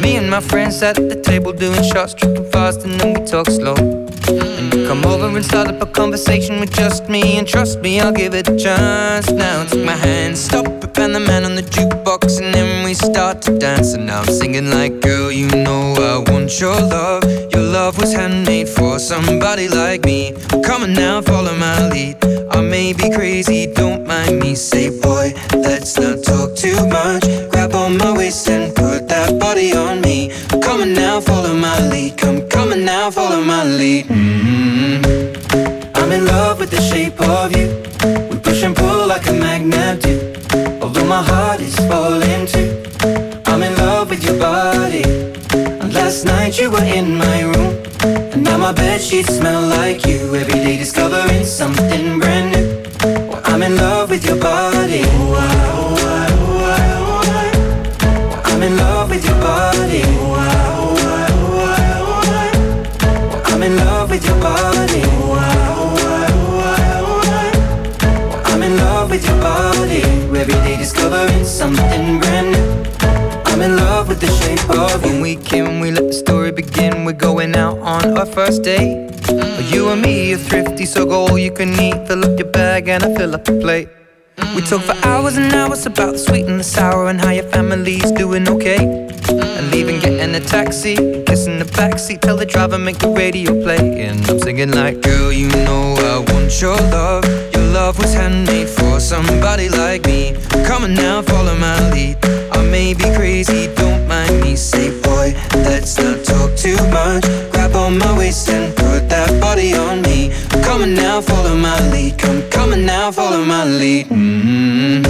Me 0.07 0.15
and 0.15 0.31
my 0.31 0.39
friends 0.41 0.81
at 0.85 0.95
the 0.95 1.21
table 1.21 1.53
doing 1.53 1.83
shots, 1.83 2.15
tripping 2.15 2.49
fast, 2.53 2.85
and 2.85 2.93
then 3.01 3.13
we 3.15 3.27
talk 3.27 3.51
slow. 3.51 3.75
And 3.75 4.73
you 4.73 4.87
come 4.87 5.05
over 5.05 5.27
and 5.27 5.45
start 5.45 5.67
up 5.67 5.83
a 5.83 5.87
conversation 5.87 6.61
with 6.61 6.73
just 6.73 7.09
me, 7.09 7.39
and 7.39 7.45
trust 7.45 7.81
me, 7.81 7.99
I'll 7.99 8.13
give 8.13 8.33
it 8.33 8.49
a 8.49 8.57
chance. 8.57 9.29
Now 9.33 9.65
take 9.65 9.85
my 9.85 9.97
hand, 9.97 10.39
stop 10.39 10.65
it, 10.65 10.97
and 10.97 11.13
the 11.13 11.19
man 11.19 11.45
on 11.45 11.57
the 11.57 11.63
jukebox, 11.63 12.41
and 12.41 12.55
then 12.55 12.85
we 12.85 12.95
start 12.95 13.43
to 13.47 13.59
dance. 13.59 13.95
And 13.95 14.07
now 14.07 14.21
I'm 14.21 14.27
singing 14.27 14.71
like, 14.71 15.01
girl, 15.01 15.33
you 15.33 15.49
know 15.49 15.95
I 15.99 16.31
want 16.31 16.61
your 16.61 16.81
love. 16.81 17.25
Your 17.53 17.65
love 17.65 17.99
was 17.99 18.13
handmade 18.13 18.69
for 18.69 19.01
somebody 19.01 19.67
like 19.67 20.05
me. 20.05 20.37
Come 20.65 20.85
on 20.85 20.93
now, 20.93 21.21
follow 21.21 21.57
my 21.57 21.89
lead. 21.89 22.17
I 22.53 22.61
may 22.61 22.93
be 22.93 23.11
crazy, 23.11 23.67
don't 23.75 24.07
mind 24.07 24.39
me. 24.39 24.55
Say, 24.55 24.89
boy, 25.01 25.35
let's 25.53 25.99
not 25.99 26.23
talk 26.23 26.55
too 26.55 26.79
much. 26.87 27.25
Grab 27.51 27.75
on 27.75 27.99
my 27.99 28.17
waist 28.17 28.49
and 28.49 28.66
Now, 32.99 33.11
follow 33.11 33.43
my 33.45 33.63
lead. 33.63 34.07
mm 34.07 35.05
I'm 35.99 36.11
in 36.13 36.25
love 36.25 36.59
with 36.61 36.71
the 36.71 36.81
shape 36.81 37.21
of 37.21 37.55
you. 37.55 37.67
We 38.31 38.39
push 38.39 38.63
and 38.63 38.75
pull 38.75 39.07
like 39.07 39.27
a 39.29 39.35
magnet 39.35 40.01
do. 40.01 40.15
Although 40.81 41.05
my 41.05 41.23
heart 41.31 41.61
is 41.61 41.77
falling 41.91 42.47
too. 42.53 42.71
I'm 43.51 43.63
in 43.63 43.75
love 43.77 44.09
with 44.09 44.25
your 44.25 44.39
body. 44.39 45.05
And 45.81 45.93
last 45.93 46.25
night 46.25 46.59
you 46.59 46.71
were 46.71 46.89
in 46.99 47.19
my 47.19 47.39
room. 47.53 47.73
And 48.33 48.43
now 48.43 48.57
my 48.57 48.73
bed 48.73 49.03
sheets 49.03 49.37
smell 49.37 49.63
like 49.79 50.07
you. 50.07 50.35
Every 50.35 50.59
day 50.65 50.79
discovering 50.79 51.45
something 51.45 52.19
brand 52.19 52.49
new. 52.55 52.67
Well, 53.29 53.43
I'm 53.45 53.63
in 53.63 53.77
love 53.77 54.09
with 54.09 54.25
your 54.25 54.41
body. 54.41 55.03
Oh, 55.05 55.35
I, 55.37 55.57
oh, 55.77 56.01
I, 56.15 56.89
oh, 57.05 57.27
I. 57.41 58.53
I'm 58.53 58.63
in 58.63 58.75
love 58.79 58.96
something 71.47 72.19
brand 72.19 72.53
new. 72.53 72.67
I'm 73.47 73.63
in 73.63 73.77
love 73.77 74.09
with 74.09 74.21
the 74.21 74.27
shape 74.27 74.69
of 74.71 75.05
you. 75.05 75.13
When 75.13 75.21
we 75.21 75.37
can, 75.37 75.81
we 75.81 75.91
let 75.93 76.09
the 76.09 76.13
story 76.13 76.51
begin. 76.51 77.05
We're 77.05 77.13
going 77.13 77.55
out 77.55 77.79
on 77.79 78.19
our 78.19 78.27
first 78.27 78.65
date. 78.65 79.11
Mm. 79.13 79.73
You 79.73 79.89
and 79.91 80.03
me 80.03 80.35
are 80.35 80.39
thrifty, 80.39 80.85
so 80.85 81.07
go 81.07 81.27
all 81.29 81.39
you 81.39 81.53
can 81.53 81.71
eat. 81.81 82.09
Fill 82.09 82.25
up 82.25 82.39
your 82.39 82.51
bag 82.51 82.89
and 82.89 83.05
I 83.05 83.15
fill 83.15 83.35
up 83.35 83.45
the 83.45 83.61
plate. 83.61 83.89
We 84.55 84.63
talk 84.63 84.83
for 84.83 84.93
mm. 84.93 85.07
hours 85.07 85.37
and 85.37 85.53
hours 85.55 85.87
about 85.87 86.13
the 86.13 86.19
sweet 86.19 86.47
and 86.47 86.59
the 86.59 86.65
sour 86.65 87.09
and 87.09 87.21
how 87.21 87.31
your 87.31 87.49
family's 87.51 88.11
doing 88.13 88.49
okay. 88.49 88.79
Mm. 88.79 89.59
And 89.59 89.71
leaving, 89.71 90.01
getting 90.01 90.35
a 90.35 90.41
taxi, 90.41 90.97
kissing 91.25 91.59
the 91.61 91.69
backseat, 91.79 92.23
tell 92.23 92.37
the 92.37 92.47
driver 92.47 92.77
make 92.77 92.99
the 92.99 93.09
radio 93.09 93.53
play. 93.63 94.03
And 94.03 94.29
I'm 94.29 94.41
singing 94.41 94.73
like, 94.73 95.01
girl, 95.01 95.33
you 95.33 95.49
know 95.49 95.95
I 95.95 96.33
want 96.33 96.61
your 96.61 96.77
love. 96.77 97.56
Love 97.77 97.99
was 97.99 98.14
handmade 98.14 98.70
for 98.70 98.99
somebody 98.99 99.68
like 99.68 100.07
me. 100.07 100.35
Come 100.64 100.85
on 100.85 100.95
now, 100.95 101.20
follow 101.20 101.55
my 101.59 101.79
lead. 101.91 102.16
I 102.51 102.62
may 102.70 102.95
be 102.95 103.05
crazy, 103.14 103.68
don't 103.74 104.09
mind 104.09 104.41
me. 104.41 104.57
Say, 104.57 104.89
boy, 105.03 105.35
let's 105.68 105.99
not 105.99 106.24
talk 106.24 106.57
too 106.57 106.81
much. 106.89 107.24
Grab 107.53 107.77
on 107.77 107.99
my 107.99 108.16
waist 108.16 108.49
and 108.49 108.74
put 108.74 109.11
that 109.11 109.29
body 109.43 109.74
on 109.74 110.01
me. 110.01 110.33
Come 110.64 110.81
on 110.85 110.95
now, 110.95 111.20
follow 111.20 111.55
my 111.55 111.79
lead. 111.91 112.18
Come, 112.18 112.41
come 112.49 112.72
on 112.72 112.87
now, 112.87 113.12
follow 113.12 113.45
my 113.45 113.64
lead. 113.66 114.07
hmm 114.07 115.03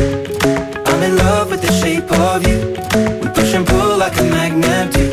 I'm 0.90 1.02
in 1.04 1.16
love 1.18 1.50
with 1.52 1.62
the 1.62 1.72
shape 1.80 2.10
of 2.10 2.44
you. 2.48 2.58
We 3.20 3.28
push 3.32 3.54
and 3.54 3.64
pull 3.64 3.96
like 3.96 4.18
a 4.18 4.24
magnet 4.24 4.92
do. 4.92 5.06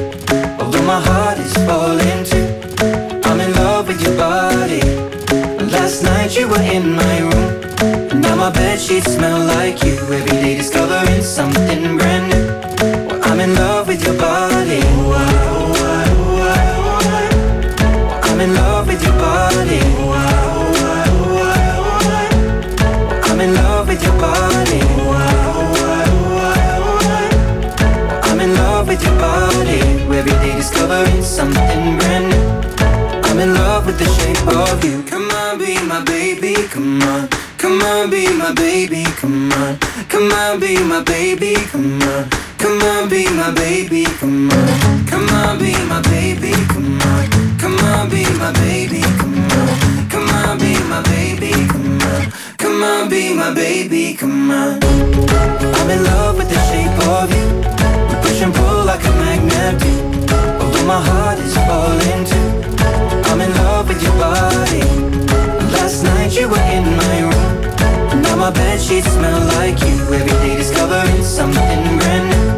Although 0.59 0.87
my 0.93 0.99
heart 0.99 1.37
is 1.37 1.53
falling 1.67 2.21
too. 2.31 2.47
I'm 3.29 3.39
in 3.39 3.53
love 3.53 3.89
with 3.89 4.01
your 4.01 4.17
body. 4.17 4.81
Last 5.71 6.01
night 6.01 6.35
you 6.35 6.47
were 6.47 6.65
in 6.77 6.95
my 6.95 7.19
room. 7.19 7.32
My 8.43 8.49
bed 8.49 8.77
sheets 8.77 9.13
smell 9.13 9.39
like 9.45 9.81
you. 9.85 9.93
Every 9.93 10.25
day 10.25 10.57
discovering 10.57 11.23
something 11.23 11.97
brand 11.97 12.27
new. 12.29 12.45
Well, 13.07 13.21
I'm 13.23 13.39
in 13.39 13.55
love 13.55 13.87
with 13.87 14.03
your 14.03 14.17
body. 14.17 14.81
I'm 18.27 18.41
in 18.41 18.53
love 18.53 18.87
with 18.87 19.01
your 19.01 19.13
body. 19.13 19.79
I'm 23.29 23.39
in 23.39 23.53
love 23.55 23.87
with 23.87 24.03
your 24.03 24.17
body. 24.19 24.81
I'm 28.27 28.41
in 28.41 28.53
love 28.55 28.89
with 28.89 29.01
your 29.05 29.17
body. 29.19 29.79
Every 30.19 30.35
day 30.43 30.53
discovering 30.57 31.23
something 31.23 31.97
brand 31.97 32.27
new. 32.27 32.43
I'm 33.23 33.39
in 33.39 33.53
love 33.53 33.85
with 33.85 33.99
the 33.99 34.09
shape 34.17 34.45
of 34.47 34.83
you. 34.83 35.01
Come 35.03 35.31
on, 35.31 35.59
be 35.59 35.81
my 35.87 36.03
baby. 36.03 36.55
Come 36.67 37.01
on. 37.03 37.29
On, 38.03 38.09
be 38.09 38.27
my 38.37 38.51
baby. 38.53 39.03
Come 39.21 39.49
on. 39.53 39.77
Come 40.09 40.29
on, 40.31 40.59
be 40.59 40.77
my 40.83 41.01
baby. 41.03 41.55
Come 41.71 42.01
on. 42.01 42.29
Come 42.57 42.81
on, 42.81 43.07
be 43.07 43.29
my 43.29 43.49
baby. 43.51 44.03
Come 44.19 44.51
on. 44.51 45.05
Come 45.07 45.29
on, 45.29 45.57
be 45.57 45.71
my 45.87 46.01
baby. 46.01 46.51
Come 46.67 46.99
on. 47.01 47.57
Come 47.57 47.79
on, 47.79 48.09
be 48.09 48.23
my 48.39 48.51
baby. 48.59 49.01
Come 49.19 49.51
on. 49.51 50.09
Come 50.09 50.29
on, 50.29 50.59
be 50.59 50.73
my 50.91 51.01
baby. 51.03 51.51
Come 51.69 52.01
on. 52.01 52.31
Come 52.57 52.83
on, 52.83 53.09
be 53.09 53.33
my 53.33 53.53
baby. 53.53 54.15
Come 54.15 54.51
on. 54.51 54.79
I'm 54.83 55.89
in 55.89 56.03
love 56.03 56.37
with 56.37 56.49
the 56.49 56.59
shape 56.69 56.99
of 57.07 57.31
you. 57.31 57.47
We 58.09 58.15
push 58.21 58.41
and 58.41 58.53
pull 58.53 58.83
like 58.83 59.05
a 59.05 59.11
magnet 59.11 59.79
do. 59.79 59.93
Although 60.59 60.85
my 60.85 60.99
heart 60.99 61.39
is 61.39 61.55
falling 61.55 62.25
too. 62.25 62.49
I'm 63.31 63.39
in 63.39 63.53
love 63.63 63.87
with 63.87 64.03
your 64.03 64.17
body. 64.19 64.83
Last 65.71 66.03
night 66.03 66.35
you 66.35 66.49
were 66.49 66.57
in 66.57 66.97
my 66.97 67.21
room. 67.21 67.32
My 68.43 68.51
bed 68.51 68.81
sheets 68.81 69.07
smell 69.07 69.39
like 69.55 69.79
you. 69.87 69.95
Every 70.11 70.35
day 70.43 70.57
discovering 70.57 71.23
something 71.23 71.97
brand 71.97 72.27
new. 72.27 72.49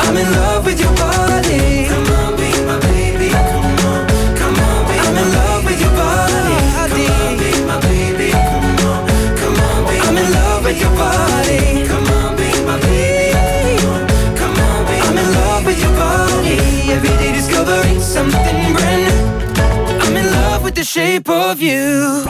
I'm 0.00 0.16
in 0.16 0.32
love 0.32 0.64
with 0.64 0.80
your 0.80 0.96
body. 0.96 1.84
Come 1.92 2.08
on, 2.20 2.36
be 2.40 2.48
my 2.64 2.80
baby. 2.88 3.28
Come 3.28 3.84
on, 3.84 4.08
come 4.40 4.56
on, 4.56 4.80
be 4.88 4.96
I'm 4.96 5.18
in 5.20 5.28
love 5.36 5.64
with 5.66 5.78
your 5.78 5.92
body. 5.92 6.56
Come 6.72 6.96
on, 7.20 7.36
be 7.36 7.50
my 7.68 7.76
baby. 7.84 8.30
Come 8.32 8.64
on, 8.88 9.00
come 9.36 9.60
on, 9.60 9.80
be 9.84 10.00
I'm 10.08 10.16
in 10.16 10.32
love 10.32 10.64
with 10.64 10.80
your 10.80 10.94
body. 10.96 11.60
Come 11.84 12.08
on, 12.16 12.36
be 12.40 12.48
my 12.64 12.80
baby. 12.80 13.76
Come 13.76 13.92
on, 13.92 14.08
come 14.40 14.56
on, 14.56 14.86
be 14.88 14.96
I'm 15.04 15.18
in 15.20 15.28
love 15.36 15.66
with 15.66 15.80
your 15.84 15.94
body. 16.00 16.56
Every 16.96 17.14
day 17.20 17.32
discovering 17.34 18.00
something 18.00 18.72
brand 18.72 19.02
new. 19.04 20.00
I'm 20.00 20.16
in 20.16 20.32
love 20.32 20.64
with 20.64 20.76
the 20.76 20.84
shape 20.84 21.28
of 21.28 21.60
you. 21.60 22.24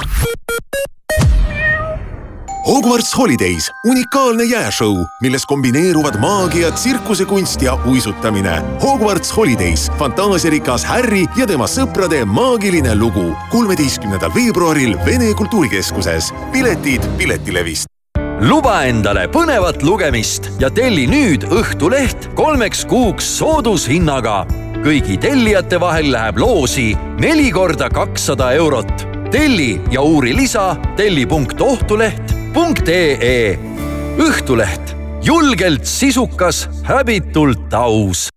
Hogwarts 2.70 3.10
Holidays, 3.18 3.64
unikaalne 3.82 4.44
jääšõu, 4.46 5.00
milles 5.24 5.42
kombineeruvad 5.50 6.20
maagia, 6.22 6.68
tsirkusekunst 6.70 7.62
ja 7.66 7.72
uisutamine. 7.90 8.60
Hogwarts 8.78 9.32
Holidays, 9.34 9.88
fantaasiarikas 9.98 10.84
Harry 10.86 11.24
ja 11.34 11.48
tema 11.50 11.66
sõprade 11.66 12.20
maagiline 12.24 12.94
lugu. 12.94 13.34
kolmeteistkümnendal 13.50 14.30
veebruaril 14.34 14.94
Vene 15.06 15.34
Kultuurikeskuses. 15.34 16.30
piletid 16.52 17.02
Piletilevist. 17.18 17.86
luba 18.40 18.82
endale 18.82 19.26
põnevat 19.26 19.82
lugemist 19.82 20.50
ja 20.60 20.70
telli 20.70 21.06
nüüd 21.06 21.44
Õhtuleht 21.44 22.34
kolmeks 22.34 22.84
kuuks 22.84 23.38
soodushinnaga. 23.38 24.46
kõigi 24.84 25.18
tellijate 25.18 25.80
vahel 25.80 26.12
läheb 26.12 26.38
loosi 26.38 26.96
neli 27.18 27.50
korda 27.50 27.88
kakssada 27.88 28.52
eurot. 28.52 29.06
telli 29.30 29.80
ja 29.90 30.02
uuri 30.02 30.36
lisa 30.36 30.76
telli.ohtuleht.ee 32.54 33.58
Õhtuleht, 34.20 34.94
julgelt 35.22 35.86
sisukas, 35.86 36.68
häbitult 36.84 37.74
aus 37.74 38.28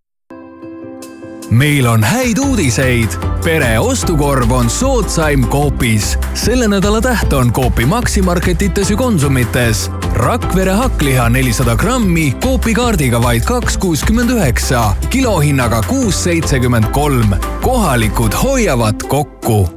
meil 1.53 1.85
on 1.85 2.01
häid 2.03 2.39
uudiseid. 2.41 3.13
pere 3.43 3.79
ostukorv 3.79 4.51
on 4.51 4.69
soodsaim 4.69 5.47
Coopis. 5.47 6.17
selle 6.33 6.67
nädala 6.67 7.01
täht 7.01 7.33
on 7.33 7.53
Coopi 7.53 7.85
Maximarketites 7.85 8.89
ja 8.89 8.97
Konsumites. 8.97 9.91
Rakvere 10.13 10.71
hakkliha 10.71 11.29
nelisada 11.29 11.75
grammi 11.75 12.33
Coopi 12.41 12.73
kaardiga 12.73 13.21
vaid 13.21 13.45
kaks 13.45 13.77
kuuskümmend 13.77 14.29
üheksa, 14.29 14.95
kilohinnaga 15.09 15.81
kuus 15.87 16.23
seitsekümmend 16.23 16.89
kolm. 16.91 17.35
kohalikud 17.61 18.33
hoiavad 18.43 19.03
kokku 19.07 19.69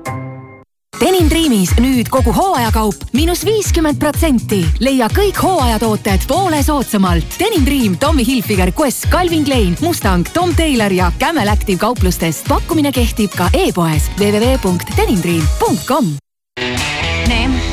Denim 1.01 1.29
Dreamis 1.31 1.75
nüüd 1.81 2.09
kogu 2.09 2.33
hooajakaup 2.33 2.95
miinus 3.13 3.43
viiskümmend 3.45 3.99
protsenti. 4.01 4.63
leia 4.81 5.09
kõik 5.13 5.37
hooajatooted 5.43 6.25
poole 6.29 6.63
soodsamalt. 6.65 7.37
Denim 7.41 7.67
Dream, 7.67 7.97
Tommy 8.01 8.25
Hilfiger, 8.27 8.73
Quest, 8.73 9.09
Calvin 9.13 9.45
Klein, 9.45 9.77
Mustang, 9.81 10.27
Tom 10.33 10.55
Taylor 10.55 10.93
ja 10.93 11.13
Camel 11.21 11.49
Active 11.49 11.79
kauplustest. 11.79 12.49
pakkumine 12.49 12.93
kehtib 12.93 13.35
ka 13.37 13.51
e-poes 13.53 14.11
www.denimdream.com. 14.19 16.17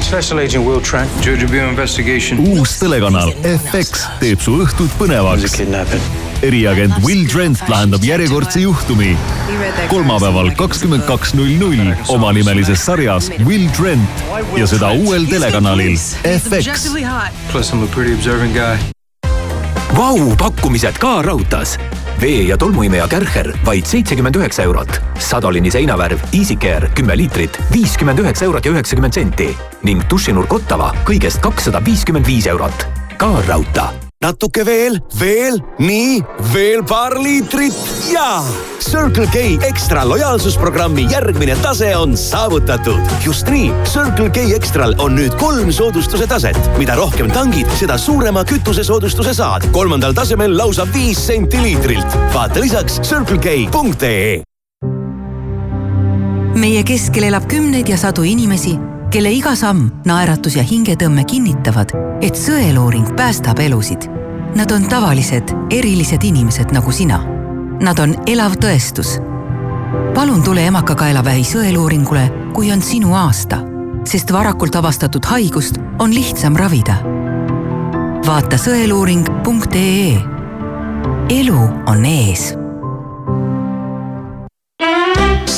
Special 0.02 0.40
Agent 0.40 0.68
Will 0.68 0.82
Trent, 0.82 1.10
Georgia 1.22 1.48
Bureau 1.48 1.70
Investigation. 1.70 2.40
uus 2.48 2.78
telekanal 2.80 3.34
FX 3.72 4.06
teeb 4.20 4.40
su 4.40 4.52
õhtud 4.62 4.90
põnevaks. 5.00 5.58
Eriagent 6.44 6.94
Will 7.06 7.26
Trent 7.32 7.62
lahendab 7.72 8.04
järjekordse 8.04 8.60
juhtumi. 8.60 9.18
kolmapäeval 9.90 10.52
kakskümmend 10.60 11.04
kaks 11.08 11.34
null 11.34 11.56
null 11.60 11.94
omanimelises 12.08 12.86
sarjas 12.86 13.32
Will 13.46 13.70
Trent 13.78 14.24
ja 14.58 14.68
seda 14.68 14.92
uuel 14.92 15.26
telekanalil 15.26 15.98
FX. 16.24 16.92
Vau, 19.98 20.36
pakkumised 20.38 20.98
ka 21.00 21.22
raudtees. 21.22 21.78
vee- 22.22 22.48
ja 22.48 22.58
tolmuimeja 22.58 23.08
Kärcher 23.08 23.54
vaid 23.66 23.86
seitsekümmend 23.86 24.36
üheksa 24.36 24.64
eurot. 24.64 25.02
Sadolini 25.20 25.72
seinavärv 25.72 26.20
Easycare 26.34 26.90
kümme 26.96 27.18
liitrit, 27.18 27.60
viiskümmend 27.74 28.20
üheksa 28.20 28.46
eurot 28.46 28.66
ja 28.66 28.72
üheksakümmend 28.72 29.14
senti 29.14 29.58
ning 29.84 30.02
dušinurk 30.10 30.54
Ottava 30.54 30.94
kõigest 31.06 31.40
kakssada 31.40 31.86
viiskümmend 31.86 32.28
viis 32.28 32.48
eurot. 32.48 32.88
ka 33.18 33.30
raudtee. 33.48 34.03
Natuke 34.24 34.64
veel, 34.64 34.96
veel, 35.20 35.58
nii, 35.84 36.22
veel 36.54 36.84
paar 36.88 37.16
liitrit 37.20 37.76
ja 38.14 38.40
Circle 38.84 39.28
K 39.32 39.42
ekstra 39.68 40.06
lojaalsusprogrammi 40.08 41.06
järgmine 41.12 41.56
tase 41.62 41.90
on 41.98 42.16
saavutatud. 42.18 43.00
just 43.26 43.50
nii, 43.52 43.72
Circle 43.84 44.30
K 44.30 44.46
ekstral 44.56 44.96
on 45.04 45.18
nüüd 45.20 45.36
kolm 45.42 45.72
soodustuse 45.76 46.28
taset, 46.28 46.60
mida 46.78 46.96
rohkem 46.96 47.32
tangid, 47.32 47.68
seda 47.80 47.98
suurema 47.98 48.46
kütusesoodustuse 48.48 49.34
saad. 49.34 49.68
kolmandal 49.76 50.16
tasemel 50.16 50.58
lausa 50.58 50.88
viis 50.94 51.20
senti 51.28 51.62
liitrilt. 51.62 52.18
vaata 52.34 52.64
lisaks 52.64 53.02
circlek.ee. 53.04 54.42
meie 56.56 56.84
keskel 56.84 57.28
elab 57.28 57.48
kümneid 57.50 57.90
ja 57.90 57.98
sadu 57.98 58.24
inimesi, 58.24 58.78
kelle 59.14 59.30
iga 59.30 59.52
samm, 59.54 59.92
naeratus 60.10 60.56
ja 60.58 60.64
hingetõmme 60.66 61.22
kinnitavad, 61.30 61.92
et 62.26 62.38
sõeluuring 62.40 63.12
päästab 63.14 63.60
elusid. 63.62 64.08
Nad 64.58 64.72
on 64.74 64.88
tavalised, 64.90 65.54
erilised 65.74 66.26
inimesed 66.26 66.74
nagu 66.74 66.92
sina. 66.92 67.20
Nad 67.82 68.00
on 68.02 68.16
elav 68.28 68.58
tõestus. 68.58 69.20
palun 70.16 70.44
tule 70.44 70.66
emakakaelavähi 70.66 71.44
sõeluuringule, 71.46 72.26
kui 72.54 72.72
on 72.72 72.82
sinu 72.82 73.14
aasta, 73.14 73.62
sest 74.06 74.34
varakult 74.34 74.76
avastatud 74.76 75.26
haigust 75.26 75.78
on 76.00 76.14
lihtsam 76.14 76.56
ravida. 76.56 76.98
vaata 78.26 78.58
sõeluuring.ee. 78.58 80.18
elu 81.30 81.62
on 81.86 82.06
ees 82.06 82.54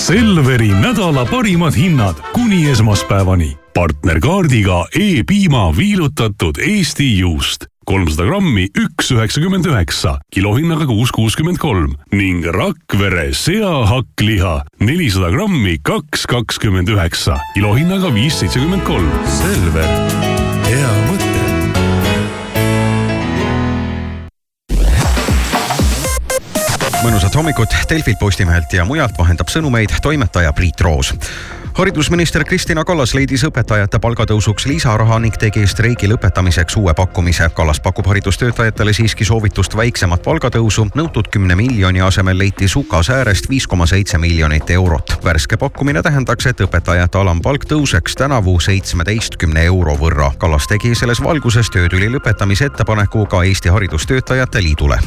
Selveri 0.06 0.68
nädala 0.70 1.26
parimad 1.26 1.74
hinnad 1.74 2.20
kuni 2.46 2.70
esmaspäevani. 2.70 3.58
partnerkaardiga 3.74 4.86
E-piima 5.00 5.78
viilutatud 5.78 6.56
Eesti 6.62 7.18
juust 7.20 7.66
kolmsada 7.86 8.28
grammi, 8.28 8.68
üks 8.78 9.10
üheksakümmend 9.16 9.66
üheksa, 9.66 10.20
kilohinnaga 10.34 10.86
kuus 10.86 11.10
kuuskümmend 11.12 11.58
kolm 11.58 11.96
ning 12.14 12.46
Rakvere 12.46 13.32
seahakkliha 13.34 14.62
nelisada 14.80 15.32
grammi, 15.34 15.80
kaks 15.82 16.28
kakskümmend 16.30 16.94
üheksa, 16.94 17.40
kilohinnaga 17.58 18.14
viis 18.14 18.38
seitsekümmend 18.44 18.86
kolm. 18.86 19.10
Selver, 19.42 19.90
hea 20.70 20.94
mõte. 21.10 21.34
mõnusat 27.06 27.36
hommikut 27.38 27.74
Delfilt, 27.90 28.18
Postimehelt 28.22 28.74
ja 28.74 28.86
mujalt 28.86 29.18
vahendab 29.18 29.50
sõnumeid 29.50 29.98
toimetaja 30.02 30.54
Priit 30.54 30.82
Roos 30.82 31.14
haridusminister 31.76 32.44
Kristina 32.44 32.84
Kallas 32.86 33.12
leidis 33.14 33.44
õpetajate 33.44 34.00
palgatõusuks 34.00 34.64
lisaraha 34.70 35.18
ning 35.20 35.36
tegi 35.40 35.66
streigi 35.68 36.08
lõpetamiseks 36.08 36.78
uue 36.80 36.94
pakkumise. 36.96 37.50
Kallas 37.56 37.82
pakub 37.84 38.08
haridustöötajatele 38.08 38.94
siiski 38.94 39.26
soovitust 39.26 39.76
väiksemat 39.76 40.24
palgatõusu. 40.24 40.88
nõutud 40.96 41.28
kümne 41.32 41.56
miljoni 41.56 42.02
asemel 42.02 42.38
leiti 42.38 42.68
sukas 42.68 43.10
äärest 43.10 43.50
viis 43.50 43.68
koma 43.68 43.86
seitse 43.86 44.18
miljonit 44.18 44.70
eurot. 44.70 45.20
värske 45.24 45.58
pakkumine 45.58 46.04
tähendaks, 46.04 46.46
et 46.46 46.62
õpetajate 46.62 47.18
alampalk 47.18 47.66
tõuseks 47.66 48.16
tänavu 48.16 48.60
seitsmeteistkümne 48.60 49.64
euro 49.66 49.96
võrra. 49.96 50.32
Kallas 50.38 50.68
tegi 50.68 50.96
selles 50.96 51.24
valguses 51.24 51.70
töötüli 51.70 52.08
lõpetamise 52.10 52.66
ettepaneku 52.66 53.26
ka 53.26 53.44
Eesti 53.44 53.70
Haridustöötajate 53.70 54.64
Liidule. 54.64 55.00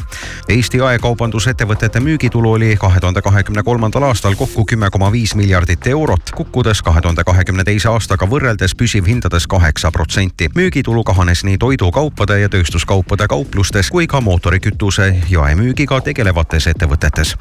Eesti 0.49 0.77
jaekaubandusettevõtete 0.77 1.99
müügitulu 1.99 2.51
oli 2.51 2.75
kahe 2.77 2.99
tuhande 2.99 3.21
kahekümne 3.21 3.63
kolmandal 3.63 4.03
aastal 4.03 4.35
kokku 4.35 4.65
kümme 4.65 4.89
koma 4.89 5.11
viis 5.11 5.35
miljardit 5.35 5.87
eurot, 5.87 6.31
kukkudes 6.59 6.81
kahe 6.81 7.01
tuhande 7.01 7.23
kahekümne 7.23 7.63
teise 7.63 7.87
aastaga 7.87 8.27
võrreldes 8.27 8.73
püsivhindades 8.75 9.45
kaheksa 9.47 9.91
protsenti. 9.95 10.49
müügitulu 10.55 11.03
kahanes 11.03 11.43
nii 11.47 11.57
toidukaupade 11.57 12.39
ja 12.39 12.49
tööstuskaupade 12.49 13.27
kauplustes 13.27 13.89
kui 13.89 14.07
ka 14.07 14.19
mootorikütuse 14.21 15.15
jaemüügiga 15.29 16.01
tegelevates 16.01 16.67
ettevõtetes. 16.67 17.35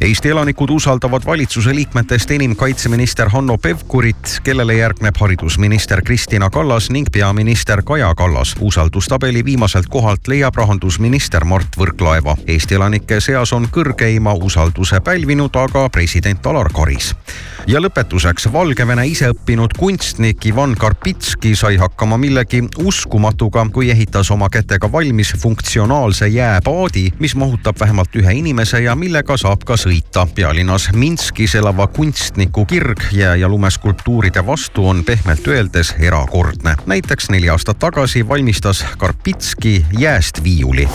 Eesti 0.00 0.28
elanikud 0.34 0.74
usaldavad 0.74 1.22
valitsuse 1.26 1.74
liikmetest 1.74 2.30
enim 2.30 2.56
kaitseminister 2.56 3.28
Hanno 3.28 3.58
Pevkurit, 3.58 4.40
kellele 4.42 4.74
järgneb 4.74 5.14
haridusminister 5.20 6.02
Kristina 6.02 6.50
Kallas 6.50 6.90
ning 6.90 7.06
peaminister 7.12 7.82
Kaja 7.82 8.14
Kallas. 8.14 8.56
usaldustabeli 8.60 9.44
viimaselt 9.44 9.86
kohalt 9.86 10.28
leiab 10.28 10.54
rahandusminister 10.56 11.44
Mart 11.44 11.78
Võrklaeva. 11.78 12.36
Eesti 12.46 12.74
elanike 12.74 13.20
seas 13.20 13.52
on 13.52 13.68
kõrgeima 13.70 14.34
usalduse 14.34 15.00
pälvinud 15.00 15.56
aga 15.56 15.88
president 15.88 16.46
Alar 16.46 16.72
Karis. 16.72 17.14
Ja 17.66 17.80
lõpetuseks 17.80 18.48
Valgevene 18.52 19.06
iseõppinud 19.08 19.74
kunstnik 19.78 20.46
Ivan 20.46 20.74
Karpitski 20.78 21.54
sai 21.56 21.76
hakkama 21.80 22.18
millegi 22.20 22.62
uskumatuga, 22.84 23.64
kui 23.72 23.90
ehitas 23.90 24.30
oma 24.34 24.48
kätega 24.52 24.90
valmis 24.92 25.34
funktsionaalse 25.40 26.28
jääpaadi, 26.28 27.06
mis 27.18 27.36
mahutab 27.36 27.80
vähemalt 27.80 28.16
ühe 28.20 28.36
inimese 28.40 28.82
ja 28.84 28.94
millega 28.94 29.36
saab 29.40 29.64
ka 29.64 29.78
sõita. 29.80 30.26
pealinnas 30.34 30.90
Minskis 30.92 31.54
elava 31.54 31.86
kunstniku 31.86 32.66
kirg 32.66 33.00
jää 33.12 33.36
ja 33.36 33.48
lumeskulptuuride 33.48 34.46
vastu 34.46 34.88
on 34.88 35.04
pehmelt 35.04 35.46
öeldes 35.46 35.94
erakordne. 35.98 36.76
näiteks 36.86 37.30
neli 37.30 37.48
aastat 37.50 37.78
tagasi 37.78 38.28
valmistas 38.28 38.84
Karpitski 38.98 39.86
jääst 39.98 40.44
viiuli 40.44 40.88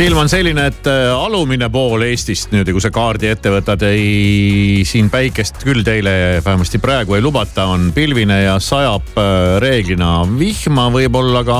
ilm 0.00 0.22
on 0.22 0.28
selline, 0.30 0.62
et 0.70 0.86
äh, 0.88 1.10
alumine 1.12 1.66
pool 1.72 2.00
Eestist 2.06 2.48
nüüd, 2.54 2.70
kui 2.72 2.80
sa 2.80 2.88
kaardi 2.94 3.28
ette 3.28 3.50
võtad, 3.52 3.82
ei, 3.84 4.86
siin 4.88 5.10
päikest 5.12 5.60
küll 5.66 5.84
teile 5.84 6.40
vähemasti 6.40 6.80
praegu 6.80 7.18
ei 7.18 7.24
lubata, 7.24 7.66
on 7.68 7.90
pilvine 7.92 8.38
ja 8.46 8.54
sajab 8.62 9.12
äh, 9.20 9.58
reeglina 9.60 10.22
vihma, 10.38 10.88
võib-olla 10.94 11.44
ka 11.44 11.58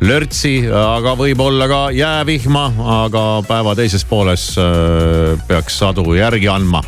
lörtsi, 0.00 0.64
aga 0.66 1.14
võib-olla 1.18 1.68
ka 1.70 1.80
jäävihma, 1.94 2.64
aga 2.98 3.24
päeva 3.46 3.74
teises 3.78 4.04
pooles 4.08 4.46
äh, 4.58 5.34
peaks 5.48 5.78
sadu 5.82 6.16
järgi 6.18 6.48
andma. 6.50 6.82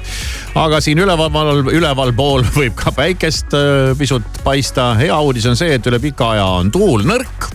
aga 0.57 0.80
siin 0.80 0.98
üleval, 1.04 1.66
ülevalpool 1.70 2.46
võib 2.61 2.76
ka 2.78 2.92
päikest 2.96 3.54
pisut 3.98 4.42
paista. 4.44 4.94
hea 4.98 5.18
uudis 5.20 5.46
on 5.46 5.59
see, 5.59 5.76
et 5.78 5.86
üle 5.86 6.00
pika 6.02 6.32
aja 6.36 6.46
on 6.61 6.70
tuul 6.70 7.07
nõrk 7.07 7.50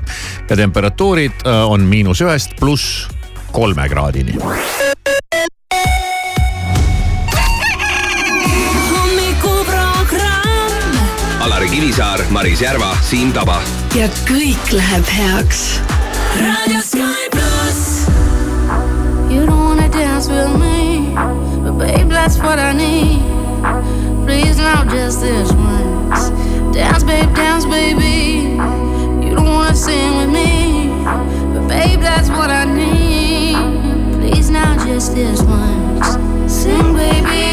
ja 0.49 0.59
temperatuurid 0.59 1.45
on 1.45 1.87
miinus 1.87 2.21
ühest 2.25 2.55
pluss 2.59 3.07
kolme 3.51 3.89
kraadini. 3.89 4.37
Kivisaar, 11.81 12.19
Maris 12.29 12.61
Järva, 12.61 12.91
Siim 13.01 13.31
Taba. 13.33 13.55
ja 13.97 14.05
kõik 14.27 14.69
läheb 14.69 15.07
heaks. 15.09 15.81
Radio 16.37 16.77
Sky 16.85 17.25
pluss. 17.33 18.05
You 19.31 19.47
don't 19.47 19.57
wanna 19.57 19.89
dance 19.89 20.29
with 20.29 20.53
me, 20.61 21.09
but 21.63 21.79
babe, 21.79 22.07
that's 22.07 22.37
what 22.37 22.59
I 22.59 22.73
need. 22.77 23.25
Please 24.27 24.61
now 24.61 24.85
just 24.93 25.21
this 25.21 25.49
once. 25.57 26.29
Dance, 26.71 27.03
babe, 27.03 27.33
dance, 27.33 27.65
baby. 27.65 28.53
You 29.25 29.33
don't 29.33 29.49
wanna 29.49 29.73
sing 29.73 30.17
with 30.21 30.29
me, 30.29 30.93
but 31.53 31.67
babe, 31.67 31.99
that's 31.99 32.29
what 32.29 32.51
I 32.51 32.65
need. 32.65 33.57
Please 34.19 34.51
now 34.51 34.77
just 34.85 35.15
this 35.15 35.41
once. 35.41 36.13
Sing, 36.45 36.93
baby. 36.93 37.50